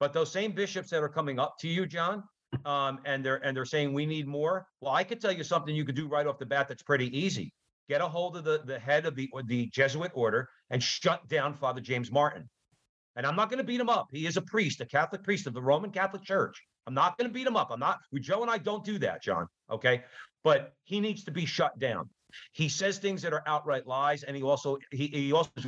but 0.00 0.12
those 0.12 0.32
same 0.32 0.52
bishops 0.52 0.90
that 0.90 1.02
are 1.02 1.08
coming 1.08 1.38
up 1.38 1.56
to 1.60 1.68
you, 1.68 1.86
John, 1.86 2.24
um, 2.64 2.98
and 3.04 3.24
they're 3.24 3.44
and 3.44 3.56
they're 3.56 3.64
saying 3.64 3.92
we 3.92 4.06
need 4.06 4.26
more. 4.26 4.66
Well, 4.80 4.92
I 4.92 5.04
could 5.04 5.20
tell 5.20 5.32
you 5.32 5.44
something 5.44 5.74
you 5.74 5.84
could 5.84 5.94
do 5.94 6.08
right 6.08 6.26
off 6.26 6.38
the 6.38 6.46
bat 6.46 6.68
that's 6.68 6.82
pretty 6.82 7.16
easy. 7.16 7.52
Get 7.88 8.00
a 8.00 8.08
hold 8.08 8.36
of 8.36 8.44
the 8.44 8.62
the 8.64 8.78
head 8.78 9.06
of 9.06 9.14
the 9.14 9.30
the 9.46 9.66
Jesuit 9.66 10.10
order 10.14 10.48
and 10.70 10.82
shut 10.82 11.28
down 11.28 11.54
Father 11.54 11.80
James 11.80 12.10
Martin. 12.10 12.48
And 13.16 13.26
I'm 13.26 13.36
not 13.36 13.50
going 13.50 13.58
to 13.58 13.64
beat 13.64 13.80
him 13.80 13.88
up. 13.88 14.06
He 14.12 14.26
is 14.26 14.36
a 14.36 14.42
priest, 14.42 14.80
a 14.80 14.86
Catholic 14.86 15.22
priest 15.24 15.46
of 15.46 15.52
the 15.52 15.60
Roman 15.62 15.90
Catholic 15.90 16.22
Church. 16.22 16.62
I'm 16.86 16.94
not 16.94 17.18
going 17.18 17.28
to 17.28 17.34
beat 17.34 17.46
him 17.46 17.56
up. 17.56 17.70
I'm 17.70 17.80
not. 17.80 17.98
Joe 18.20 18.42
and 18.42 18.50
I 18.50 18.58
don't 18.58 18.84
do 18.84 18.98
that, 19.00 19.22
John. 19.22 19.46
Okay, 19.70 20.04
but 20.42 20.72
he 20.84 21.00
needs 21.00 21.24
to 21.24 21.30
be 21.30 21.44
shut 21.44 21.78
down. 21.78 22.08
He 22.52 22.68
says 22.68 22.98
things 22.98 23.22
that 23.22 23.32
are 23.32 23.42
outright 23.46 23.86
lies, 23.86 24.22
and 24.22 24.36
he 24.36 24.42
also 24.42 24.78
he 24.90 25.08
he 25.08 25.32
also 25.32 25.50
is 25.56 25.66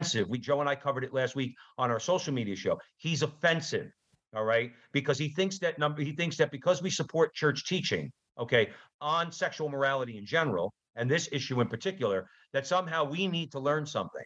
offensive. 0.00 0.28
We 0.28 0.38
Joe 0.38 0.60
and 0.60 0.68
I 0.68 0.74
covered 0.74 1.04
it 1.04 1.12
last 1.12 1.36
week 1.36 1.54
on 1.78 1.90
our 1.90 2.00
social 2.00 2.32
media 2.32 2.56
show. 2.56 2.78
He's 2.98 3.22
offensive 3.22 3.90
all 4.34 4.44
right 4.44 4.72
because 4.92 5.18
he 5.18 5.28
thinks 5.28 5.58
that 5.58 5.78
number 5.78 6.02
he 6.02 6.12
thinks 6.12 6.36
that 6.36 6.50
because 6.50 6.82
we 6.82 6.90
support 6.90 7.34
church 7.34 7.66
teaching 7.66 8.10
okay 8.38 8.70
on 9.00 9.30
sexual 9.30 9.68
morality 9.68 10.16
in 10.16 10.24
general 10.24 10.72
and 10.96 11.10
this 11.10 11.28
issue 11.32 11.60
in 11.60 11.68
particular 11.68 12.26
that 12.52 12.66
somehow 12.66 13.04
we 13.04 13.26
need 13.26 13.52
to 13.52 13.58
learn 13.58 13.84
something 13.84 14.24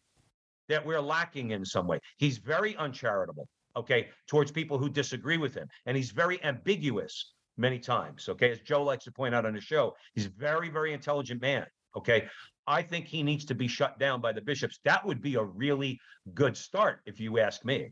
that 0.69 0.85
we're 0.85 1.01
lacking 1.01 1.51
in 1.51 1.65
some 1.65 1.87
way 1.87 1.99
he's 2.19 2.39
very 2.39 2.77
uncharitable 2.77 3.49
okay 3.77 4.09
towards 4.29 4.51
people 4.51 4.79
who 4.79 4.89
disagree 4.89 5.39
with 5.39 5.55
him 5.55 5.67
and 5.87 5.97
he's 5.97 6.11
very 6.11 6.43
ambiguous 6.45 7.33
many 7.57 7.79
times 7.79 8.29
okay 8.29 8.51
as 8.51 8.61
joe 8.61 8.83
likes 8.83 9.05
to 9.05 9.13
point 9.13 9.35
out 9.35 9.45
on 9.45 9.55
the 9.55 9.61
show 9.61 9.93
he's 10.15 10.27
a 10.27 10.31
very 10.31 10.69
very 10.69 10.93
intelligent 10.93 11.41
man 11.41 11.67
okay 11.97 12.27
i 12.67 12.83
think 12.83 13.07
he 13.07 13.23
needs 13.23 13.45
to 13.45 13.55
be 13.55 13.69
shut 13.69 13.99
down 13.99 14.21
by 14.21 14.33
the 14.33 14.41
bishops 14.41 14.79
that 14.85 15.05
would 15.05 15.21
be 15.21 15.35
a 15.35 15.43
really 15.43 15.99
good 16.35 16.57
start 16.57 17.01
if 17.07 17.19
you 17.21 17.39
ask 17.39 17.65
me 17.65 17.91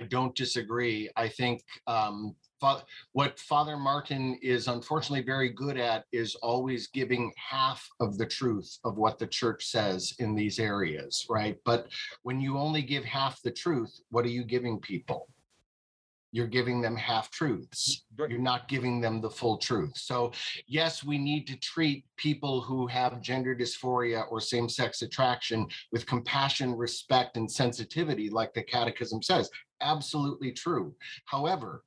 I 0.00 0.04
don't 0.04 0.34
disagree. 0.34 1.10
I 1.16 1.28
think 1.28 1.62
um, 1.86 2.34
fa- 2.60 2.84
what 3.12 3.38
Father 3.38 3.76
Martin 3.76 4.38
is 4.42 4.68
unfortunately 4.68 5.24
very 5.24 5.50
good 5.50 5.76
at 5.78 6.04
is 6.12 6.34
always 6.36 6.88
giving 6.88 7.32
half 7.36 7.86
of 8.00 8.18
the 8.18 8.26
truth 8.26 8.78
of 8.84 8.96
what 8.96 9.18
the 9.18 9.26
church 9.26 9.66
says 9.66 10.14
in 10.18 10.34
these 10.34 10.58
areas, 10.58 11.26
right? 11.28 11.56
But 11.64 11.88
when 12.22 12.40
you 12.40 12.58
only 12.58 12.82
give 12.82 13.04
half 13.04 13.40
the 13.42 13.52
truth, 13.52 14.00
what 14.10 14.24
are 14.24 14.30
you 14.30 14.44
giving 14.44 14.80
people? 14.80 15.28
You're 16.34 16.48
giving 16.48 16.80
them 16.80 16.96
half 16.96 17.30
truths. 17.30 18.06
You're 18.18 18.40
not 18.40 18.66
giving 18.66 19.00
them 19.00 19.20
the 19.20 19.30
full 19.30 19.56
truth. 19.56 19.96
So, 19.96 20.32
yes, 20.66 21.04
we 21.04 21.16
need 21.16 21.46
to 21.46 21.56
treat 21.60 22.04
people 22.16 22.60
who 22.60 22.88
have 22.88 23.20
gender 23.20 23.54
dysphoria 23.54 24.24
or 24.28 24.40
same 24.40 24.68
sex 24.68 25.02
attraction 25.02 25.68
with 25.92 26.06
compassion, 26.06 26.76
respect, 26.76 27.36
and 27.36 27.48
sensitivity, 27.48 28.30
like 28.30 28.52
the 28.52 28.64
Catechism 28.64 29.22
says 29.22 29.48
absolutely 29.80 30.50
true. 30.50 30.92
However, 31.26 31.84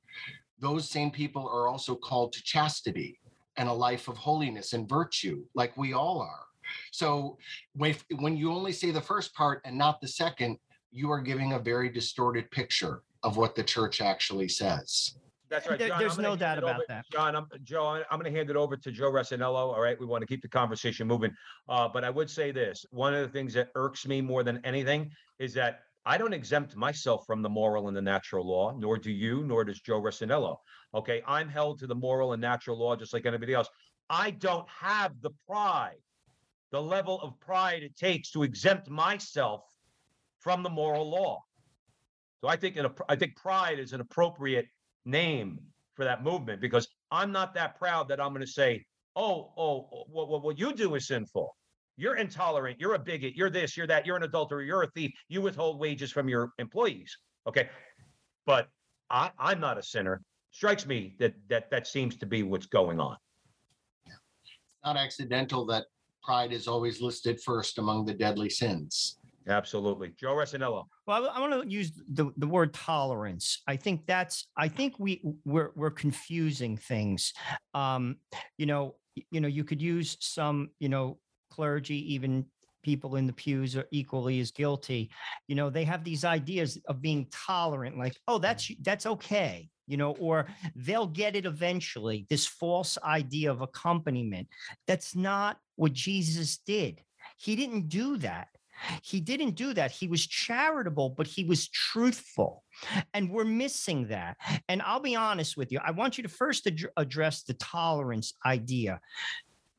those 0.58 0.88
same 0.88 1.10
people 1.10 1.46
are 1.46 1.68
also 1.68 1.94
called 1.94 2.32
to 2.32 2.42
chastity 2.42 3.20
and 3.58 3.68
a 3.68 3.72
life 3.72 4.08
of 4.08 4.16
holiness 4.16 4.72
and 4.72 4.88
virtue, 4.88 5.44
like 5.54 5.76
we 5.76 5.92
all 5.92 6.22
are. 6.22 6.46
So 6.90 7.36
when, 7.74 7.94
when 8.18 8.34
you 8.34 8.50
only 8.50 8.72
say 8.72 8.92
the 8.92 9.00
first 9.02 9.34
part 9.34 9.60
and 9.66 9.76
not 9.76 10.00
the 10.00 10.08
second, 10.08 10.56
you 10.90 11.10
are 11.10 11.20
giving 11.20 11.52
a 11.52 11.58
very 11.58 11.90
distorted 11.90 12.50
picture 12.50 13.02
of 13.22 13.36
what 13.36 13.54
the 13.54 13.62
church 13.62 14.00
actually 14.00 14.48
says. 14.48 15.14
That's 15.50 15.66
right. 15.66 15.78
John, 15.78 15.98
there's 15.98 16.18
no 16.18 16.36
doubt 16.36 16.58
about 16.58 16.76
over- 16.76 16.84
that. 16.88 17.06
John, 17.10 17.34
I'm 17.34 17.46
Joe. 17.62 17.86
I- 17.86 18.04
I'm 18.10 18.18
going 18.20 18.30
to 18.30 18.36
hand 18.36 18.50
it 18.50 18.56
over 18.56 18.76
to 18.76 18.92
Joe 18.92 19.10
Resinello. 19.10 19.54
All 19.54 19.80
right, 19.80 19.98
we 19.98 20.04
want 20.04 20.20
to 20.20 20.26
keep 20.26 20.42
the 20.42 20.48
conversation 20.48 21.06
moving. 21.06 21.34
Uh, 21.68 21.88
but 21.88 22.04
I 22.04 22.10
would 22.10 22.28
say 22.28 22.50
this: 22.50 22.84
one 22.90 23.14
of 23.14 23.22
the 23.22 23.32
things 23.32 23.54
that 23.54 23.70
irks 23.74 24.06
me 24.06 24.20
more 24.20 24.42
than 24.42 24.60
anything 24.64 25.10
is 25.38 25.54
that 25.54 25.80
I 26.04 26.18
don't 26.18 26.34
exempt 26.34 26.76
myself 26.76 27.24
from 27.26 27.42
the 27.42 27.48
moral 27.48 27.88
and 27.88 27.96
the 27.96 28.02
natural 28.02 28.46
law, 28.46 28.74
nor 28.76 28.98
do 28.98 29.10
you, 29.10 29.42
nor 29.44 29.64
does 29.64 29.80
Joe 29.80 30.00
Resinello. 30.00 30.56
Okay, 30.94 31.22
I'm 31.26 31.48
held 31.48 31.78
to 31.80 31.86
the 31.86 31.94
moral 31.94 32.32
and 32.32 32.40
natural 32.40 32.78
law 32.78 32.96
just 32.96 33.12
like 33.12 33.26
anybody 33.26 33.54
else. 33.54 33.68
I 34.10 34.30
don't 34.32 34.68
have 34.68 35.20
the 35.20 35.30
pride, 35.46 36.00
the 36.72 36.80
level 36.80 37.20
of 37.20 37.38
pride 37.40 37.82
it 37.82 37.96
takes 37.96 38.30
to 38.32 38.42
exempt 38.42 38.88
myself 38.88 39.62
from 40.40 40.62
the 40.62 40.70
moral 40.70 41.08
law. 41.10 41.42
So 42.40 42.48
I 42.48 42.56
think 42.56 42.76
an, 42.76 42.86
I 43.08 43.16
think 43.16 43.36
pride 43.36 43.78
is 43.78 43.92
an 43.92 44.00
appropriate 44.00 44.66
name 45.04 45.58
for 45.94 46.04
that 46.04 46.22
movement 46.22 46.60
because 46.60 46.88
I'm 47.10 47.32
not 47.32 47.54
that 47.54 47.78
proud 47.78 48.08
that 48.08 48.20
I'm 48.20 48.30
going 48.30 48.46
to 48.46 48.46
say, 48.46 48.84
oh, 49.16 49.52
oh, 49.56 49.88
oh, 49.92 50.04
what, 50.08 50.28
what, 50.28 50.42
what 50.44 50.58
you 50.58 50.72
do 50.72 50.94
is 50.94 51.08
sinful. 51.08 51.54
You're 51.96 52.16
intolerant. 52.16 52.78
You're 52.78 52.94
a 52.94 52.98
bigot. 52.98 53.34
You're 53.34 53.50
this. 53.50 53.76
You're 53.76 53.88
that. 53.88 54.06
You're 54.06 54.16
an 54.16 54.22
adulterer. 54.22 54.62
You're 54.62 54.84
a 54.84 54.90
thief. 54.92 55.10
You 55.28 55.42
withhold 55.42 55.80
wages 55.80 56.12
from 56.12 56.28
your 56.28 56.52
employees. 56.58 57.16
Okay, 57.48 57.68
but 58.46 58.68
I, 59.10 59.32
I'm 59.36 59.58
not 59.58 59.78
a 59.78 59.82
sinner. 59.82 60.22
Strikes 60.52 60.86
me 60.86 61.16
that 61.18 61.34
that 61.48 61.70
that 61.72 61.88
seems 61.88 62.16
to 62.18 62.26
be 62.26 62.44
what's 62.44 62.66
going 62.66 63.00
on. 63.00 63.16
It's 64.06 64.76
not 64.84 64.96
accidental 64.96 65.66
that 65.66 65.86
pride 66.22 66.52
is 66.52 66.68
always 66.68 67.00
listed 67.00 67.40
first 67.42 67.78
among 67.78 68.04
the 68.04 68.14
deadly 68.14 68.48
sins. 68.48 69.18
Absolutely, 69.48 70.12
Joe 70.18 70.34
Resinello. 70.34 70.84
Well, 71.06 71.30
I, 71.34 71.40
want 71.40 71.62
to 71.62 71.68
use 71.68 71.92
the, 72.12 72.30
the 72.36 72.46
word 72.46 72.74
tolerance. 72.74 73.62
I 73.66 73.76
think 73.76 74.06
that's. 74.06 74.46
I 74.56 74.68
think 74.68 74.94
we 74.98 75.22
we're 75.44 75.72
we're 75.74 75.90
confusing 75.90 76.76
things. 76.76 77.32
Um, 77.72 78.16
you 78.58 78.66
know, 78.66 78.96
you 79.30 79.40
know, 79.40 79.48
you 79.48 79.64
could 79.64 79.80
use 79.80 80.16
some, 80.20 80.70
you 80.78 80.88
know, 80.88 81.18
clergy, 81.50 82.14
even 82.14 82.44
people 82.82 83.16
in 83.16 83.26
the 83.26 83.32
pews 83.32 83.76
are 83.76 83.86
equally 83.90 84.40
as 84.40 84.50
guilty. 84.50 85.10
You 85.46 85.54
know, 85.54 85.70
they 85.70 85.84
have 85.84 86.04
these 86.04 86.24
ideas 86.24 86.78
of 86.86 87.02
being 87.02 87.26
tolerant, 87.32 87.98
like, 87.98 88.16
oh, 88.28 88.38
that's 88.38 88.70
that's 88.82 89.06
okay. 89.06 89.68
You 89.86 89.96
know, 89.96 90.12
or 90.20 90.46
they'll 90.76 91.06
get 91.06 91.34
it 91.34 91.46
eventually. 91.46 92.26
This 92.28 92.46
false 92.46 92.98
idea 93.02 93.50
of 93.50 93.62
accompaniment. 93.62 94.48
That's 94.86 95.16
not 95.16 95.58
what 95.76 95.94
Jesus 95.94 96.58
did. 96.66 97.00
He 97.38 97.56
didn't 97.56 97.88
do 97.88 98.18
that. 98.18 98.48
He 99.02 99.20
didn't 99.20 99.54
do 99.54 99.72
that. 99.74 99.90
He 99.90 100.08
was 100.08 100.26
charitable, 100.26 101.10
but 101.10 101.26
he 101.26 101.44
was 101.44 101.68
truthful. 101.68 102.64
And 103.14 103.30
we're 103.30 103.44
missing 103.44 104.08
that. 104.08 104.36
And 104.68 104.82
I'll 104.82 105.00
be 105.00 105.16
honest 105.16 105.56
with 105.56 105.72
you. 105.72 105.80
I 105.84 105.90
want 105.90 106.18
you 106.18 106.22
to 106.22 106.28
first 106.28 106.66
ad- 106.66 106.90
address 106.96 107.42
the 107.42 107.54
tolerance 107.54 108.34
idea. 108.44 109.00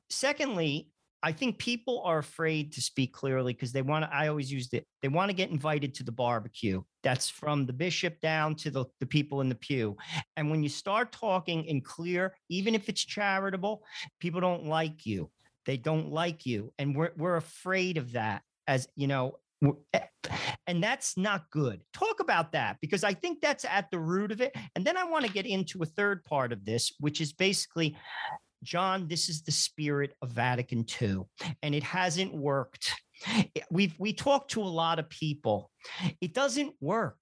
Secondly, 0.10 0.90
I 1.22 1.34
think 1.34 1.58
people 1.58 2.02
are 2.06 2.20
afraid 2.20 2.72
to 2.74 2.82
speak 2.82 3.14
clearly 3.14 3.54
because 3.54 3.74
they 3.74 3.82
want 3.82 4.06
to. 4.06 4.14
I 4.14 4.30
always 4.30 4.52
use 4.52 4.70
it. 4.72 4.88
They 5.02 5.10
want 5.10 5.30
to 5.30 5.36
get 5.36 5.50
invited 5.50 5.94
to 5.96 6.04
the 6.04 6.14
barbecue. 6.14 6.82
That's 7.04 7.30
from 7.30 7.66
the 7.66 7.74
bishop 7.74 8.22
down 8.22 8.56
to 8.56 8.72
the, 8.72 8.86
the 9.00 9.06
people 9.06 9.42
in 9.42 9.50
the 9.50 9.56
pew. 9.56 9.98
And 10.38 10.50
when 10.50 10.64
you 10.64 10.70
start 10.70 11.12
talking 11.12 11.66
in 11.66 11.82
clear, 11.82 12.36
even 12.48 12.74
if 12.74 12.88
it's 12.88 13.04
charitable, 13.04 13.84
people 14.22 14.40
don't 14.40 14.66
like 14.66 15.06
you. 15.06 15.30
They 15.66 15.76
don't 15.76 16.12
like 16.12 16.46
you. 16.46 16.74
And 16.80 16.96
we're, 16.96 17.12
we're 17.18 17.36
afraid 17.36 17.98
of 17.98 18.14
that 18.14 18.44
as 18.70 18.88
you 18.96 19.08
know 19.08 19.38
eh, 19.94 20.00
and 20.68 20.84
that's 20.84 21.18
not 21.18 21.50
good. 21.50 21.82
Talk 21.94 22.20
about 22.20 22.52
that 22.54 22.78
because 22.80 23.04
i 23.04 23.14
think 23.14 23.42
that's 23.42 23.66
at 23.66 23.90
the 23.92 24.00
root 24.00 24.32
of 24.32 24.40
it 24.40 24.56
and 24.76 24.86
then 24.86 24.96
i 24.96 25.04
want 25.04 25.26
to 25.26 25.32
get 25.32 25.46
into 25.46 25.82
a 25.82 25.86
third 25.86 26.24
part 26.24 26.54
of 26.54 26.64
this 26.64 26.94
which 27.00 27.20
is 27.20 27.34
basically 27.34 27.98
john 28.64 29.08
this 29.08 29.30
is 29.30 29.42
the 29.42 29.52
spirit 29.52 30.14
of 30.22 30.30
vatican 30.30 30.86
ii 31.02 31.18
and 31.64 31.74
it 31.76 31.84
hasn't 31.84 32.34
worked. 32.34 32.94
We've 33.70 33.96
we 34.00 34.14
talked 34.14 34.52
to 34.52 34.62
a 34.62 34.76
lot 34.84 35.00
of 35.00 35.10
people. 35.10 35.72
It 36.22 36.34
doesn't 36.34 36.74
work. 36.80 37.22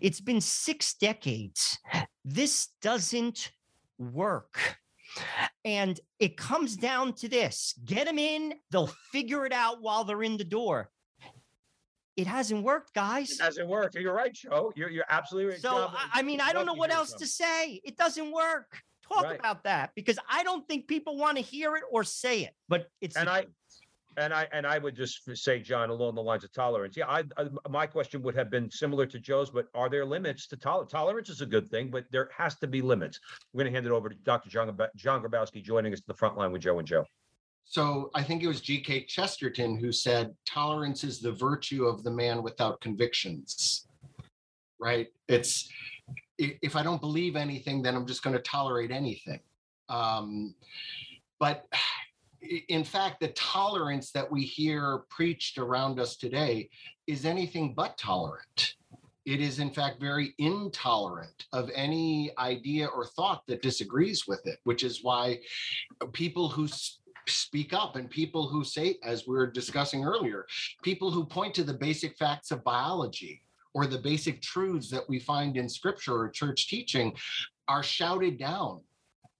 It's 0.00 0.20
been 0.20 0.40
six 0.40 0.94
decades. 0.94 1.78
This 2.24 2.68
doesn't 2.80 3.50
work 3.98 4.58
and 5.64 5.98
it 6.18 6.36
comes 6.36 6.76
down 6.76 7.12
to 7.14 7.28
this 7.28 7.74
get 7.84 8.06
them 8.06 8.18
in, 8.18 8.54
they'll 8.70 8.90
figure 9.10 9.46
it 9.46 9.52
out 9.52 9.80
while 9.82 10.04
they're 10.04 10.22
in 10.22 10.36
the 10.36 10.44
door. 10.44 10.90
It 12.16 12.26
hasn't 12.26 12.62
worked, 12.62 12.92
guys. 12.92 13.30
It 13.32 13.40
hasn't 13.42 13.68
worked. 13.68 13.94
You're 13.94 14.12
right, 14.12 14.32
Joe. 14.34 14.70
You're 14.76 14.90
you're 14.90 15.04
absolutely 15.08 15.52
right. 15.52 15.60
So, 15.62 15.70
John, 15.70 15.94
I, 15.94 16.20
I 16.20 16.22
mean, 16.22 16.40
I 16.42 16.52
don't 16.52 16.66
know 16.66 16.74
what 16.74 16.90
else 16.92 17.14
to 17.14 17.26
say. 17.26 17.80
It 17.84 17.96
doesn't 17.96 18.30
work. 18.32 18.82
Talk 19.02 19.24
Right. 19.24 19.38
about 19.38 19.64
that 19.64 19.90
because 19.94 20.18
I 20.30 20.42
don't 20.42 20.66
think 20.68 20.88
people 20.88 21.16
want 21.16 21.36
to 21.36 21.42
hear 21.42 21.74
it 21.76 21.82
or 21.90 22.04
say 22.04 22.42
it, 22.44 22.54
but 22.68 22.88
it's 23.00 23.16
And 23.16 23.28
I, 23.28 23.46
and 24.16 24.32
I, 24.32 24.46
and 24.52 24.66
I 24.66 24.78
would 24.78 24.96
just 24.96 25.28
say, 25.36 25.60
John, 25.60 25.90
along 25.90 26.14
the 26.14 26.22
lines 26.22 26.44
of 26.44 26.52
tolerance. 26.52 26.96
Yeah, 26.96 27.06
I, 27.08 27.24
I, 27.36 27.46
my 27.68 27.86
question 27.86 28.22
would 28.22 28.34
have 28.34 28.50
been 28.50 28.70
similar 28.70 29.06
to 29.06 29.18
Joe's, 29.18 29.50
but 29.50 29.66
are 29.74 29.88
there 29.88 30.04
limits 30.04 30.46
to 30.48 30.56
tolerance? 30.56 30.92
Tolerance 30.92 31.28
is 31.28 31.40
a 31.40 31.46
good 31.46 31.70
thing, 31.70 31.90
but 31.90 32.04
there 32.10 32.30
has 32.36 32.56
to 32.56 32.66
be 32.66 32.82
limits. 32.82 33.20
We're 33.52 33.62
going 33.62 33.72
to 33.72 33.76
hand 33.76 33.86
it 33.86 33.92
over 33.92 34.08
to 34.08 34.14
Dr. 34.14 34.50
John, 34.50 34.76
John 34.96 35.22
Grabowski 35.22 35.62
joining 35.62 35.92
us 35.92 36.00
to 36.00 36.06
the 36.06 36.14
front 36.14 36.36
line 36.36 36.52
with 36.52 36.62
Joe 36.62 36.78
and 36.78 36.86
Joe. 36.86 37.04
so 37.64 38.10
I 38.14 38.22
think 38.22 38.42
it 38.42 38.48
was 38.48 38.60
G.K. 38.60 39.04
Chesterton 39.04 39.76
who 39.76 39.92
said, 39.92 40.34
tolerance 40.46 41.04
is 41.04 41.20
the 41.20 41.32
virtue 41.32 41.86
of 41.86 42.02
the 42.04 42.10
man 42.10 42.42
without 42.42 42.80
convictions. 42.80 43.86
Right? 44.78 45.08
It's 45.28 45.70
if 46.38 46.76
I 46.76 46.82
don't 46.82 47.00
believe 47.00 47.36
anything, 47.36 47.82
then 47.82 47.94
I'm 47.94 48.06
just 48.06 48.22
going 48.22 48.34
to 48.34 48.42
tolerate 48.42 48.90
anything. 48.90 49.40
Um, 49.88 50.54
but 51.38 51.66
in 52.68 52.84
fact, 52.84 53.20
the 53.20 53.28
tolerance 53.28 54.10
that 54.12 54.30
we 54.30 54.42
hear 54.42 55.02
preached 55.08 55.58
around 55.58 56.00
us 56.00 56.16
today 56.16 56.68
is 57.06 57.24
anything 57.24 57.74
but 57.74 57.96
tolerant. 57.98 58.74
It 59.24 59.40
is, 59.40 59.60
in 59.60 59.70
fact, 59.70 60.00
very 60.00 60.34
intolerant 60.38 61.46
of 61.52 61.70
any 61.74 62.32
idea 62.38 62.86
or 62.86 63.06
thought 63.06 63.46
that 63.46 63.62
disagrees 63.62 64.26
with 64.26 64.44
it, 64.46 64.58
which 64.64 64.82
is 64.82 65.04
why 65.04 65.38
people 66.12 66.48
who 66.48 66.66
speak 67.28 67.72
up 67.72 67.94
and 67.94 68.10
people 68.10 68.48
who 68.48 68.64
say, 68.64 68.96
as 69.04 69.26
we 69.26 69.36
were 69.36 69.46
discussing 69.46 70.04
earlier, 70.04 70.44
people 70.82 71.10
who 71.10 71.24
point 71.24 71.54
to 71.54 71.62
the 71.62 71.74
basic 71.74 72.16
facts 72.18 72.50
of 72.50 72.64
biology 72.64 73.42
or 73.74 73.86
the 73.86 73.98
basic 73.98 74.42
truths 74.42 74.90
that 74.90 75.08
we 75.08 75.20
find 75.20 75.56
in 75.56 75.68
scripture 75.68 76.16
or 76.16 76.28
church 76.28 76.68
teaching 76.68 77.14
are 77.68 77.82
shouted 77.82 78.38
down 78.38 78.80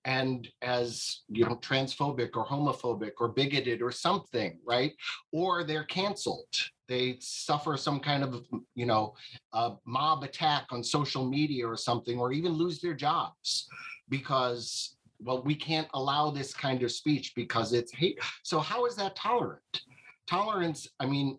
and 0.04 0.48
as 0.62 1.20
you 1.28 1.44
know 1.44 1.56
transphobic 1.56 2.30
or 2.34 2.46
homophobic 2.46 3.12
or 3.20 3.28
bigoted 3.28 3.82
or 3.82 3.92
something 3.92 4.58
right? 4.66 4.92
Or 5.32 5.64
they're 5.64 5.84
canceled. 5.84 6.46
They 6.88 7.16
suffer 7.20 7.76
some 7.76 8.00
kind 8.00 8.22
of 8.24 8.44
you 8.74 8.86
know 8.86 9.14
mob 9.86 10.24
attack 10.24 10.66
on 10.70 10.82
social 10.82 11.28
media 11.28 11.66
or 11.66 11.76
something 11.76 12.18
or 12.18 12.32
even 12.32 12.52
lose 12.52 12.80
their 12.80 12.94
jobs 12.94 13.68
because 14.08 14.96
well 15.20 15.42
we 15.42 15.54
can't 15.54 15.88
allow 15.94 16.30
this 16.30 16.52
kind 16.52 16.82
of 16.82 16.90
speech 16.90 17.32
because 17.36 17.72
it's 17.72 17.92
hate 17.92 18.18
so 18.42 18.58
how 18.58 18.86
is 18.86 18.96
that 18.96 19.14
tolerant? 19.16 19.82
Tolerance 20.28 20.88
i 21.00 21.06
mean 21.06 21.38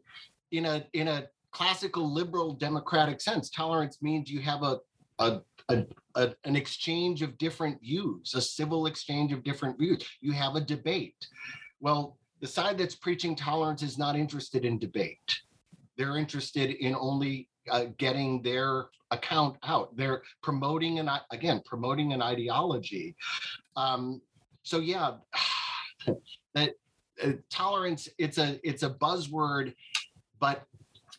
in 0.51 0.65
a 0.65 0.85
in 0.93 1.07
a 1.07 1.27
classical 1.51 2.11
liberal 2.11 2.53
democratic 2.53 3.21
sense 3.21 3.49
tolerance 3.49 3.97
means 4.01 4.29
you 4.29 4.39
have 4.39 4.63
a 4.63 4.79
a, 5.19 5.41
a, 5.69 5.85
a, 6.15 6.33
an 6.43 6.55
exchange 6.55 7.21
of 7.21 7.37
different 7.37 7.79
views 7.81 8.33
a 8.35 8.41
civil 8.41 8.85
exchange 8.85 9.31
of 9.31 9.43
different 9.43 9.77
views 9.77 10.05
you 10.21 10.31
have 10.31 10.55
a 10.55 10.61
debate 10.61 11.27
well 11.79 12.17
the 12.41 12.47
side 12.47 12.77
that's 12.77 12.95
preaching 12.95 13.35
tolerance 13.35 13.81
is 13.81 13.97
not 13.97 14.15
interested 14.15 14.65
in 14.65 14.77
debate 14.77 15.41
they're 15.97 16.17
interested 16.17 16.71
in 16.71 16.95
only 16.95 17.49
uh, 17.71 17.85
getting 17.97 18.41
their 18.41 18.87
account 19.11 19.57
out. 19.63 19.95
They're 19.95 20.23
promoting 20.41 20.99
an 20.99 21.09
again 21.31 21.61
promoting 21.65 22.13
an 22.13 22.21
ideology. 22.21 23.15
Um, 23.75 24.21
so 24.63 24.79
yeah, 24.79 25.15
that 26.55 26.71
uh, 27.23 27.33
tolerance 27.49 28.09
it's 28.17 28.37
a 28.37 28.59
it's 28.67 28.83
a 28.83 28.89
buzzword, 28.89 29.73
but 30.39 30.63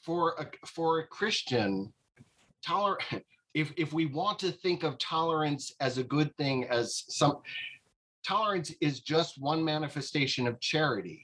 for 0.02 0.34
a 0.38 0.66
for 0.66 1.00
a 1.00 1.06
Christian, 1.06 1.92
toler 2.66 2.98
if 3.54 3.72
if 3.76 3.92
we 3.92 4.06
want 4.06 4.38
to 4.40 4.50
think 4.50 4.82
of 4.82 4.98
tolerance 4.98 5.72
as 5.80 5.98
a 5.98 6.04
good 6.04 6.34
thing 6.36 6.64
as 6.64 7.04
some 7.08 7.38
tolerance 8.26 8.72
is 8.80 9.00
just 9.00 9.40
one 9.40 9.64
manifestation 9.64 10.46
of 10.46 10.60
charity 10.60 11.22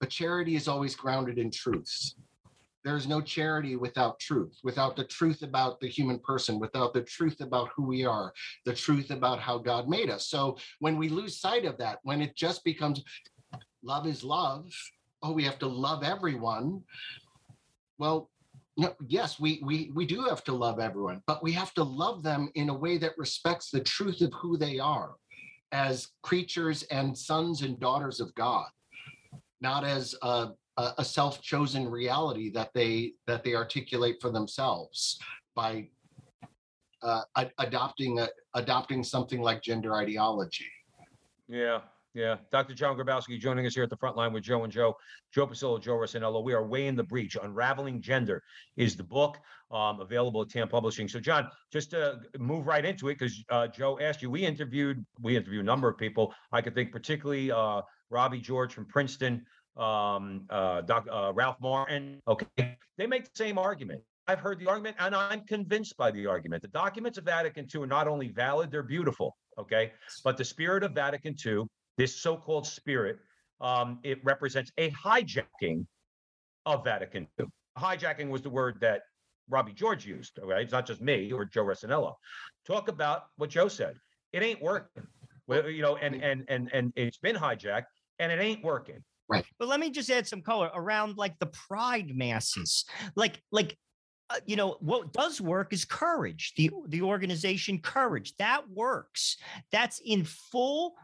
but 0.00 0.10
charity 0.10 0.56
is 0.56 0.68
always 0.68 0.94
grounded 0.94 1.38
in 1.38 1.50
truths 1.50 2.14
there's 2.84 3.08
no 3.08 3.20
charity 3.20 3.76
without 3.76 4.18
truth, 4.18 4.58
without 4.62 4.96
the 4.96 5.04
truth 5.04 5.42
about 5.42 5.80
the 5.80 5.88
human 5.88 6.18
person, 6.20 6.58
without 6.58 6.94
the 6.94 7.02
truth 7.02 7.40
about 7.40 7.68
who 7.74 7.82
we 7.82 8.04
are, 8.04 8.32
the 8.64 8.72
truth 8.72 9.10
about 9.10 9.40
how 9.40 9.58
God 9.58 9.88
made 9.88 10.08
us. 10.08 10.28
So 10.28 10.56
when 10.78 10.96
we 10.96 11.08
lose 11.08 11.40
sight 11.40 11.64
of 11.64 11.76
that, 11.78 11.98
when 12.04 12.22
it 12.22 12.36
just 12.36 12.64
becomes 12.64 13.02
love 13.82 14.06
is 14.06 14.24
love, 14.24 14.72
oh, 15.22 15.32
we 15.32 15.44
have 15.44 15.58
to 15.58 15.66
love 15.66 16.02
everyone. 16.02 16.82
Well, 17.98 18.30
yes, 19.06 19.40
we 19.40 19.60
we 19.64 19.90
we 19.94 20.06
do 20.06 20.22
have 20.22 20.44
to 20.44 20.52
love 20.52 20.78
everyone, 20.78 21.22
but 21.26 21.42
we 21.42 21.52
have 21.52 21.74
to 21.74 21.82
love 21.82 22.22
them 22.22 22.50
in 22.54 22.68
a 22.68 22.74
way 22.74 22.98
that 22.98 23.18
respects 23.18 23.70
the 23.70 23.80
truth 23.80 24.20
of 24.20 24.32
who 24.34 24.56
they 24.56 24.78
are 24.78 25.14
as 25.72 26.08
creatures 26.22 26.84
and 26.84 27.16
sons 27.16 27.62
and 27.62 27.78
daughters 27.78 28.20
of 28.20 28.34
God, 28.34 28.68
not 29.60 29.84
as 29.84 30.14
a 30.22 30.50
a, 30.78 31.04
self-chosen 31.04 31.90
reality 31.90 32.50
that 32.50 32.72
they 32.72 33.12
that 33.26 33.42
they 33.42 33.54
articulate 33.54 34.16
for 34.20 34.30
themselves 34.30 35.18
by 35.54 35.88
uh, 37.02 37.22
adopting 37.58 38.20
a, 38.20 38.28
adopting 38.54 39.02
something 39.02 39.40
like 39.40 39.62
gender 39.62 39.94
ideology. 39.94 40.70
Yeah, 41.48 41.80
yeah. 42.18 42.36
Dr. 42.50 42.74
John 42.74 42.96
Grabowski 42.96 43.38
joining 43.38 43.64
us 43.64 43.74
here 43.74 43.84
at 43.84 43.90
the 43.90 43.96
front 43.96 44.16
line 44.16 44.32
with 44.32 44.42
Joe 44.42 44.64
and 44.64 44.72
Joe, 44.72 44.96
Joe 45.32 45.46
Pasillo, 45.46 45.80
Joe 45.80 45.92
Rossinello. 45.92 46.42
We 46.42 46.52
are 46.52 46.66
way 46.66 46.88
in 46.88 46.96
the 46.96 47.04
breach. 47.04 47.36
Unraveling 47.40 48.02
Gender 48.02 48.42
is 48.76 48.96
the 48.96 49.04
book 49.04 49.38
um, 49.70 50.00
available 50.00 50.42
at 50.42 50.50
TAN 50.50 50.66
Publishing. 50.66 51.06
So, 51.06 51.20
John, 51.20 51.48
just 51.72 51.90
to 51.92 52.18
move 52.36 52.66
right 52.66 52.84
into 52.84 53.08
it, 53.08 53.18
because 53.18 53.44
uh, 53.50 53.68
Joe 53.68 54.00
asked 54.00 54.20
you, 54.20 54.30
we 54.30 54.44
interviewed, 54.44 55.06
we 55.20 55.36
interviewed 55.36 55.62
a 55.62 55.66
number 55.66 55.88
of 55.88 55.96
people. 55.96 56.34
I 56.50 56.60
could 56.60 56.74
think 56.74 56.90
particularly 56.90 57.52
uh, 57.52 57.82
Robbie 58.10 58.40
George 58.40 58.74
from 58.74 58.86
Princeton, 58.86 59.46
um, 59.76 60.44
uh, 60.50 60.80
Doc, 60.80 61.06
uh, 61.10 61.32
Ralph 61.32 61.60
Martin. 61.60 62.20
Okay, 62.26 62.76
they 62.96 63.06
make 63.06 63.24
the 63.26 63.30
same 63.34 63.58
argument. 63.58 64.02
I've 64.26 64.40
heard 64.40 64.58
the 64.58 64.66
argument, 64.66 64.96
and 64.98 65.14
I'm 65.14 65.42
convinced 65.46 65.96
by 65.96 66.10
the 66.10 66.26
argument. 66.26 66.62
The 66.62 66.68
documents 66.68 67.16
of 67.16 67.24
Vatican 67.24 67.66
II 67.72 67.82
are 67.82 67.86
not 67.86 68.08
only 68.08 68.28
valid; 68.28 68.72
they're 68.72 68.82
beautiful. 68.82 69.36
Okay, 69.56 69.92
but 70.24 70.36
the 70.36 70.44
spirit 70.44 70.82
of 70.82 70.92
Vatican 70.92 71.34
II, 71.44 71.64
this 71.98 72.16
so-called 72.16 72.66
spirit, 72.66 73.18
um, 73.60 73.98
it 74.04 74.24
represents 74.24 74.72
a 74.78 74.90
hijacking 74.92 75.84
of 76.64 76.84
Vatican 76.84 77.26
II. 77.38 77.46
Hijacking 77.76 78.30
was 78.30 78.40
the 78.40 78.48
word 78.48 78.78
that 78.80 79.02
Robbie 79.50 79.72
George 79.72 80.06
used. 80.06 80.38
Okay, 80.38 80.62
it's 80.62 80.72
not 80.72 80.86
just 80.86 81.02
me 81.02 81.30
or 81.32 81.44
Joe 81.44 81.64
Rossinello. 81.64 82.14
Talk 82.66 82.88
about 82.88 83.24
what 83.36 83.50
Joe 83.50 83.68
said. 83.68 83.96
It 84.32 84.42
ain't 84.42 84.62
working. 84.62 85.06
Well, 85.46 85.68
you 85.68 85.82
know, 85.82 85.96
and 85.96 86.22
and 86.22 86.44
and 86.48 86.70
and 86.72 86.92
it's 86.94 87.18
been 87.18 87.36
hijacked, 87.36 87.86
and 88.18 88.30
it 88.30 88.40
ain't 88.40 88.62
working. 88.62 89.02
Right. 89.28 89.44
But 89.58 89.68
let 89.68 89.80
me 89.80 89.90
just 89.90 90.10
add 90.10 90.26
some 90.26 90.42
color 90.42 90.70
around 90.74 91.16
like 91.18 91.38
the 91.38 91.46
pride 91.46 92.14
masses. 92.14 92.84
Like, 93.14 93.42
like 93.52 93.76
uh, 94.30 94.36
you 94.46 94.56
know 94.56 94.76
what 94.80 95.12
does 95.12 95.40
work 95.40 95.72
is 95.72 95.86
courage 95.86 96.52
the 96.56 96.70
the 96.88 97.00
organization 97.00 97.78
courage 97.78 98.34
that 98.36 98.68
works 98.68 99.38
that's 99.72 100.02
in 100.04 100.22
full 100.24 100.94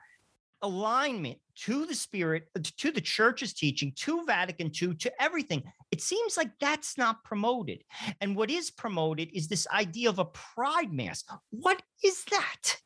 alignment 0.65 1.39
to 1.55 1.87
the 1.87 1.95
spirit 1.95 2.49
uh, 2.57 2.61
to 2.79 2.91
the 2.91 3.01
church's 3.01 3.53
teaching 3.53 3.93
to 3.97 4.25
vatican 4.25 4.73
ii 4.83 4.95
to 4.95 5.13
everything. 5.23 5.63
It 5.93 6.01
seems 6.01 6.37
like 6.37 6.51
that's 6.59 6.99
not 6.99 7.23
promoted. 7.23 7.85
And 8.21 8.35
what 8.35 8.51
is 8.51 8.71
promoted 8.71 9.31
is 9.33 9.47
this 9.47 9.67
idea 9.69 10.09
of 10.09 10.19
a 10.19 10.25
pride 10.25 10.93
mass. 10.93 11.23
What 11.51 11.83
is 12.03 12.25
that? 12.31 12.77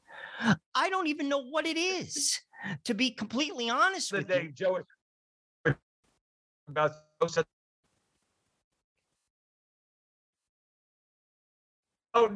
I 0.74 0.90
don't 0.90 1.06
even 1.06 1.28
know 1.28 1.42
what 1.42 1.66
it 1.66 1.78
is 1.78 2.38
to 2.84 2.94
be 2.94 3.10
completely 3.10 3.70
honest 3.70 4.12
with 4.12 4.28
you. 4.28 4.52
Joe 4.52 4.80
about 6.68 6.92
oh 12.14 12.28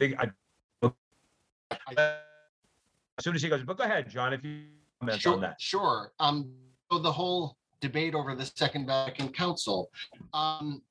as 0.00 0.30
soon 3.20 3.34
as 3.34 3.42
he 3.42 3.48
goes, 3.48 3.62
but 3.62 3.78
go 3.78 3.84
ahead, 3.84 4.08
John, 4.08 4.32
if 4.32 4.44
you 4.44 4.64
comment 5.00 5.20
sure, 5.20 5.34
on 5.34 5.40
that. 5.40 5.60
Sure. 5.60 6.12
Um, 6.20 6.50
so 6.90 6.98
the 6.98 7.12
whole 7.12 7.56
debate 7.80 8.14
over 8.14 8.34
the 8.34 8.46
Second 8.46 8.86
Vatican 8.86 9.28
Council. 9.28 9.90
Um, 10.32 10.82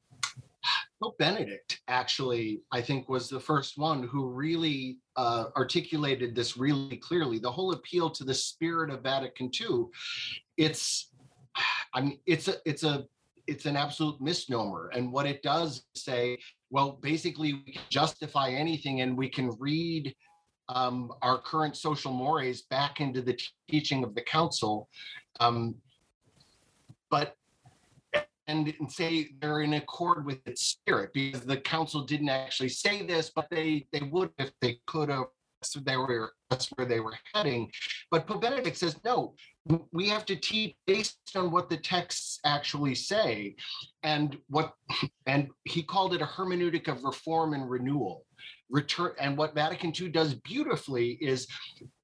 Pope 1.02 1.18
Benedict 1.18 1.82
actually, 1.88 2.62
I 2.72 2.82
think, 2.82 3.10
was 3.10 3.28
the 3.28 3.40
first 3.40 3.78
one 3.78 4.04
who 4.04 4.30
really 4.30 5.00
uh, 5.18 5.46
articulated 5.58 6.34
this 6.34 6.56
really 6.56 6.98
clearly. 6.98 7.40
The 7.40 7.52
whole 7.52 7.74
appeal 7.74 8.10
to 8.12 8.24
the 8.24 8.34
spirit 8.34 8.90
of 8.90 9.04
Vatican 9.04 9.52
II, 9.60 9.86
it's, 10.58 11.12
I 11.94 12.02
mean, 12.02 12.20
it's 12.26 12.48
a, 12.48 12.56
it's 12.66 12.84
a, 12.84 13.06
it's 13.48 13.66
an 13.66 13.76
absolute 13.76 14.22
misnomer. 14.22 14.90
And 14.94 15.12
what 15.12 15.26
it 15.26 15.44
does 15.44 15.84
say, 15.96 16.38
well, 16.74 16.98
basically, 17.04 17.54
we 17.54 17.74
can 17.74 17.84
justify 17.92 18.50
anything, 18.50 19.02
and 19.02 19.16
we 19.16 19.30
can 19.30 19.52
read 19.60 20.12
um, 20.70 21.12
our 21.22 21.38
current 21.38 21.78
social 21.78 22.12
mores 22.12 22.64
back 22.64 23.00
into 23.00 23.22
the 23.22 23.40
teaching 23.70 24.04
of 24.04 24.16
the 24.16 24.24
council. 24.24 24.90
Um, 25.40 25.76
but 27.12 27.36
and, 28.48 28.74
say 28.90 29.30
they're 29.40 29.62
in 29.62 29.76
accord 29.76 30.26
with 30.26 30.40
its 30.48 30.64
spirit 30.64 31.12
because 31.14 31.42
the 31.42 31.58
council 31.58 32.02
didn't 32.02 32.30
actually 32.30 32.70
say 32.70 33.06
this, 33.06 33.32
but 33.36 33.46
they 33.52 33.86
they 33.92 34.02
would 34.02 34.32
if 34.40 34.50
they 34.60 34.80
could 34.88 35.10
have. 35.10 35.26
So 35.62 35.80
they 35.80 35.96
were 35.96 36.34
that's 36.54 36.68
where 36.76 36.86
they 36.86 37.00
were 37.00 37.16
heading. 37.34 37.72
But 38.12 38.28
Pope 38.28 38.42
Benedict 38.42 38.78
says 38.78 38.96
no. 39.04 39.34
We 39.92 40.08
have 40.10 40.26
to 40.26 40.36
teach 40.36 40.76
based 40.86 41.18
on 41.36 41.50
what 41.50 41.70
the 41.70 41.78
texts 41.78 42.40
actually 42.46 42.96
say, 42.96 43.56
and 44.04 44.38
what 44.50 44.74
and 45.26 45.50
he 45.64 45.82
called 45.82 46.14
it 46.14 46.22
a 46.22 46.26
hermeneutic 46.26 46.88
of 46.88 47.04
reform 47.04 47.54
and 47.54 47.70
renewal 47.70 48.26
return 48.70 49.12
and 49.20 49.38
what 49.38 49.54
Vatican 49.54 49.94
II 49.98 50.10
does 50.10 50.34
beautifully 50.34 51.12
is 51.22 51.48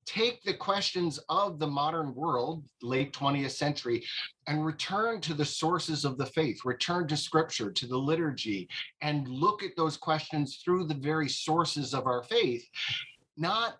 take 0.06 0.42
the 0.44 0.54
questions 0.54 1.20
of 1.30 1.60
the 1.60 1.68
modern 1.68 2.16
world, 2.16 2.64
late 2.82 3.14
20th 3.14 3.52
century, 3.52 4.04
and 4.48 4.66
return 4.66 5.22
to 5.22 5.36
the 5.36 5.46
sources 5.46 6.04
of 6.04 6.18
the 6.18 6.26
faith, 6.26 6.66
return 6.66 7.08
to 7.08 7.16
scripture, 7.16 7.72
to 7.72 7.86
the 7.86 7.98
liturgy, 7.98 8.68
and 9.04 9.28
look 9.28 9.62
at 9.62 9.76
those 9.78 9.98
questions 9.98 10.62
through 10.64 10.86
the 10.86 10.96
very 10.96 11.30
sources 11.30 11.94
of 11.94 12.08
our 12.08 12.24
faith. 12.24 12.68
Not 13.38 13.78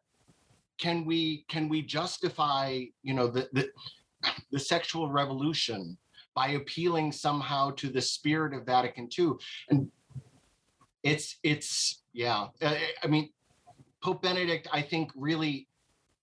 can 0.80 1.06
we 1.06 1.46
can 1.50 1.70
we 1.70 1.82
justify, 1.82 2.84
you 3.04 3.14
know, 3.14 3.28
the 3.28 3.50
the, 3.54 3.70
the 4.52 4.60
sexual 4.60 5.12
revolution 5.12 5.98
by 6.36 6.50
appealing 6.50 7.12
somehow 7.12 7.72
to 7.72 7.90
the 7.90 8.02
spirit 8.02 8.54
of 8.54 8.66
Vatican 8.66 9.10
II. 9.18 9.32
And 9.70 9.92
it's 11.04 11.38
it's 11.44 12.04
yeah, 12.14 12.48
uh, 12.62 12.76
I 13.04 13.08
mean, 13.08 13.30
Pope 14.04 14.22
Benedict, 14.22 14.68
I 14.72 14.82
think, 14.82 15.12
really 15.16 15.68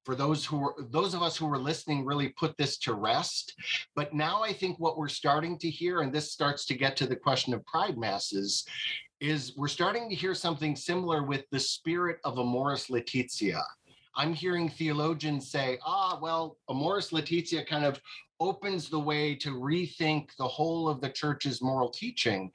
for 0.05 0.15
those 0.15 0.45
who 0.47 0.59
were 0.59 0.75
those 0.91 1.15
of 1.15 1.23
us 1.23 1.37
who 1.37 1.47
were 1.47 1.59
listening 1.59 2.05
really 2.05 2.29
put 2.29 2.57
this 2.57 2.79
to 2.79 2.95
rest 2.95 3.55
but 3.97 4.15
now 4.15 4.41
i 4.41 4.53
think 4.53 4.79
what 4.79 4.97
we're 4.97 5.09
starting 5.09 5.59
to 5.59 5.69
hear 5.69 6.01
and 6.01 6.13
this 6.13 6.31
starts 6.31 6.65
to 6.65 6.75
get 6.75 6.97
to 6.97 7.09
the 7.09 7.17
question 7.17 7.53
of 7.53 7.67
pride 7.67 7.99
masses 7.99 8.65
is 9.19 9.53
we're 9.57 9.67
starting 9.67 10.09
to 10.09 10.15
hear 10.15 10.33
something 10.33 10.77
similar 10.77 11.25
with 11.25 11.45
the 11.51 11.59
spirit 11.59 12.19
of 12.23 12.39
amoris 12.39 12.89
laetitia 12.89 13.61
i'm 14.17 14.33
hearing 14.33 14.69
theologians 14.69 15.51
say 15.51 15.79
ah 15.85 16.19
well 16.21 16.59
amoris 16.69 17.12
laetitia 17.12 17.64
kind 17.64 17.85
of 17.85 18.01
opens 18.39 18.91
the 18.91 18.99
way 18.99 19.35
to 19.35 19.51
rethink 19.51 20.29
the 20.39 20.47
whole 20.47 20.89
of 20.89 21.01
the 21.01 21.09
church's 21.09 21.62
moral 21.62 21.89
teaching 21.89 22.51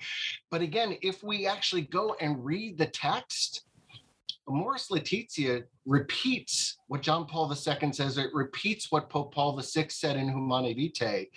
but 0.50 0.62
again 0.62 0.96
if 1.02 1.24
we 1.24 1.48
actually 1.48 1.82
go 1.82 2.16
and 2.22 2.44
read 2.44 2.78
the 2.78 2.88
text 2.88 3.64
Amoris 4.50 4.92
Laetitia 4.92 5.64
repeats 5.86 6.78
what 6.88 7.02
John 7.02 7.26
Paul 7.26 7.50
II 7.50 7.94
says. 7.94 8.18
It 8.18 8.34
repeats 8.34 8.92
what 8.92 9.10
Pope 9.10 9.34
Paul 9.34 9.58
VI 9.58 9.88
said 9.90 10.18
in 10.18 10.28
Humanae 10.28 10.74
Vitae. 10.74 11.28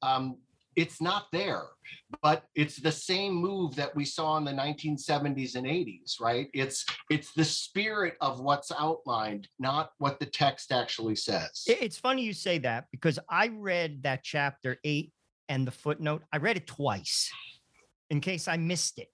Um, 0.00 0.36
it's 0.76 1.00
not 1.00 1.26
there, 1.32 1.64
but 2.22 2.44
it's 2.54 2.76
the 2.76 2.92
same 2.92 3.34
move 3.34 3.74
that 3.76 3.94
we 3.94 4.04
saw 4.04 4.36
in 4.36 4.44
the 4.44 4.52
1970s 4.52 5.54
and 5.54 5.66
80s, 5.66 6.20
right? 6.20 6.48
It's 6.54 6.84
it's 7.10 7.32
the 7.32 7.44
spirit 7.44 8.14
of 8.20 8.40
what's 8.40 8.72
outlined, 8.72 9.48
not 9.58 9.90
what 9.98 10.18
the 10.18 10.26
text 10.26 10.72
actually 10.72 11.16
says. 11.16 11.64
It's 11.66 11.98
funny 11.98 12.22
you 12.22 12.32
say 12.32 12.58
that 12.58 12.86
because 12.90 13.18
I 13.28 13.48
read 13.48 14.02
that 14.04 14.22
chapter 14.22 14.78
eight 14.84 15.12
and 15.48 15.66
the 15.66 15.72
footnote. 15.72 16.22
I 16.32 16.38
read 16.38 16.56
it 16.56 16.66
twice 16.66 17.30
in 18.10 18.20
case 18.20 18.48
I 18.48 18.56
missed 18.56 18.98
it. 18.98 19.08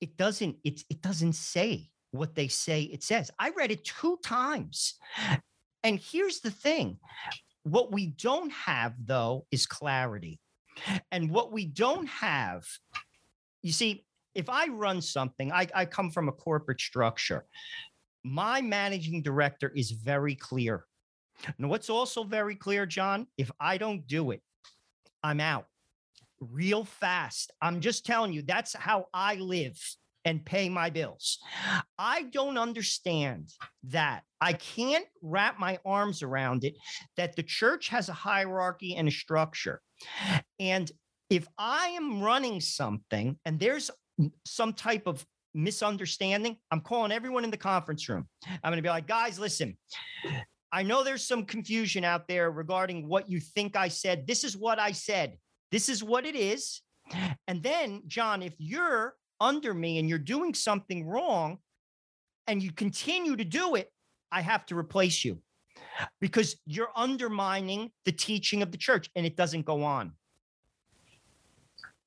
It 0.00 0.16
doesn't. 0.16 0.56
It 0.64 0.82
it 0.88 1.02
doesn't 1.02 1.34
say 1.34 1.90
what 2.12 2.34
they 2.34 2.48
say 2.48 2.82
it 2.82 3.02
says. 3.02 3.30
I 3.38 3.50
read 3.50 3.70
it 3.70 3.84
two 3.84 4.18
times. 4.24 4.94
And 5.82 5.98
here's 5.98 6.40
the 6.40 6.50
thing 6.50 6.98
what 7.64 7.92
we 7.92 8.06
don't 8.06 8.52
have, 8.52 8.94
though, 9.04 9.46
is 9.50 9.66
clarity. 9.66 10.40
And 11.10 11.30
what 11.30 11.52
we 11.52 11.66
don't 11.66 12.06
have, 12.06 12.64
you 13.62 13.72
see, 13.72 14.04
if 14.34 14.48
I 14.48 14.68
run 14.68 15.02
something, 15.02 15.52
I, 15.52 15.66
I 15.74 15.84
come 15.84 16.10
from 16.10 16.28
a 16.28 16.32
corporate 16.32 16.80
structure. 16.80 17.44
My 18.24 18.60
managing 18.60 19.22
director 19.22 19.72
is 19.74 19.90
very 19.90 20.34
clear. 20.34 20.84
Now, 21.58 21.68
what's 21.68 21.90
also 21.90 22.22
very 22.22 22.54
clear, 22.54 22.86
John? 22.86 23.26
If 23.36 23.50
I 23.60 23.78
don't 23.78 24.06
do 24.06 24.30
it, 24.30 24.42
I'm 25.22 25.40
out 25.40 25.66
real 26.40 26.84
fast. 26.84 27.52
I'm 27.60 27.80
just 27.80 28.06
telling 28.06 28.32
you, 28.32 28.42
that's 28.42 28.74
how 28.74 29.06
I 29.12 29.34
live 29.36 29.78
and 30.24 30.44
pay 30.44 30.68
my 30.68 30.90
bills. 30.90 31.38
I 31.98 32.24
don't 32.24 32.58
understand 32.58 33.50
that. 33.84 34.22
I 34.40 34.52
can't 34.54 35.06
wrap 35.22 35.58
my 35.58 35.78
arms 35.84 36.22
around 36.22 36.64
it 36.64 36.76
that 37.16 37.36
the 37.36 37.42
church 37.42 37.88
has 37.88 38.08
a 38.08 38.14
hierarchy 38.14 38.96
and 38.96 39.08
a 39.08 39.10
structure. 39.12 39.80
And 40.58 40.90
if 41.28 41.46
I 41.58 41.88
am 41.88 42.22
running 42.22 42.60
something 42.60 43.38
and 43.44 43.58
there's 43.58 43.90
some 44.44 44.72
type 44.72 45.06
of 45.06 45.24
misunderstanding, 45.54 46.56
I'm 46.70 46.80
calling 46.80 47.12
everyone 47.12 47.44
in 47.44 47.50
the 47.50 47.56
conference 47.56 48.08
room. 48.08 48.28
I'm 48.46 48.70
going 48.70 48.76
to 48.76 48.82
be 48.82 48.88
like, 48.88 49.06
guys, 49.06 49.38
listen. 49.38 49.76
I 50.72 50.82
know 50.82 51.02
there's 51.02 51.26
some 51.26 51.44
confusion 51.44 52.04
out 52.04 52.28
there 52.28 52.50
regarding 52.50 53.08
what 53.08 53.28
you 53.28 53.40
think 53.40 53.76
I 53.76 53.88
said. 53.88 54.26
This 54.26 54.44
is 54.44 54.56
what 54.56 54.78
I 54.78 54.92
said. 54.92 55.36
This 55.72 55.88
is 55.88 56.04
what 56.04 56.24
it 56.24 56.36
is. 56.36 56.82
And 57.48 57.62
then, 57.62 58.02
John, 58.06 58.42
if 58.42 58.54
you're 58.58 59.14
under 59.40 59.74
me 59.74 59.98
and 59.98 60.08
you're 60.08 60.18
doing 60.18 60.54
something 60.54 61.06
wrong 61.06 61.58
and 62.46 62.62
you 62.62 62.72
continue 62.72 63.36
to 63.36 63.44
do 63.44 63.74
it, 63.74 63.90
I 64.32 64.40
have 64.40 64.66
to 64.66 64.76
replace 64.76 65.24
you 65.24 65.38
because 66.20 66.56
you're 66.66 66.92
undermining 66.96 67.90
the 68.04 68.12
teaching 68.12 68.62
of 68.62 68.70
the 68.70 68.78
church 68.78 69.10
and 69.16 69.26
it 69.26 69.36
doesn't 69.36 69.64
go 69.64 69.82
on. 69.82 70.12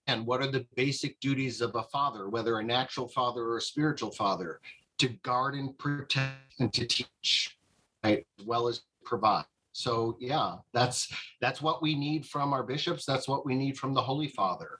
And 0.07 0.25
what 0.25 0.41
are 0.41 0.51
the 0.51 0.65
basic 0.75 1.19
duties 1.19 1.61
of 1.61 1.75
a 1.75 1.83
father, 1.83 2.29
whether 2.29 2.59
a 2.59 2.63
natural 2.63 3.07
father 3.07 3.43
or 3.43 3.57
a 3.57 3.61
spiritual 3.61 4.11
father? 4.11 4.59
To 4.99 5.07
guard 5.23 5.55
and 5.55 5.77
protect 5.77 6.59
and 6.59 6.71
to 6.73 6.85
teach, 6.85 7.57
right? 8.03 8.25
As 8.39 8.45
well 8.45 8.67
as 8.67 8.81
provide. 9.03 9.45
So 9.73 10.17
yeah, 10.19 10.55
that's 10.73 11.11
that's 11.41 11.61
what 11.61 11.81
we 11.81 11.95
need 11.95 12.25
from 12.25 12.53
our 12.53 12.63
bishops. 12.63 13.05
That's 13.05 13.27
what 13.27 13.45
we 13.45 13.55
need 13.55 13.77
from 13.77 13.93
the 13.93 14.01
Holy 14.01 14.27
Father. 14.27 14.79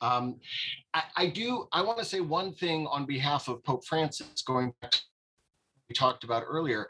Um, 0.00 0.36
I, 0.92 1.02
I 1.16 1.26
do. 1.28 1.66
I 1.72 1.82
want 1.82 1.98
to 1.98 2.04
say 2.04 2.20
one 2.20 2.52
thing 2.54 2.86
on 2.86 3.06
behalf 3.06 3.48
of 3.48 3.64
Pope 3.64 3.84
Francis, 3.84 4.42
going 4.42 4.72
back 4.80 4.92
to 4.92 5.00
we 5.88 5.94
talked 5.94 6.24
about 6.24 6.44
earlier. 6.46 6.88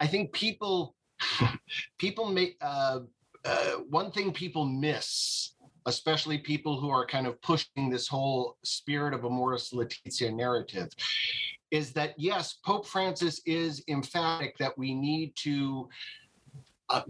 I 0.00 0.06
think 0.06 0.32
people 0.32 0.94
people 1.98 2.30
make 2.30 2.56
uh, 2.60 3.00
uh, 3.44 3.70
one 3.88 4.10
thing 4.10 4.32
people 4.32 4.64
miss 4.64 5.52
especially 5.86 6.38
people 6.38 6.78
who 6.78 6.90
are 6.90 7.06
kind 7.06 7.26
of 7.26 7.40
pushing 7.42 7.90
this 7.90 8.06
whole 8.06 8.56
spirit 8.62 9.14
of 9.14 9.24
Amoris 9.24 9.72
Laetitia 9.72 10.30
narrative, 10.30 10.88
is 11.70 11.92
that 11.92 12.14
yes, 12.18 12.58
Pope 12.64 12.86
Francis 12.86 13.40
is 13.46 13.82
emphatic 13.88 14.58
that 14.58 14.76
we 14.76 14.94
need 14.94 15.32
to 15.36 15.88
uh, 16.90 17.02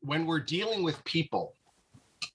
when 0.00 0.26
we're 0.26 0.40
dealing 0.40 0.82
with 0.82 1.02
people, 1.04 1.54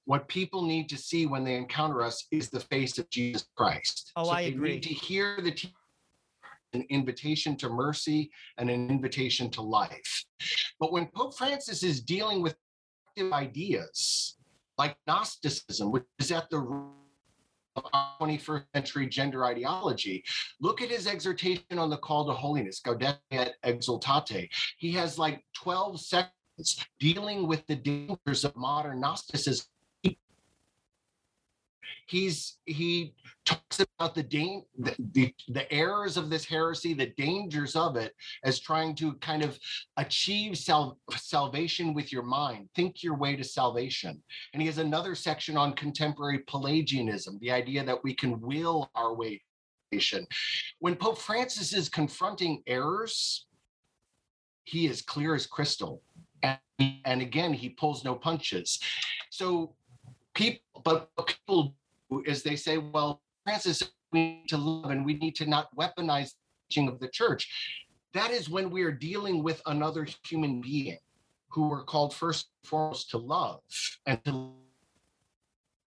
what 0.05 0.27
people 0.27 0.63
need 0.63 0.89
to 0.89 0.97
see 0.97 1.25
when 1.25 1.43
they 1.43 1.55
encounter 1.55 2.01
us 2.01 2.25
is 2.31 2.49
the 2.49 2.59
face 2.59 2.97
of 2.97 3.09
Jesus 3.09 3.45
Christ. 3.55 4.11
Oh, 4.15 4.25
so 4.25 4.31
I 4.31 4.43
they 4.43 4.47
agree. 4.49 4.73
Need 4.73 4.83
to 4.83 4.93
hear 4.93 5.39
the 5.41 5.51
te- 5.51 5.75
an 6.73 6.85
invitation 6.89 7.55
to 7.57 7.69
mercy 7.69 8.31
and 8.57 8.69
an 8.69 8.89
invitation 8.89 9.49
to 9.51 9.61
life. 9.61 10.25
But 10.79 10.91
when 10.91 11.07
Pope 11.07 11.35
Francis 11.35 11.83
is 11.83 12.01
dealing 12.01 12.41
with 12.41 12.55
ideas 13.33 14.37
like 14.77 14.95
Gnosticism, 15.05 15.91
which 15.91 16.03
is 16.19 16.31
at 16.31 16.49
the 16.49 16.89
of 17.75 17.85
21st 18.19 18.65
century 18.73 19.07
gender 19.07 19.45
ideology. 19.45 20.23
Look 20.59 20.81
at 20.81 20.89
his 20.89 21.07
exhortation 21.07 21.77
on 21.77 21.89
the 21.89 21.97
call 21.97 22.25
to 22.27 22.33
holiness, 22.33 22.81
Gaudete 22.85 23.19
et 23.31 23.55
Exsultate. 23.65 24.49
He 24.77 24.91
has 24.93 25.17
like 25.17 25.43
12 25.55 25.99
sections 26.01 26.33
dealing 26.99 27.47
with 27.47 27.65
the 27.67 27.75
dangers 27.75 28.43
of 28.45 28.55
modern 28.55 28.99
Gnosticism. 28.99 29.65
He's 32.07 32.57
he 32.65 33.13
talks 33.45 33.79
about 33.79 34.15
the, 34.15 34.23
da- 34.23 34.65
the, 34.79 34.95
the 35.13 35.35
the 35.49 35.71
errors 35.71 36.17
of 36.17 36.31
this 36.31 36.43
heresy, 36.43 36.95
the 36.95 37.13
dangers 37.17 37.75
of 37.75 37.97
it, 37.97 38.15
as 38.43 38.59
trying 38.59 38.95
to 38.95 39.13
kind 39.15 39.43
of 39.43 39.59
achieve 39.97 40.57
sal- 40.57 40.97
salvation 41.15 41.93
with 41.93 42.11
your 42.11 42.23
mind, 42.23 42.67
think 42.75 43.03
your 43.03 43.15
way 43.15 43.35
to 43.35 43.43
salvation. 43.43 44.23
And 44.53 44.61
he 44.61 44.67
has 44.67 44.79
another 44.79 45.13
section 45.13 45.55
on 45.55 45.73
contemporary 45.73 46.39
Pelagianism, 46.39 47.37
the 47.41 47.51
idea 47.51 47.83
that 47.83 48.03
we 48.03 48.15
can 48.15 48.41
will 48.41 48.89
our 48.95 49.13
way 49.13 49.37
to 49.37 49.41
salvation. 49.91 50.25
When 50.79 50.95
Pope 50.95 51.19
Francis 51.19 51.73
is 51.73 51.89
confronting 51.89 52.63
errors, 52.65 53.45
he 54.63 54.87
is 54.87 55.03
clear 55.03 55.35
as 55.35 55.45
crystal 55.45 56.01
and, 56.43 56.59
and 57.05 57.21
again 57.21 57.53
he 57.53 57.69
pulls 57.69 58.03
no 58.03 58.15
punches. 58.15 58.79
So 59.29 59.75
people 60.33 60.81
but 60.83 61.09
people 61.25 61.75
do 62.09 62.23
is 62.25 62.43
they 62.43 62.55
say 62.55 62.77
well 62.77 63.21
francis 63.43 63.83
we 64.11 64.19
need 64.19 64.49
to 64.49 64.57
love 64.57 64.91
and 64.91 65.05
we 65.05 65.13
need 65.15 65.35
to 65.35 65.45
not 65.45 65.75
weaponize 65.75 66.29
the 66.29 66.37
teaching 66.67 66.87
of 66.87 66.99
the 66.99 67.07
church. 67.09 67.47
That 68.13 68.31
is 68.31 68.49
when 68.49 68.71
we 68.71 68.83
are 68.83 68.91
dealing 68.91 69.43
with 69.43 69.61
another 69.67 70.07
human 70.25 70.61
being 70.61 70.97
who 71.49 71.71
are 71.71 71.83
called 71.83 72.13
first 72.13 72.47
and 72.63 72.69
foremost 72.69 73.09
to 73.11 73.17
love 73.17 73.61
and 74.05 74.23
to 74.25 74.51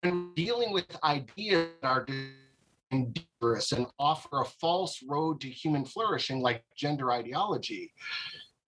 and 0.02 0.34
dealing 0.34 0.72
with 0.72 0.84
ideas 1.02 1.68
that 1.80 1.88
are 1.88 2.06
dangerous 2.90 3.72
and 3.72 3.86
offer 3.98 4.42
a 4.42 4.44
false 4.44 5.02
road 5.08 5.40
to 5.40 5.48
human 5.48 5.84
flourishing 5.84 6.40
like 6.40 6.62
gender 6.76 7.10
ideology 7.10 7.92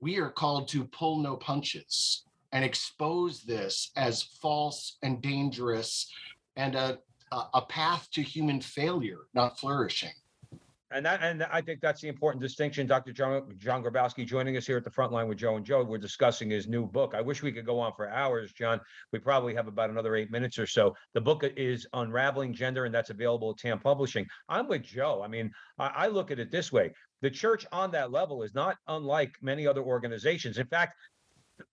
we 0.01 0.19
are 0.19 0.31
called 0.31 0.69
to 0.69 0.85
pull 0.85 1.19
no 1.19 1.37
punches 1.37 2.25
and 2.53 2.65
expose 2.65 3.43
this 3.43 3.91
as 3.97 4.23
false 4.23 4.99
and 5.03 5.21
dangerous 5.21 6.11
and 6.57 6.75
a, 6.75 6.99
a 7.33 7.63
path 7.69 8.09
to 8.13 8.23
human 8.23 8.61
failure, 8.61 9.21
not 9.35 9.59
flourishing. 9.59 10.13
And 10.93 11.05
that, 11.05 11.21
and 11.21 11.43
I 11.43 11.61
think 11.61 11.81
that's 11.81 12.01
the 12.01 12.07
important 12.07 12.41
distinction. 12.41 12.87
Dr. 12.87 13.13
John, 13.13 13.53
John 13.59 13.83
Grabowski 13.83 14.25
joining 14.25 14.57
us 14.57 14.67
here 14.67 14.77
at 14.77 14.85
the 14.85 14.91
front 14.91 15.11
line 15.11 15.27
with 15.27 15.37
Joe 15.37 15.57
and 15.57 15.67
Joe. 15.67 15.83
We're 15.83 15.99
discussing 15.99 16.49
his 16.49 16.69
new 16.69 16.87
book. 16.87 17.13
I 17.15 17.21
wish 17.21 17.43
we 17.43 17.51
could 17.51 17.67
go 17.67 17.81
on 17.81 17.93
for 17.97 18.09
hours, 18.09 18.53
John. 18.53 18.81
We 19.13 19.19
probably 19.19 19.53
have 19.55 19.67
about 19.67 19.91
another 19.91 20.15
eight 20.15 20.31
minutes 20.31 20.61
or 20.61 20.67
so. 20.67 20.95
The 21.13 21.21
book 21.21 21.45
is 21.57 21.89
Unraveling 21.93 22.55
Gender, 22.55 22.85
and 22.85 22.95
that's 22.95 23.11
available 23.11 23.51
at 23.51 23.59
TAN 23.59 23.81
Publishing. 23.81 24.27
I'm 24.49 24.69
with 24.69 24.85
Joe. 24.85 25.23
I 25.25 25.29
mean, 25.29 25.51
I, 25.77 25.89
I 25.89 26.07
look 26.07 26.31
at 26.31 26.39
it 26.39 26.53
this 26.53 26.71
way 26.71 26.93
the 27.23 27.31
church 27.31 27.67
on 27.73 27.91
that 27.93 28.11
level 28.11 28.43
is 28.43 28.55
not 28.55 28.77
unlike 28.89 29.35
many 29.41 29.67
other 29.67 29.83
organizations. 29.83 30.59
In 30.59 30.67
fact, 30.67 30.95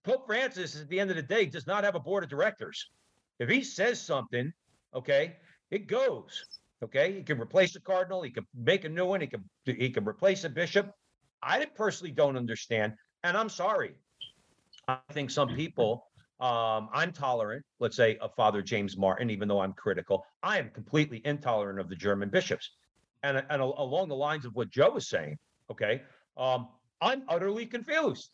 Pope 0.03 0.25
Francis, 0.25 0.79
at 0.79 0.87
the 0.87 0.99
end 0.99 1.09
of 1.09 1.15
the 1.15 1.23
day, 1.23 1.45
does 1.45 1.67
not 1.67 1.83
have 1.83 1.95
a 1.95 1.99
board 1.99 2.23
of 2.23 2.29
directors. 2.29 2.89
If 3.39 3.49
he 3.49 3.63
says 3.63 4.01
something, 4.01 4.53
okay, 4.93 5.35
it 5.71 5.87
goes. 5.87 6.45
Okay, 6.83 7.13
he 7.13 7.23
can 7.23 7.39
replace 7.39 7.75
a 7.75 7.81
cardinal. 7.81 8.21
He 8.21 8.29
can 8.29 8.45
make 8.53 8.85
a 8.85 8.89
new 8.89 9.05
one. 9.05 9.21
He 9.21 9.27
can 9.27 9.43
he 9.65 9.89
can 9.89 10.05
replace 10.05 10.43
a 10.43 10.49
bishop. 10.49 10.91
I 11.41 11.65
personally 11.65 12.11
don't 12.11 12.37
understand, 12.37 12.93
and 13.23 13.37
I'm 13.37 13.49
sorry. 13.49 13.95
I 14.87 14.97
think 15.11 15.29
some 15.29 15.55
people. 15.55 16.05
Um, 16.39 16.89
I'm 16.93 17.13
tolerant, 17.13 17.63
let's 17.79 17.95
say, 17.95 18.17
of 18.17 18.35
Father 18.35 18.61
James 18.61 18.97
Martin, 18.97 19.29
even 19.29 19.47
though 19.47 19.61
I'm 19.61 19.71
critical. 19.71 20.25
I 20.41 20.57
am 20.59 20.71
completely 20.71 21.21
intolerant 21.23 21.79
of 21.79 21.87
the 21.87 21.95
German 21.95 22.29
bishops, 22.29 22.69
and 23.23 23.43
and 23.49 23.61
along 23.61 24.09
the 24.09 24.15
lines 24.15 24.45
of 24.45 24.55
what 24.55 24.69
Joe 24.69 24.91
was 24.91 25.09
saying. 25.09 25.37
Okay, 25.71 26.01
um, 26.37 26.67
I'm 27.01 27.23
utterly 27.27 27.65
confused. 27.65 28.29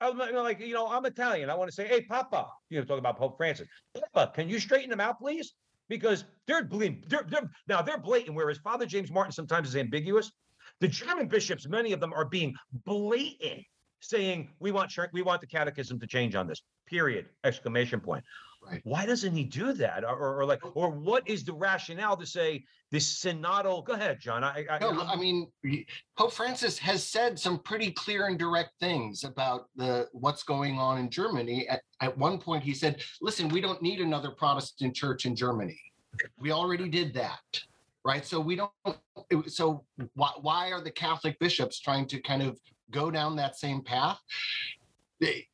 I'm 0.00 0.18
like, 0.18 0.60
you 0.60 0.74
know, 0.74 0.88
I'm 0.88 1.06
Italian. 1.06 1.48
I 1.48 1.54
want 1.54 1.70
to 1.70 1.74
say, 1.74 1.88
hey, 1.88 2.02
Papa, 2.02 2.48
you 2.68 2.78
know, 2.78 2.84
talking 2.84 2.98
about 2.98 3.16
Pope 3.16 3.38
Francis. 3.38 3.66
Papa, 4.12 4.30
can 4.34 4.46
you 4.46 4.58
straighten 4.58 4.90
them 4.90 5.00
out, 5.00 5.18
please? 5.18 5.54
because 5.88 6.24
they're 6.46 6.64
blatant. 6.64 7.08
They're, 7.08 7.26
they're, 7.28 7.50
now 7.68 7.82
they're 7.82 7.98
blatant, 7.98 8.36
whereas 8.36 8.58
Father 8.58 8.86
James 8.86 9.10
Martin 9.10 9.32
sometimes 9.32 9.68
is 9.68 9.76
ambiguous. 9.76 10.32
The 10.80 10.88
German 10.88 11.28
bishops, 11.28 11.66
many 11.68 11.92
of 11.92 12.00
them 12.00 12.12
are 12.12 12.24
being 12.24 12.54
blatant, 12.84 13.62
saying 14.00 14.50
we 14.60 14.72
want 14.72 14.92
we 15.12 15.22
want 15.22 15.40
the 15.40 15.46
catechism 15.46 15.98
to 16.00 16.06
change 16.06 16.34
on 16.34 16.46
this. 16.46 16.62
Period! 16.86 17.26
Exclamation 17.44 18.00
point. 18.00 18.24
Right. 18.68 18.80
Why 18.84 19.06
doesn't 19.06 19.32
he 19.32 19.44
do 19.44 19.72
that? 19.74 20.02
Or, 20.02 20.16
or, 20.16 20.40
or, 20.40 20.44
like, 20.44 20.76
or 20.76 20.90
what 20.90 21.28
is 21.28 21.44
the 21.44 21.52
rationale 21.52 22.16
to 22.16 22.26
say 22.26 22.64
this 22.90 23.22
synodal? 23.22 23.84
Go 23.84 23.92
ahead, 23.92 24.18
John. 24.18 24.42
I, 24.42 24.64
I, 24.68 24.78
no, 24.80 25.02
I 25.02 25.14
mean, 25.14 25.46
Pope 26.18 26.32
Francis 26.32 26.76
has 26.78 27.04
said 27.04 27.38
some 27.38 27.60
pretty 27.60 27.92
clear 27.92 28.26
and 28.26 28.36
direct 28.38 28.70
things 28.80 29.22
about 29.22 29.68
the 29.76 30.08
what's 30.12 30.42
going 30.42 30.78
on 30.78 30.98
in 30.98 31.10
Germany. 31.10 31.68
At, 31.68 31.82
at 32.00 32.18
one 32.18 32.38
point, 32.38 32.64
he 32.64 32.74
said, 32.74 33.02
"Listen, 33.20 33.48
we 33.48 33.60
don't 33.60 33.80
need 33.82 34.00
another 34.00 34.30
Protestant 34.30 34.96
church 34.96 35.26
in 35.26 35.36
Germany. 35.36 35.78
We 36.38 36.50
already 36.50 36.88
did 36.88 37.14
that." 37.14 37.40
Right. 38.04 38.24
So 38.26 38.40
we 38.40 38.56
don't. 38.56 38.70
So 39.46 39.84
why, 40.14 40.30
why 40.40 40.72
are 40.72 40.80
the 40.80 40.90
Catholic 40.90 41.38
bishops 41.38 41.78
trying 41.78 42.06
to 42.08 42.20
kind 42.20 42.42
of 42.42 42.58
go 42.90 43.10
down 43.10 43.36
that 43.36 43.56
same 43.56 43.82
path? 43.82 44.20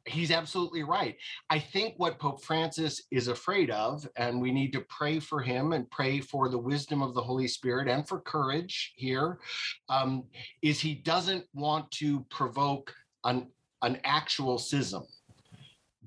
He's 0.07 0.31
absolutely 0.31 0.83
right. 0.83 1.17
I 1.51 1.59
think 1.59 1.95
what 1.97 2.19
Pope 2.19 2.45
Francis 2.45 3.03
is 3.11 3.29
afraid 3.29 3.71
of, 3.71 4.07
and 4.17 4.41
we 4.41 4.51
need 4.51 4.73
to 4.73 4.81
pray 4.89 5.21
for 5.21 5.41
him 5.41 5.73
and 5.73 5.91
pray 5.91 6.21
for 6.21 6.49
the 6.49 6.59
wisdom 6.59 7.03
of 7.03 7.15
the 7.15 7.23
Holy 7.23 7.47
Spirit 7.49 7.89
and 7.89 8.07
for 8.07 8.21
courage 8.21 8.93
here, 8.97 9.39
um, 9.89 10.25
is 10.63 10.81
he 10.81 10.95
doesn't 10.95 11.45
want 11.55 11.91
to 11.93 12.21
provoke 12.31 12.93
an, 13.25 13.49
an 13.83 13.99
actual 14.05 14.59
schism. 14.59 15.05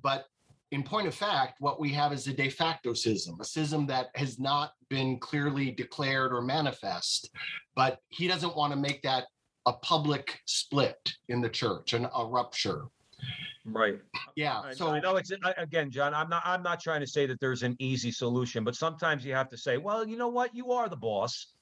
But 0.01 0.25
in 0.71 0.83
point 0.83 1.07
of 1.07 1.15
fact, 1.15 1.61
what 1.61 1.79
we 1.79 1.89
have 1.93 2.11
is 2.11 2.27
a 2.27 2.33
de 2.33 2.49
facto 2.49 2.93
schism, 2.93 3.37
a 3.39 3.45
schism 3.45 3.85
that 3.87 4.07
has 4.15 4.39
not 4.39 4.73
been 4.89 5.19
clearly 5.19 5.71
declared 5.71 6.33
or 6.33 6.41
manifest. 6.41 7.29
But 7.75 7.99
he 8.09 8.27
doesn't 8.27 8.55
want 8.55 8.73
to 8.73 8.79
make 8.79 9.01
that 9.03 9.25
a 9.65 9.73
public 9.73 10.39
split 10.45 11.13
in 11.29 11.41
the 11.41 11.49
church 11.49 11.93
and 11.93 12.07
a 12.15 12.25
rupture. 12.25 12.85
Right. 13.65 13.99
Yeah. 14.35 14.71
So 14.73 14.89
I 14.89 14.99
know 14.99 15.15
it's 15.15 15.31
again, 15.57 15.89
John. 15.89 16.13
I'm 16.13 16.29
not. 16.29 16.43
I'm 16.45 16.61
not 16.61 16.79
trying 16.79 17.01
to 17.01 17.07
say 17.07 17.25
that 17.25 17.39
there's 17.39 17.63
an 17.63 17.75
easy 17.79 18.11
solution, 18.11 18.63
but 18.63 18.75
sometimes 18.75 19.25
you 19.25 19.33
have 19.33 19.49
to 19.49 19.57
say, 19.57 19.77
well, 19.77 20.07
you 20.07 20.17
know 20.17 20.27
what, 20.27 20.55
you 20.55 20.71
are 20.71 20.87
the 20.87 20.95
boss, 20.95 21.53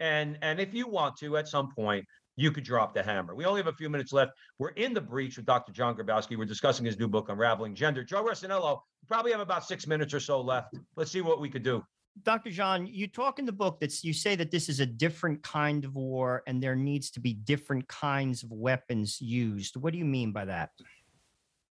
and 0.00 0.38
and 0.42 0.60
if 0.60 0.74
you 0.74 0.86
want 0.86 1.16
to, 1.18 1.38
at 1.38 1.48
some 1.48 1.70
point, 1.74 2.04
you 2.36 2.50
could 2.50 2.64
drop 2.64 2.94
the 2.94 3.02
hammer. 3.02 3.34
We 3.34 3.46
only 3.46 3.60
have 3.60 3.72
a 3.72 3.76
few 3.76 3.88
minutes 3.88 4.12
left. 4.12 4.32
We're 4.58 4.70
in 4.70 4.92
the 4.92 5.00
breach 5.00 5.36
with 5.36 5.46
Dr. 5.46 5.72
John 5.72 5.96
Grabowski. 5.96 6.36
We're 6.36 6.44
discussing 6.44 6.84
his 6.84 6.98
new 6.98 7.08
book, 7.08 7.30
Unraveling 7.30 7.74
Gender. 7.74 8.04
Joe 8.04 8.22
Resinello, 8.22 8.80
we 9.02 9.06
probably 9.08 9.32
have 9.32 9.40
about 9.40 9.64
six 9.64 9.86
minutes 9.86 10.12
or 10.12 10.20
so 10.20 10.40
left. 10.40 10.74
Let's 10.96 11.10
see 11.10 11.22
what 11.22 11.40
we 11.40 11.48
could 11.48 11.62
do. 11.62 11.82
Dr. 12.22 12.50
John, 12.50 12.86
you 12.86 13.08
talk 13.08 13.38
in 13.38 13.44
the 13.44 13.52
book 13.52 13.78
that 13.80 14.02
you 14.02 14.12
say 14.12 14.36
that 14.36 14.50
this 14.50 14.68
is 14.68 14.80
a 14.80 14.86
different 14.86 15.42
kind 15.42 15.84
of 15.84 15.96
war 15.96 16.42
and 16.46 16.62
there 16.62 16.74
needs 16.74 17.10
to 17.10 17.20
be 17.20 17.34
different 17.34 17.86
kinds 17.88 18.42
of 18.42 18.50
weapons 18.50 19.20
used. 19.20 19.76
What 19.76 19.92
do 19.92 19.98
you 19.98 20.04
mean 20.04 20.32
by 20.32 20.46
that? 20.46 20.70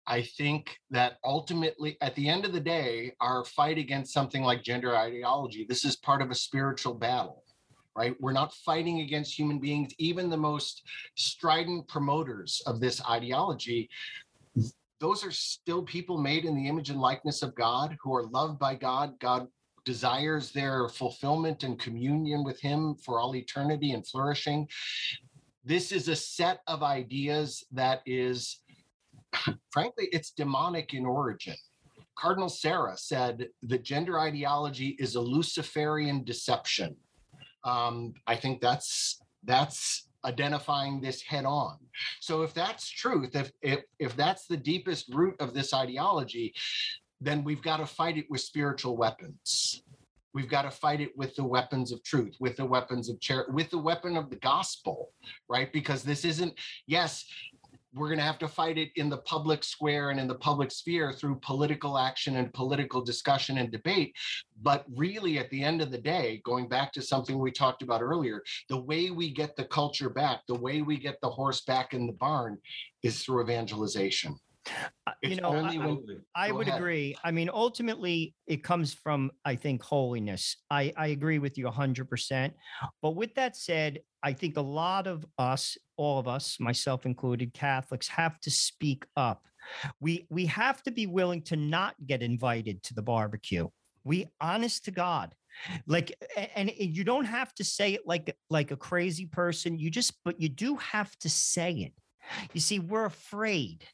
I 0.07 0.21
think 0.21 0.77
that 0.91 1.17
ultimately, 1.23 1.97
at 2.01 2.15
the 2.15 2.29
end 2.29 2.45
of 2.45 2.53
the 2.53 2.59
day, 2.59 3.13
our 3.21 3.43
fight 3.43 3.77
against 3.77 4.13
something 4.13 4.43
like 4.43 4.63
gender 4.63 4.95
ideology, 4.95 5.65
this 5.67 5.83
is 5.83 5.95
part 5.95 6.21
of 6.21 6.29
a 6.29 6.35
spiritual 6.35 6.93
battle, 6.93 7.43
right? 7.95 8.15
We're 8.19 8.31
not 8.31 8.53
fighting 8.53 9.01
against 9.01 9.37
human 9.37 9.59
beings. 9.59 9.93
Even 9.97 10.29
the 10.29 10.37
most 10.37 10.83
strident 11.15 11.87
promoters 11.87 12.61
of 12.67 12.79
this 12.79 13.03
ideology, 13.09 13.89
those 14.99 15.25
are 15.25 15.31
still 15.31 15.81
people 15.83 16.17
made 16.17 16.45
in 16.45 16.55
the 16.55 16.67
image 16.67 16.89
and 16.89 17.01
likeness 17.01 17.41
of 17.41 17.55
God 17.55 17.97
who 18.01 18.15
are 18.15 18.27
loved 18.27 18.59
by 18.59 18.75
God. 18.75 19.19
God 19.19 19.47
desires 19.85 20.51
their 20.51 20.87
fulfillment 20.89 21.63
and 21.63 21.79
communion 21.79 22.43
with 22.43 22.59
Him 22.59 22.95
for 22.95 23.19
all 23.19 23.35
eternity 23.35 23.91
and 23.91 24.05
flourishing. 24.05 24.67
This 25.63 25.91
is 25.91 26.09
a 26.09 26.15
set 26.15 26.59
of 26.67 26.83
ideas 26.83 27.63
that 27.71 28.01
is 28.05 28.59
frankly, 29.71 30.07
it's 30.11 30.31
demonic 30.31 30.93
in 30.93 31.05
origin. 31.05 31.55
Cardinal 32.17 32.49
Sarah 32.49 32.97
said 32.97 33.49
that 33.63 33.83
gender 33.83 34.19
ideology 34.19 34.95
is 34.99 35.15
a 35.15 35.21
Luciferian 35.21 36.23
deception. 36.23 36.95
Um, 37.63 38.13
I 38.25 38.36
think 38.36 38.61
that's 38.61 39.21
that's 39.43 40.07
identifying 40.23 41.01
this 41.01 41.21
head 41.21 41.45
on. 41.45 41.77
So 42.19 42.41
if 42.41 42.53
that's 42.53 42.89
truth, 42.89 43.36
if 43.36 43.51
if 43.61 43.81
if 43.99 44.15
that's 44.15 44.47
the 44.47 44.57
deepest 44.57 45.13
root 45.13 45.36
of 45.39 45.53
this 45.53 45.73
ideology, 45.73 46.53
then 47.21 47.43
we've 47.43 47.61
got 47.61 47.77
to 47.77 47.86
fight 47.86 48.17
it 48.17 48.25
with 48.29 48.41
spiritual 48.41 48.97
weapons. 48.97 49.83
We've 50.33 50.49
got 50.49 50.63
to 50.63 50.71
fight 50.71 50.99
it 50.99 51.15
with 51.15 51.33
the 51.36 51.45
weapons 51.45 51.93
of 51.93 52.03
truth, 52.03 52.36
with 52.41 52.57
the 52.57 52.65
weapons 52.65 53.07
of 53.07 53.21
charity, 53.21 53.53
with 53.53 53.69
the 53.69 53.77
weapon 53.77 54.17
of 54.17 54.29
the 54.29 54.36
gospel, 54.36 55.11
right? 55.47 55.71
Because 55.71 56.03
this 56.03 56.25
isn't, 56.25 56.53
yes, 56.88 57.23
we're 57.95 58.09
going 58.09 58.19
to 58.19 58.25
have 58.25 58.37
to 58.39 58.47
fight 58.47 58.77
it 58.77 58.91
in 58.95 59.09
the 59.09 59.17
public 59.19 59.63
square 59.63 60.09
and 60.09 60.19
in 60.19 60.27
the 60.27 60.35
public 60.35 60.69
sphere 60.69 61.13
through 61.13 61.39
political 61.41 61.97
action 61.97 62.35
and 62.35 62.53
political 62.53 63.01
discussion 63.01 63.57
and 63.57 63.71
debate. 63.71 64.13
But 64.61 64.85
really, 64.93 65.39
at 65.39 65.49
the 65.49 65.63
end 65.63 65.81
of 65.81 65.91
the 65.91 65.97
day, 65.97 66.41
going 66.43 66.67
back 66.67 66.91
to 66.93 67.01
something 67.01 67.39
we 67.39 67.51
talked 67.51 67.81
about 67.81 68.01
earlier, 68.01 68.43
the 68.69 68.81
way 68.81 69.11
we 69.11 69.31
get 69.31 69.55
the 69.55 69.65
culture 69.65 70.09
back, 70.09 70.41
the 70.47 70.55
way 70.55 70.81
we 70.81 70.97
get 70.97 71.19
the 71.21 71.29
horse 71.29 71.61
back 71.61 71.93
in 71.93 72.05
the 72.05 72.13
barn 72.13 72.57
is 73.01 73.23
through 73.23 73.43
evangelization. 73.43 74.37
Uh, 75.07 75.11
you 75.22 75.36
know, 75.36 75.51
I, 75.53 76.47
I 76.47 76.51
would 76.51 76.68
ahead. 76.68 76.80
agree. 76.80 77.16
I 77.24 77.32
mean, 77.32 77.49
ultimately, 77.53 78.34
it 78.47 78.63
comes 78.63 78.93
from, 78.93 79.32
I 79.43 79.55
think, 79.55 79.84
holiness. 79.84 80.57
I, 80.70 80.91
I 80.97 81.07
agree 81.07 81.39
with 81.39 81.57
you 81.57 81.66
100%. 81.66 82.51
But 83.01 83.11
with 83.11 83.36
that 83.36 83.55
said, 83.55 83.99
I 84.24 84.34
think 84.34 84.57
a 84.57 84.61
lot 84.61 85.07
of 85.07 85.26
us, 85.38 85.78
all 85.97 86.20
of 86.20 86.28
us, 86.28 86.57
myself 86.59 87.05
included, 87.05 87.53
Catholics, 87.53 88.07
have 88.07 88.39
to 88.41 88.51
speak 88.51 89.05
up. 89.16 89.45
We 89.99 90.28
we 90.30 90.45
have 90.47 90.84
to 90.84 90.91
be 90.91 91.07
willing 91.07 91.41
to 91.43 91.55
not 91.55 91.95
get 92.05 92.22
invited 92.22 92.84
to 92.84 92.93
the 92.93 93.01
barbecue. 93.01 93.68
We 94.03 94.28
honest 94.39 94.86
to 94.86 94.91
God. 94.91 95.34
Like 95.88 96.13
and 96.55 96.72
you 96.78 97.03
don't 97.03 97.26
have 97.26 97.53
to 97.55 97.63
say 97.63 97.93
it 97.93 98.01
like 98.05 98.36
like 98.49 98.72
a 98.72 98.76
crazy 98.76 99.26
person. 99.26 99.80
You 99.80 99.89
just 99.89 100.13
but 100.24 100.39
you 100.39 100.49
do 100.49 100.76
have 100.76 101.16
to 101.20 101.30
say 101.30 101.72
it. 101.72 101.93
You 102.53 102.59
see, 102.59 102.80
we're 102.80 103.05
afraid. 103.05 103.86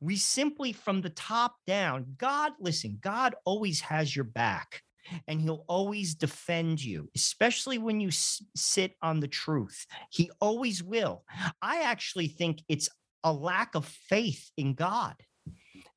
We 0.00 0.16
simply, 0.16 0.72
from 0.72 1.00
the 1.00 1.10
top 1.10 1.56
down, 1.66 2.14
God, 2.18 2.52
listen, 2.60 2.98
God 3.00 3.34
always 3.44 3.80
has 3.80 4.14
your 4.14 4.24
back 4.24 4.82
and 5.26 5.40
he'll 5.40 5.64
always 5.68 6.14
defend 6.14 6.82
you, 6.82 7.10
especially 7.16 7.78
when 7.78 8.00
you 8.00 8.08
s- 8.08 8.42
sit 8.54 8.96
on 9.02 9.20
the 9.20 9.28
truth. 9.28 9.86
He 10.10 10.30
always 10.40 10.82
will. 10.82 11.24
I 11.62 11.82
actually 11.82 12.28
think 12.28 12.62
it's 12.68 12.88
a 13.24 13.32
lack 13.32 13.74
of 13.74 13.86
faith 13.86 14.50
in 14.56 14.74
God. 14.74 15.16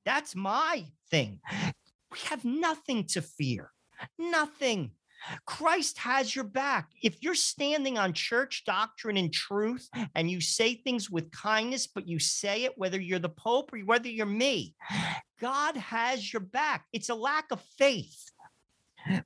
That's 0.06 0.36
my 0.36 0.86
thing. 1.10 1.40
We 2.12 2.20
have 2.26 2.46
nothing 2.46 3.06
to 3.08 3.22
fear, 3.22 3.72
nothing. 4.18 4.92
Christ 5.46 5.98
has 6.00 6.36
your 6.36 6.46
back. 6.46 6.90
If 7.02 7.22
you're 7.22 7.36
standing 7.36 7.98
on 7.98 8.14
church 8.14 8.64
doctrine 8.66 9.18
and 9.18 9.34
truth 9.34 9.90
and 10.16 10.30
you 10.30 10.42
say 10.42 10.76
things 10.76 11.10
with 11.10 11.32
kindness, 11.32 11.88
but 11.88 12.08
you 12.08 12.20
say 12.20 12.64
it 12.64 12.78
whether 12.78 13.00
you're 13.00 13.20
the 13.20 13.30
Pope 13.30 13.74
or 13.74 13.80
whether 13.80 14.10
you're 14.10 14.26
me, 14.26 14.76
God 15.40 15.78
has 15.78 16.32
your 16.32 16.42
back. 16.42 16.86
It's 16.94 17.10
a 17.10 17.16
lack 17.16 17.52
of 17.52 17.62
faith. 17.78 18.32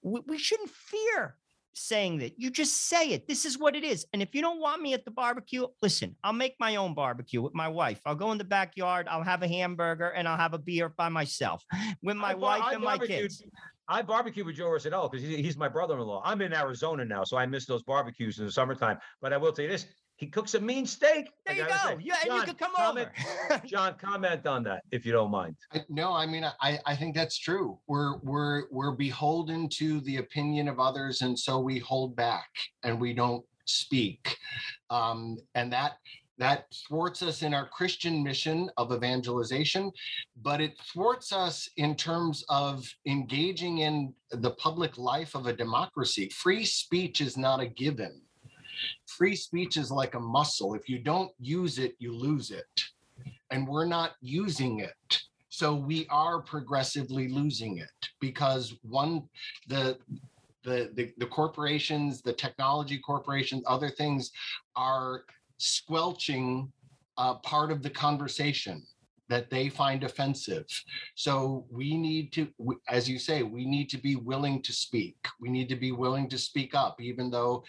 We 0.01 0.37
shouldn't 0.37 0.71
fear 0.71 1.35
saying 1.77 2.19
that. 2.19 2.33
You 2.37 2.49
just 2.49 2.87
say 2.89 3.09
it. 3.09 3.27
This 3.27 3.45
is 3.45 3.57
what 3.57 3.75
it 3.75 3.83
is. 3.83 4.05
And 4.13 4.21
if 4.21 4.33
you 4.33 4.41
don't 4.41 4.59
want 4.59 4.81
me 4.81 4.93
at 4.93 5.05
the 5.05 5.11
barbecue, 5.11 5.65
listen, 5.81 6.15
I'll 6.23 6.33
make 6.33 6.55
my 6.59 6.75
own 6.75 6.93
barbecue 6.93 7.41
with 7.41 7.53
my 7.53 7.67
wife. 7.67 8.01
I'll 8.05 8.15
go 8.15 8.31
in 8.31 8.37
the 8.37 8.43
backyard, 8.43 9.07
I'll 9.09 9.23
have 9.23 9.43
a 9.43 9.47
hamburger, 9.47 10.09
and 10.09 10.27
I'll 10.27 10.37
have 10.37 10.53
a 10.53 10.59
beer 10.59 10.89
by 10.89 11.09
myself 11.09 11.63
with 12.03 12.17
my 12.17 12.31
I 12.31 12.35
wife 12.35 12.63
I 12.63 12.73
and 12.73 12.83
my 12.83 12.97
kids. 12.97 13.43
I 13.89 14.01
barbecue 14.01 14.43
with 14.43 14.55
Joe 14.55 14.65
Rossinello 14.65 15.09
because 15.09 15.25
he's 15.25 15.55
my 15.55 15.69
brother-in-law. 15.69 16.21
I'm 16.25 16.41
in 16.41 16.53
Arizona 16.53 17.05
now, 17.05 17.23
so 17.23 17.37
I 17.37 17.45
miss 17.45 17.65
those 17.65 17.83
barbecues 17.83 18.39
in 18.39 18.45
the 18.45 18.51
summertime. 18.51 18.97
But 19.21 19.31
I 19.31 19.37
will 19.37 19.53
tell 19.53 19.63
you 19.63 19.71
this: 19.71 19.85
he 20.17 20.25
cooks 20.25 20.55
a 20.55 20.59
mean 20.59 20.85
steak. 20.87 21.29
There 21.45 21.55
you 21.55 21.67
go. 21.67 21.69
say. 21.69 21.97
Yeah, 22.01 22.15
and 22.23 22.25
you 22.25 22.37
John, 22.39 22.45
could 22.45 22.57
come 22.57 22.73
comment- 22.75 23.09
over. 23.51 23.61
John, 23.67 23.95
comment 23.99 24.45
on 24.47 24.63
that 24.63 24.83
if 24.91 25.05
you 25.05 25.11
don't 25.11 25.29
mind. 25.29 25.55
I, 25.71 25.85
no, 25.89 26.11
I 26.11 26.25
mean, 26.25 26.43
I, 26.59 26.79
I 26.85 26.95
think 26.95 27.15
that's 27.15 27.37
true. 27.37 27.77
We're, 27.87 28.17
we're, 28.17 28.63
we're 28.71 28.91
beholden 28.91 29.69
to 29.73 30.01
the 30.01 30.17
opinion 30.17 30.67
of 30.67 30.79
others. 30.79 31.21
And 31.21 31.37
so 31.37 31.59
we 31.59 31.77
hold 31.77 32.15
back 32.15 32.49
and 32.83 32.99
we 32.99 33.13
don't 33.13 33.45
speak. 33.65 34.35
Um, 34.89 35.37
and 35.53 35.71
that, 35.71 35.97
that 36.39 36.65
thwarts 36.87 37.21
us 37.21 37.43
in 37.43 37.53
our 37.53 37.67
Christian 37.67 38.23
mission 38.23 38.71
of 38.77 38.91
evangelization, 38.91 39.91
but 40.41 40.61
it 40.61 40.79
thwarts 40.93 41.31
us 41.31 41.69
in 41.77 41.95
terms 41.95 42.43
of 42.49 42.87
engaging 43.05 43.79
in 43.79 44.13
the 44.31 44.51
public 44.51 44.97
life 44.97 45.35
of 45.35 45.45
a 45.45 45.53
democracy. 45.53 46.29
Free 46.29 46.65
speech 46.65 47.21
is 47.21 47.37
not 47.37 47.59
a 47.59 47.67
given. 47.67 48.21
Free 49.05 49.35
speech 49.35 49.77
is 49.77 49.91
like 49.91 50.15
a 50.15 50.19
muscle. 50.19 50.73
If 50.73 50.89
you 50.89 50.99
don't 50.99 51.31
use 51.39 51.79
it, 51.79 51.95
you 51.99 52.13
lose 52.13 52.51
it 52.51 52.65
and 53.51 53.67
we're 53.67 53.85
not 53.85 54.11
using 54.21 54.79
it. 54.79 55.21
So 55.49 55.73
we 55.73 56.05
are 56.09 56.41
progressively 56.41 57.27
losing 57.29 57.77
it 57.77 58.09
because 58.19 58.75
one, 58.83 59.23
the 59.67 59.97
the 60.63 60.91
the, 60.93 61.13
the 61.17 61.25
corporations, 61.25 62.21
the 62.21 62.33
technology 62.33 62.99
corporations, 62.99 63.63
other 63.65 63.89
things 63.89 64.31
are 64.75 65.23
squelching 65.57 66.71
uh, 67.17 67.35
part 67.35 67.71
of 67.71 67.81
the 67.81 67.89
conversation 67.89 68.85
that 69.29 69.49
they 69.49 69.67
find 69.67 70.03
offensive. 70.03 70.65
So 71.15 71.65
we 71.69 71.97
need 71.97 72.31
to, 72.33 72.47
as 72.87 73.09
you 73.09 73.19
say, 73.19 73.43
we 73.43 73.65
need 73.65 73.89
to 73.89 73.97
be 73.97 74.15
willing 74.15 74.61
to 74.61 74.71
speak. 74.71 75.17
We 75.41 75.49
need 75.49 75.67
to 75.69 75.75
be 75.75 75.91
willing 75.91 76.29
to 76.29 76.37
speak 76.37 76.75
up, 76.75 77.01
even 77.01 77.29
though 77.29 77.63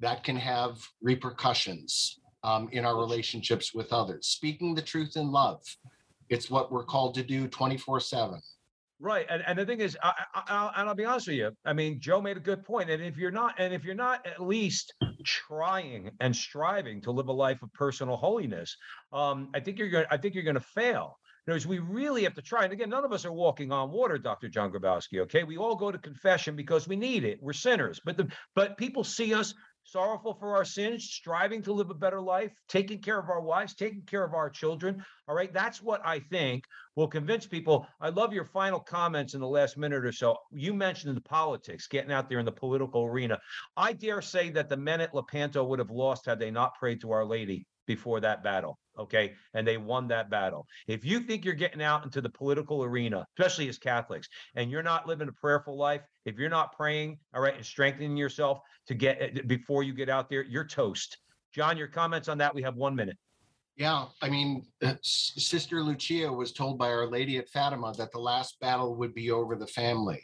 that 0.00 0.24
can 0.24 0.36
have 0.36 0.78
repercussions 1.02 2.20
um, 2.42 2.68
in 2.72 2.84
our 2.84 2.96
relationships 2.96 3.74
with 3.74 3.92
others. 3.92 4.26
Speaking 4.26 4.74
the 4.74 4.82
truth 4.82 5.16
in 5.16 5.30
love. 5.30 5.62
It's 6.30 6.50
what 6.50 6.72
we're 6.72 6.84
called 6.84 7.14
to 7.14 7.22
do 7.22 7.48
24 7.48 8.00
7. 8.00 8.40
Right, 9.00 9.26
and, 9.28 9.42
and 9.46 9.58
the 9.58 9.66
thing 9.66 9.80
is, 9.80 9.98
I, 10.02 10.12
I, 10.34 10.42
I'll, 10.46 10.72
and 10.76 10.88
I'll 10.88 10.94
be 10.94 11.04
honest 11.04 11.26
with 11.26 11.36
you. 11.36 11.50
I 11.64 11.72
mean, 11.72 12.00
Joe 12.00 12.22
made 12.22 12.36
a 12.36 12.40
good 12.40 12.64
point, 12.64 12.88
and 12.90 13.02
if 13.02 13.16
you're 13.16 13.30
not, 13.30 13.54
and 13.58 13.74
if 13.74 13.84
you're 13.84 13.94
not 13.94 14.26
at 14.26 14.40
least 14.40 14.94
trying 15.24 16.10
and 16.20 16.34
striving 16.34 17.02
to 17.02 17.10
live 17.10 17.28
a 17.28 17.32
life 17.32 17.62
of 17.62 17.72
personal 17.72 18.16
holiness, 18.16 18.76
um, 19.12 19.50
I 19.54 19.60
think 19.60 19.78
you're 19.78 19.90
going. 19.90 20.06
I 20.10 20.16
think 20.16 20.34
you're 20.34 20.44
going 20.44 20.54
to 20.54 20.60
fail. 20.60 21.18
Because 21.46 21.66
we 21.66 21.78
really 21.78 22.22
have 22.22 22.32
to 22.36 22.40
try. 22.40 22.64
And 22.64 22.72
again, 22.72 22.88
none 22.88 23.04
of 23.04 23.12
us 23.12 23.26
are 23.26 23.32
walking 23.32 23.70
on 23.70 23.90
water, 23.90 24.16
Dr. 24.16 24.48
John 24.48 24.72
Grabowski. 24.72 25.20
Okay, 25.20 25.44
we 25.44 25.58
all 25.58 25.76
go 25.76 25.92
to 25.92 25.98
confession 25.98 26.56
because 26.56 26.88
we 26.88 26.96
need 26.96 27.22
it. 27.22 27.38
We're 27.42 27.52
sinners, 27.52 28.00
but 28.02 28.16
the 28.16 28.28
but 28.54 28.78
people 28.78 29.04
see 29.04 29.34
us 29.34 29.52
sorrowful 29.94 30.34
for 30.34 30.56
our 30.56 30.64
sins, 30.64 31.04
striving 31.04 31.62
to 31.62 31.72
live 31.72 31.88
a 31.88 31.94
better 31.94 32.20
life, 32.20 32.50
taking 32.68 33.00
care 33.00 33.16
of 33.16 33.30
our 33.30 33.40
wives, 33.40 33.76
taking 33.76 34.02
care 34.02 34.24
of 34.24 34.34
our 34.34 34.50
children. 34.50 35.00
All 35.28 35.36
right, 35.36 35.52
that's 35.52 35.80
what 35.80 36.04
I 36.04 36.18
think 36.18 36.64
will 36.96 37.06
convince 37.06 37.46
people. 37.46 37.86
I 38.00 38.08
love 38.08 38.32
your 38.32 38.44
final 38.44 38.80
comments 38.80 39.34
in 39.34 39.40
the 39.40 39.46
last 39.46 39.78
minute 39.78 40.04
or 40.04 40.10
so. 40.10 40.36
You 40.50 40.74
mentioned 40.74 41.16
the 41.16 41.20
politics, 41.20 41.86
getting 41.86 42.10
out 42.10 42.28
there 42.28 42.40
in 42.40 42.44
the 42.44 42.50
political 42.50 43.04
arena. 43.04 43.38
I 43.76 43.92
dare 43.92 44.20
say 44.20 44.50
that 44.50 44.68
the 44.68 44.76
men 44.76 45.00
at 45.00 45.14
Lepanto 45.14 45.62
would 45.62 45.78
have 45.78 45.92
lost 45.92 46.26
had 46.26 46.40
they 46.40 46.50
not 46.50 46.74
prayed 46.74 47.00
to 47.02 47.12
Our 47.12 47.24
Lady 47.24 47.64
before 47.86 48.18
that 48.18 48.42
battle. 48.42 48.80
Okay. 48.98 49.34
And 49.54 49.66
they 49.66 49.76
won 49.76 50.08
that 50.08 50.30
battle. 50.30 50.66
If 50.86 51.04
you 51.04 51.20
think 51.20 51.44
you're 51.44 51.54
getting 51.54 51.82
out 51.82 52.04
into 52.04 52.20
the 52.20 52.28
political 52.28 52.84
arena, 52.84 53.26
especially 53.36 53.68
as 53.68 53.78
Catholics, 53.78 54.28
and 54.54 54.70
you're 54.70 54.82
not 54.82 55.06
living 55.06 55.28
a 55.28 55.32
prayerful 55.32 55.76
life, 55.76 56.02
if 56.24 56.38
you're 56.38 56.48
not 56.50 56.76
praying, 56.76 57.18
all 57.34 57.42
right, 57.42 57.56
and 57.56 57.64
strengthening 57.64 58.16
yourself 58.16 58.60
to 58.86 58.94
get 58.94 59.20
eh, 59.20 59.40
before 59.46 59.82
you 59.82 59.94
get 59.94 60.08
out 60.08 60.28
there, 60.28 60.42
you're 60.44 60.66
toast. 60.66 61.18
John, 61.52 61.76
your 61.76 61.88
comments 61.88 62.28
on 62.28 62.38
that? 62.38 62.54
We 62.54 62.62
have 62.62 62.76
one 62.76 62.94
minute. 62.94 63.16
Yeah, 63.76 64.06
I 64.22 64.28
mean, 64.28 64.64
uh, 64.82 64.94
Sister 65.02 65.82
Lucia 65.82 66.32
was 66.32 66.52
told 66.52 66.78
by 66.78 66.88
Our 66.88 67.10
Lady 67.10 67.38
at 67.38 67.48
Fatima 67.48 67.92
that 67.98 68.12
the 68.12 68.20
last 68.20 68.60
battle 68.60 68.94
would 68.94 69.14
be 69.14 69.32
over 69.32 69.56
the 69.56 69.66
family, 69.66 70.22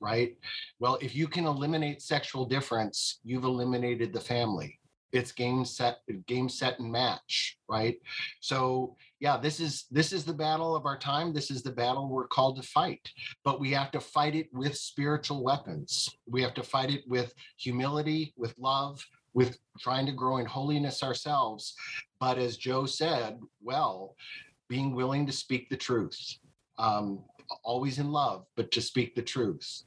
right? 0.00 0.34
Well, 0.80 0.96
if 1.02 1.14
you 1.14 1.28
can 1.28 1.44
eliminate 1.44 2.00
sexual 2.00 2.46
difference, 2.46 3.20
you've 3.22 3.44
eliminated 3.44 4.14
the 4.14 4.20
family. 4.20 4.78
It's 5.12 5.32
game 5.32 5.64
set, 5.64 5.98
game 6.26 6.48
set 6.48 6.78
and 6.78 6.90
match, 6.90 7.58
right? 7.68 7.96
So 8.40 8.96
yeah, 9.20 9.36
this 9.36 9.60
is 9.60 9.86
this 9.90 10.12
is 10.12 10.24
the 10.24 10.34
battle 10.34 10.76
of 10.76 10.84
our 10.84 10.98
time. 10.98 11.32
This 11.32 11.50
is 11.50 11.62
the 11.62 11.72
battle 11.72 12.08
we're 12.08 12.26
called 12.26 12.60
to 12.60 12.68
fight, 12.68 13.08
but 13.44 13.60
we 13.60 13.70
have 13.70 13.90
to 13.92 14.00
fight 14.00 14.34
it 14.34 14.48
with 14.52 14.76
spiritual 14.76 15.42
weapons. 15.42 16.08
We 16.28 16.42
have 16.42 16.54
to 16.54 16.62
fight 16.62 16.90
it 16.90 17.04
with 17.06 17.32
humility, 17.56 18.34
with 18.36 18.54
love, 18.58 19.04
with 19.32 19.58
trying 19.78 20.06
to 20.06 20.12
grow 20.12 20.38
in 20.38 20.46
holiness 20.46 21.02
ourselves. 21.02 21.74
But 22.20 22.38
as 22.38 22.56
Joe 22.56 22.86
said, 22.86 23.38
well, 23.62 24.16
being 24.68 24.94
willing 24.94 25.26
to 25.26 25.32
speak 25.32 25.68
the 25.68 25.76
truth, 25.76 26.38
um, 26.78 27.22
always 27.62 27.98
in 27.98 28.10
love, 28.10 28.46
but 28.56 28.70
to 28.72 28.82
speak 28.82 29.14
the 29.14 29.22
truth. 29.22 29.82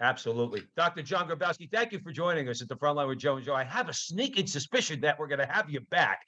Absolutely. 0.00 0.62
Dr. 0.76 1.02
John 1.02 1.28
Grabowski, 1.28 1.70
thank 1.70 1.92
you 1.92 2.00
for 2.00 2.10
joining 2.10 2.48
us 2.48 2.60
at 2.60 2.68
the 2.68 2.76
front 2.76 2.96
line 2.96 3.08
with 3.08 3.18
Joe 3.18 3.36
and 3.36 3.44
Joe. 3.44 3.54
I 3.54 3.64
have 3.64 3.88
a 3.88 3.94
sneaking 3.94 4.46
suspicion 4.46 5.00
that 5.02 5.18
we're 5.18 5.28
going 5.28 5.38
to 5.38 5.46
have 5.46 5.70
you 5.70 5.80
back. 5.90 6.22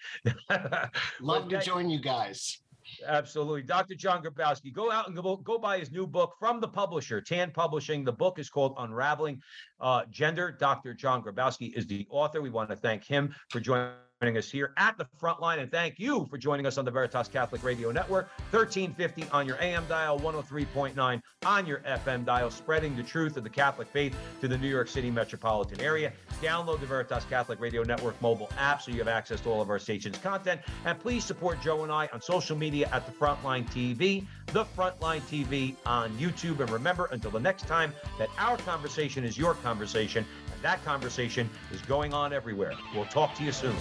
Love 1.21 1.49
to 1.49 1.61
join 1.61 1.91
you 1.91 2.01
guys. 2.01 2.61
Absolutely. 3.07 3.63
Dr. 3.63 3.95
John 3.95 4.23
Grabowski, 4.23 4.73
go 4.73 4.93
out 4.93 5.09
and 5.09 5.17
go, 5.17 5.37
go 5.37 5.59
buy 5.59 5.79
his 5.79 5.91
new 5.91 6.07
book 6.07 6.35
from 6.39 6.61
the 6.61 6.69
publisher, 6.69 7.21
Tan 7.21 7.51
Publishing. 7.51 8.05
The 8.05 8.13
book 8.13 8.39
is 8.39 8.49
called 8.49 8.75
Unraveling 8.79 9.43
uh, 9.81 10.05
Gender. 10.11 10.53
Dr. 10.53 10.95
John 10.95 11.23
Grabowski 11.23 11.77
is 11.77 11.87
the 11.87 12.07
author. 12.11 12.41
We 12.41 12.51
want 12.51 12.71
to 12.71 12.77
thank 12.77 13.05
him 13.05 13.35
for 13.51 13.61
joining 13.61 13.93
us 14.23 14.51
here 14.51 14.73
at 14.79 14.97
the 14.97 15.05
front 15.19 15.43
line. 15.43 15.59
And 15.59 15.71
thank 15.71 15.99
you 15.99 16.27
for 16.31 16.39
joining 16.39 16.65
us 16.65 16.79
on 16.79 16.87
the 16.87 16.91
Veritas 16.91 17.29
Catholic 17.29 17.63
Radio 17.63 17.93
Network, 17.93 18.31
1350 18.51 19.31
on 19.31 19.47
your 19.47 19.61
AM 19.61 19.85
dial, 19.89 20.19
103.9 20.19 21.21
on 21.45 21.67
your 21.67 21.79
FM 21.81 22.25
dial, 22.25 22.51
spreading 22.51 22.97
the 22.97 23.03
truth 23.03 23.37
of 23.37 23.45
the 23.45 23.51
Catholic 23.51 23.89
faith 23.89 24.17
to 24.41 24.49
the 24.49 24.57
New 24.57 24.69
York 24.69 24.89
City 24.89 25.11
metropolitan 25.11 25.79
area. 25.83 26.13
Download 26.41 26.81
the 26.81 26.87
Veritas 26.87 27.27
Catholic 27.29 27.61
Radio 27.61 27.83
Network 27.83 28.21
mobile 28.23 28.49
app 28.59 28.81
so 28.81 28.91
you 28.91 28.99
have 28.99 29.09
access 29.09 29.43
to 29.43 29.51
all 29.51 29.61
of 29.61 29.69
our 29.69 29.79
station's 29.79 30.17
content. 30.17 30.63
And 30.87 30.99
please 30.99 31.23
support 31.23 31.61
Joe 31.61 31.83
and 31.83 31.93
I 31.93 32.09
on 32.13 32.23
social 32.23 32.57
media 32.57 32.89
at 32.93 33.05
the 33.05 33.13
Frontline 33.13 33.69
TV, 33.71 34.27
the 34.47 34.65
Frontline 34.65 35.21
TV 35.23 35.77
on 35.85 36.11
YouTube. 36.17 36.61
And 36.61 36.71
remember, 36.71 37.11
until 37.13 37.31
the 37.31 37.41
next 37.41 37.67
time, 37.67 37.93
that 38.19 38.31
our 38.39 38.57
conversation 38.59 39.25
is 39.25 39.37
your 39.37 39.55
conversation, 39.57 40.25
and 40.55 40.63
that 40.63 40.83
conversation 40.87 41.51
is 41.71 41.83
going 41.83 42.15
on 42.15 42.33
everywhere. 42.33 42.73
We'll 42.95 43.05
talk 43.05 43.35
to 43.35 43.45
you 43.45 43.53
soon. 43.53 43.77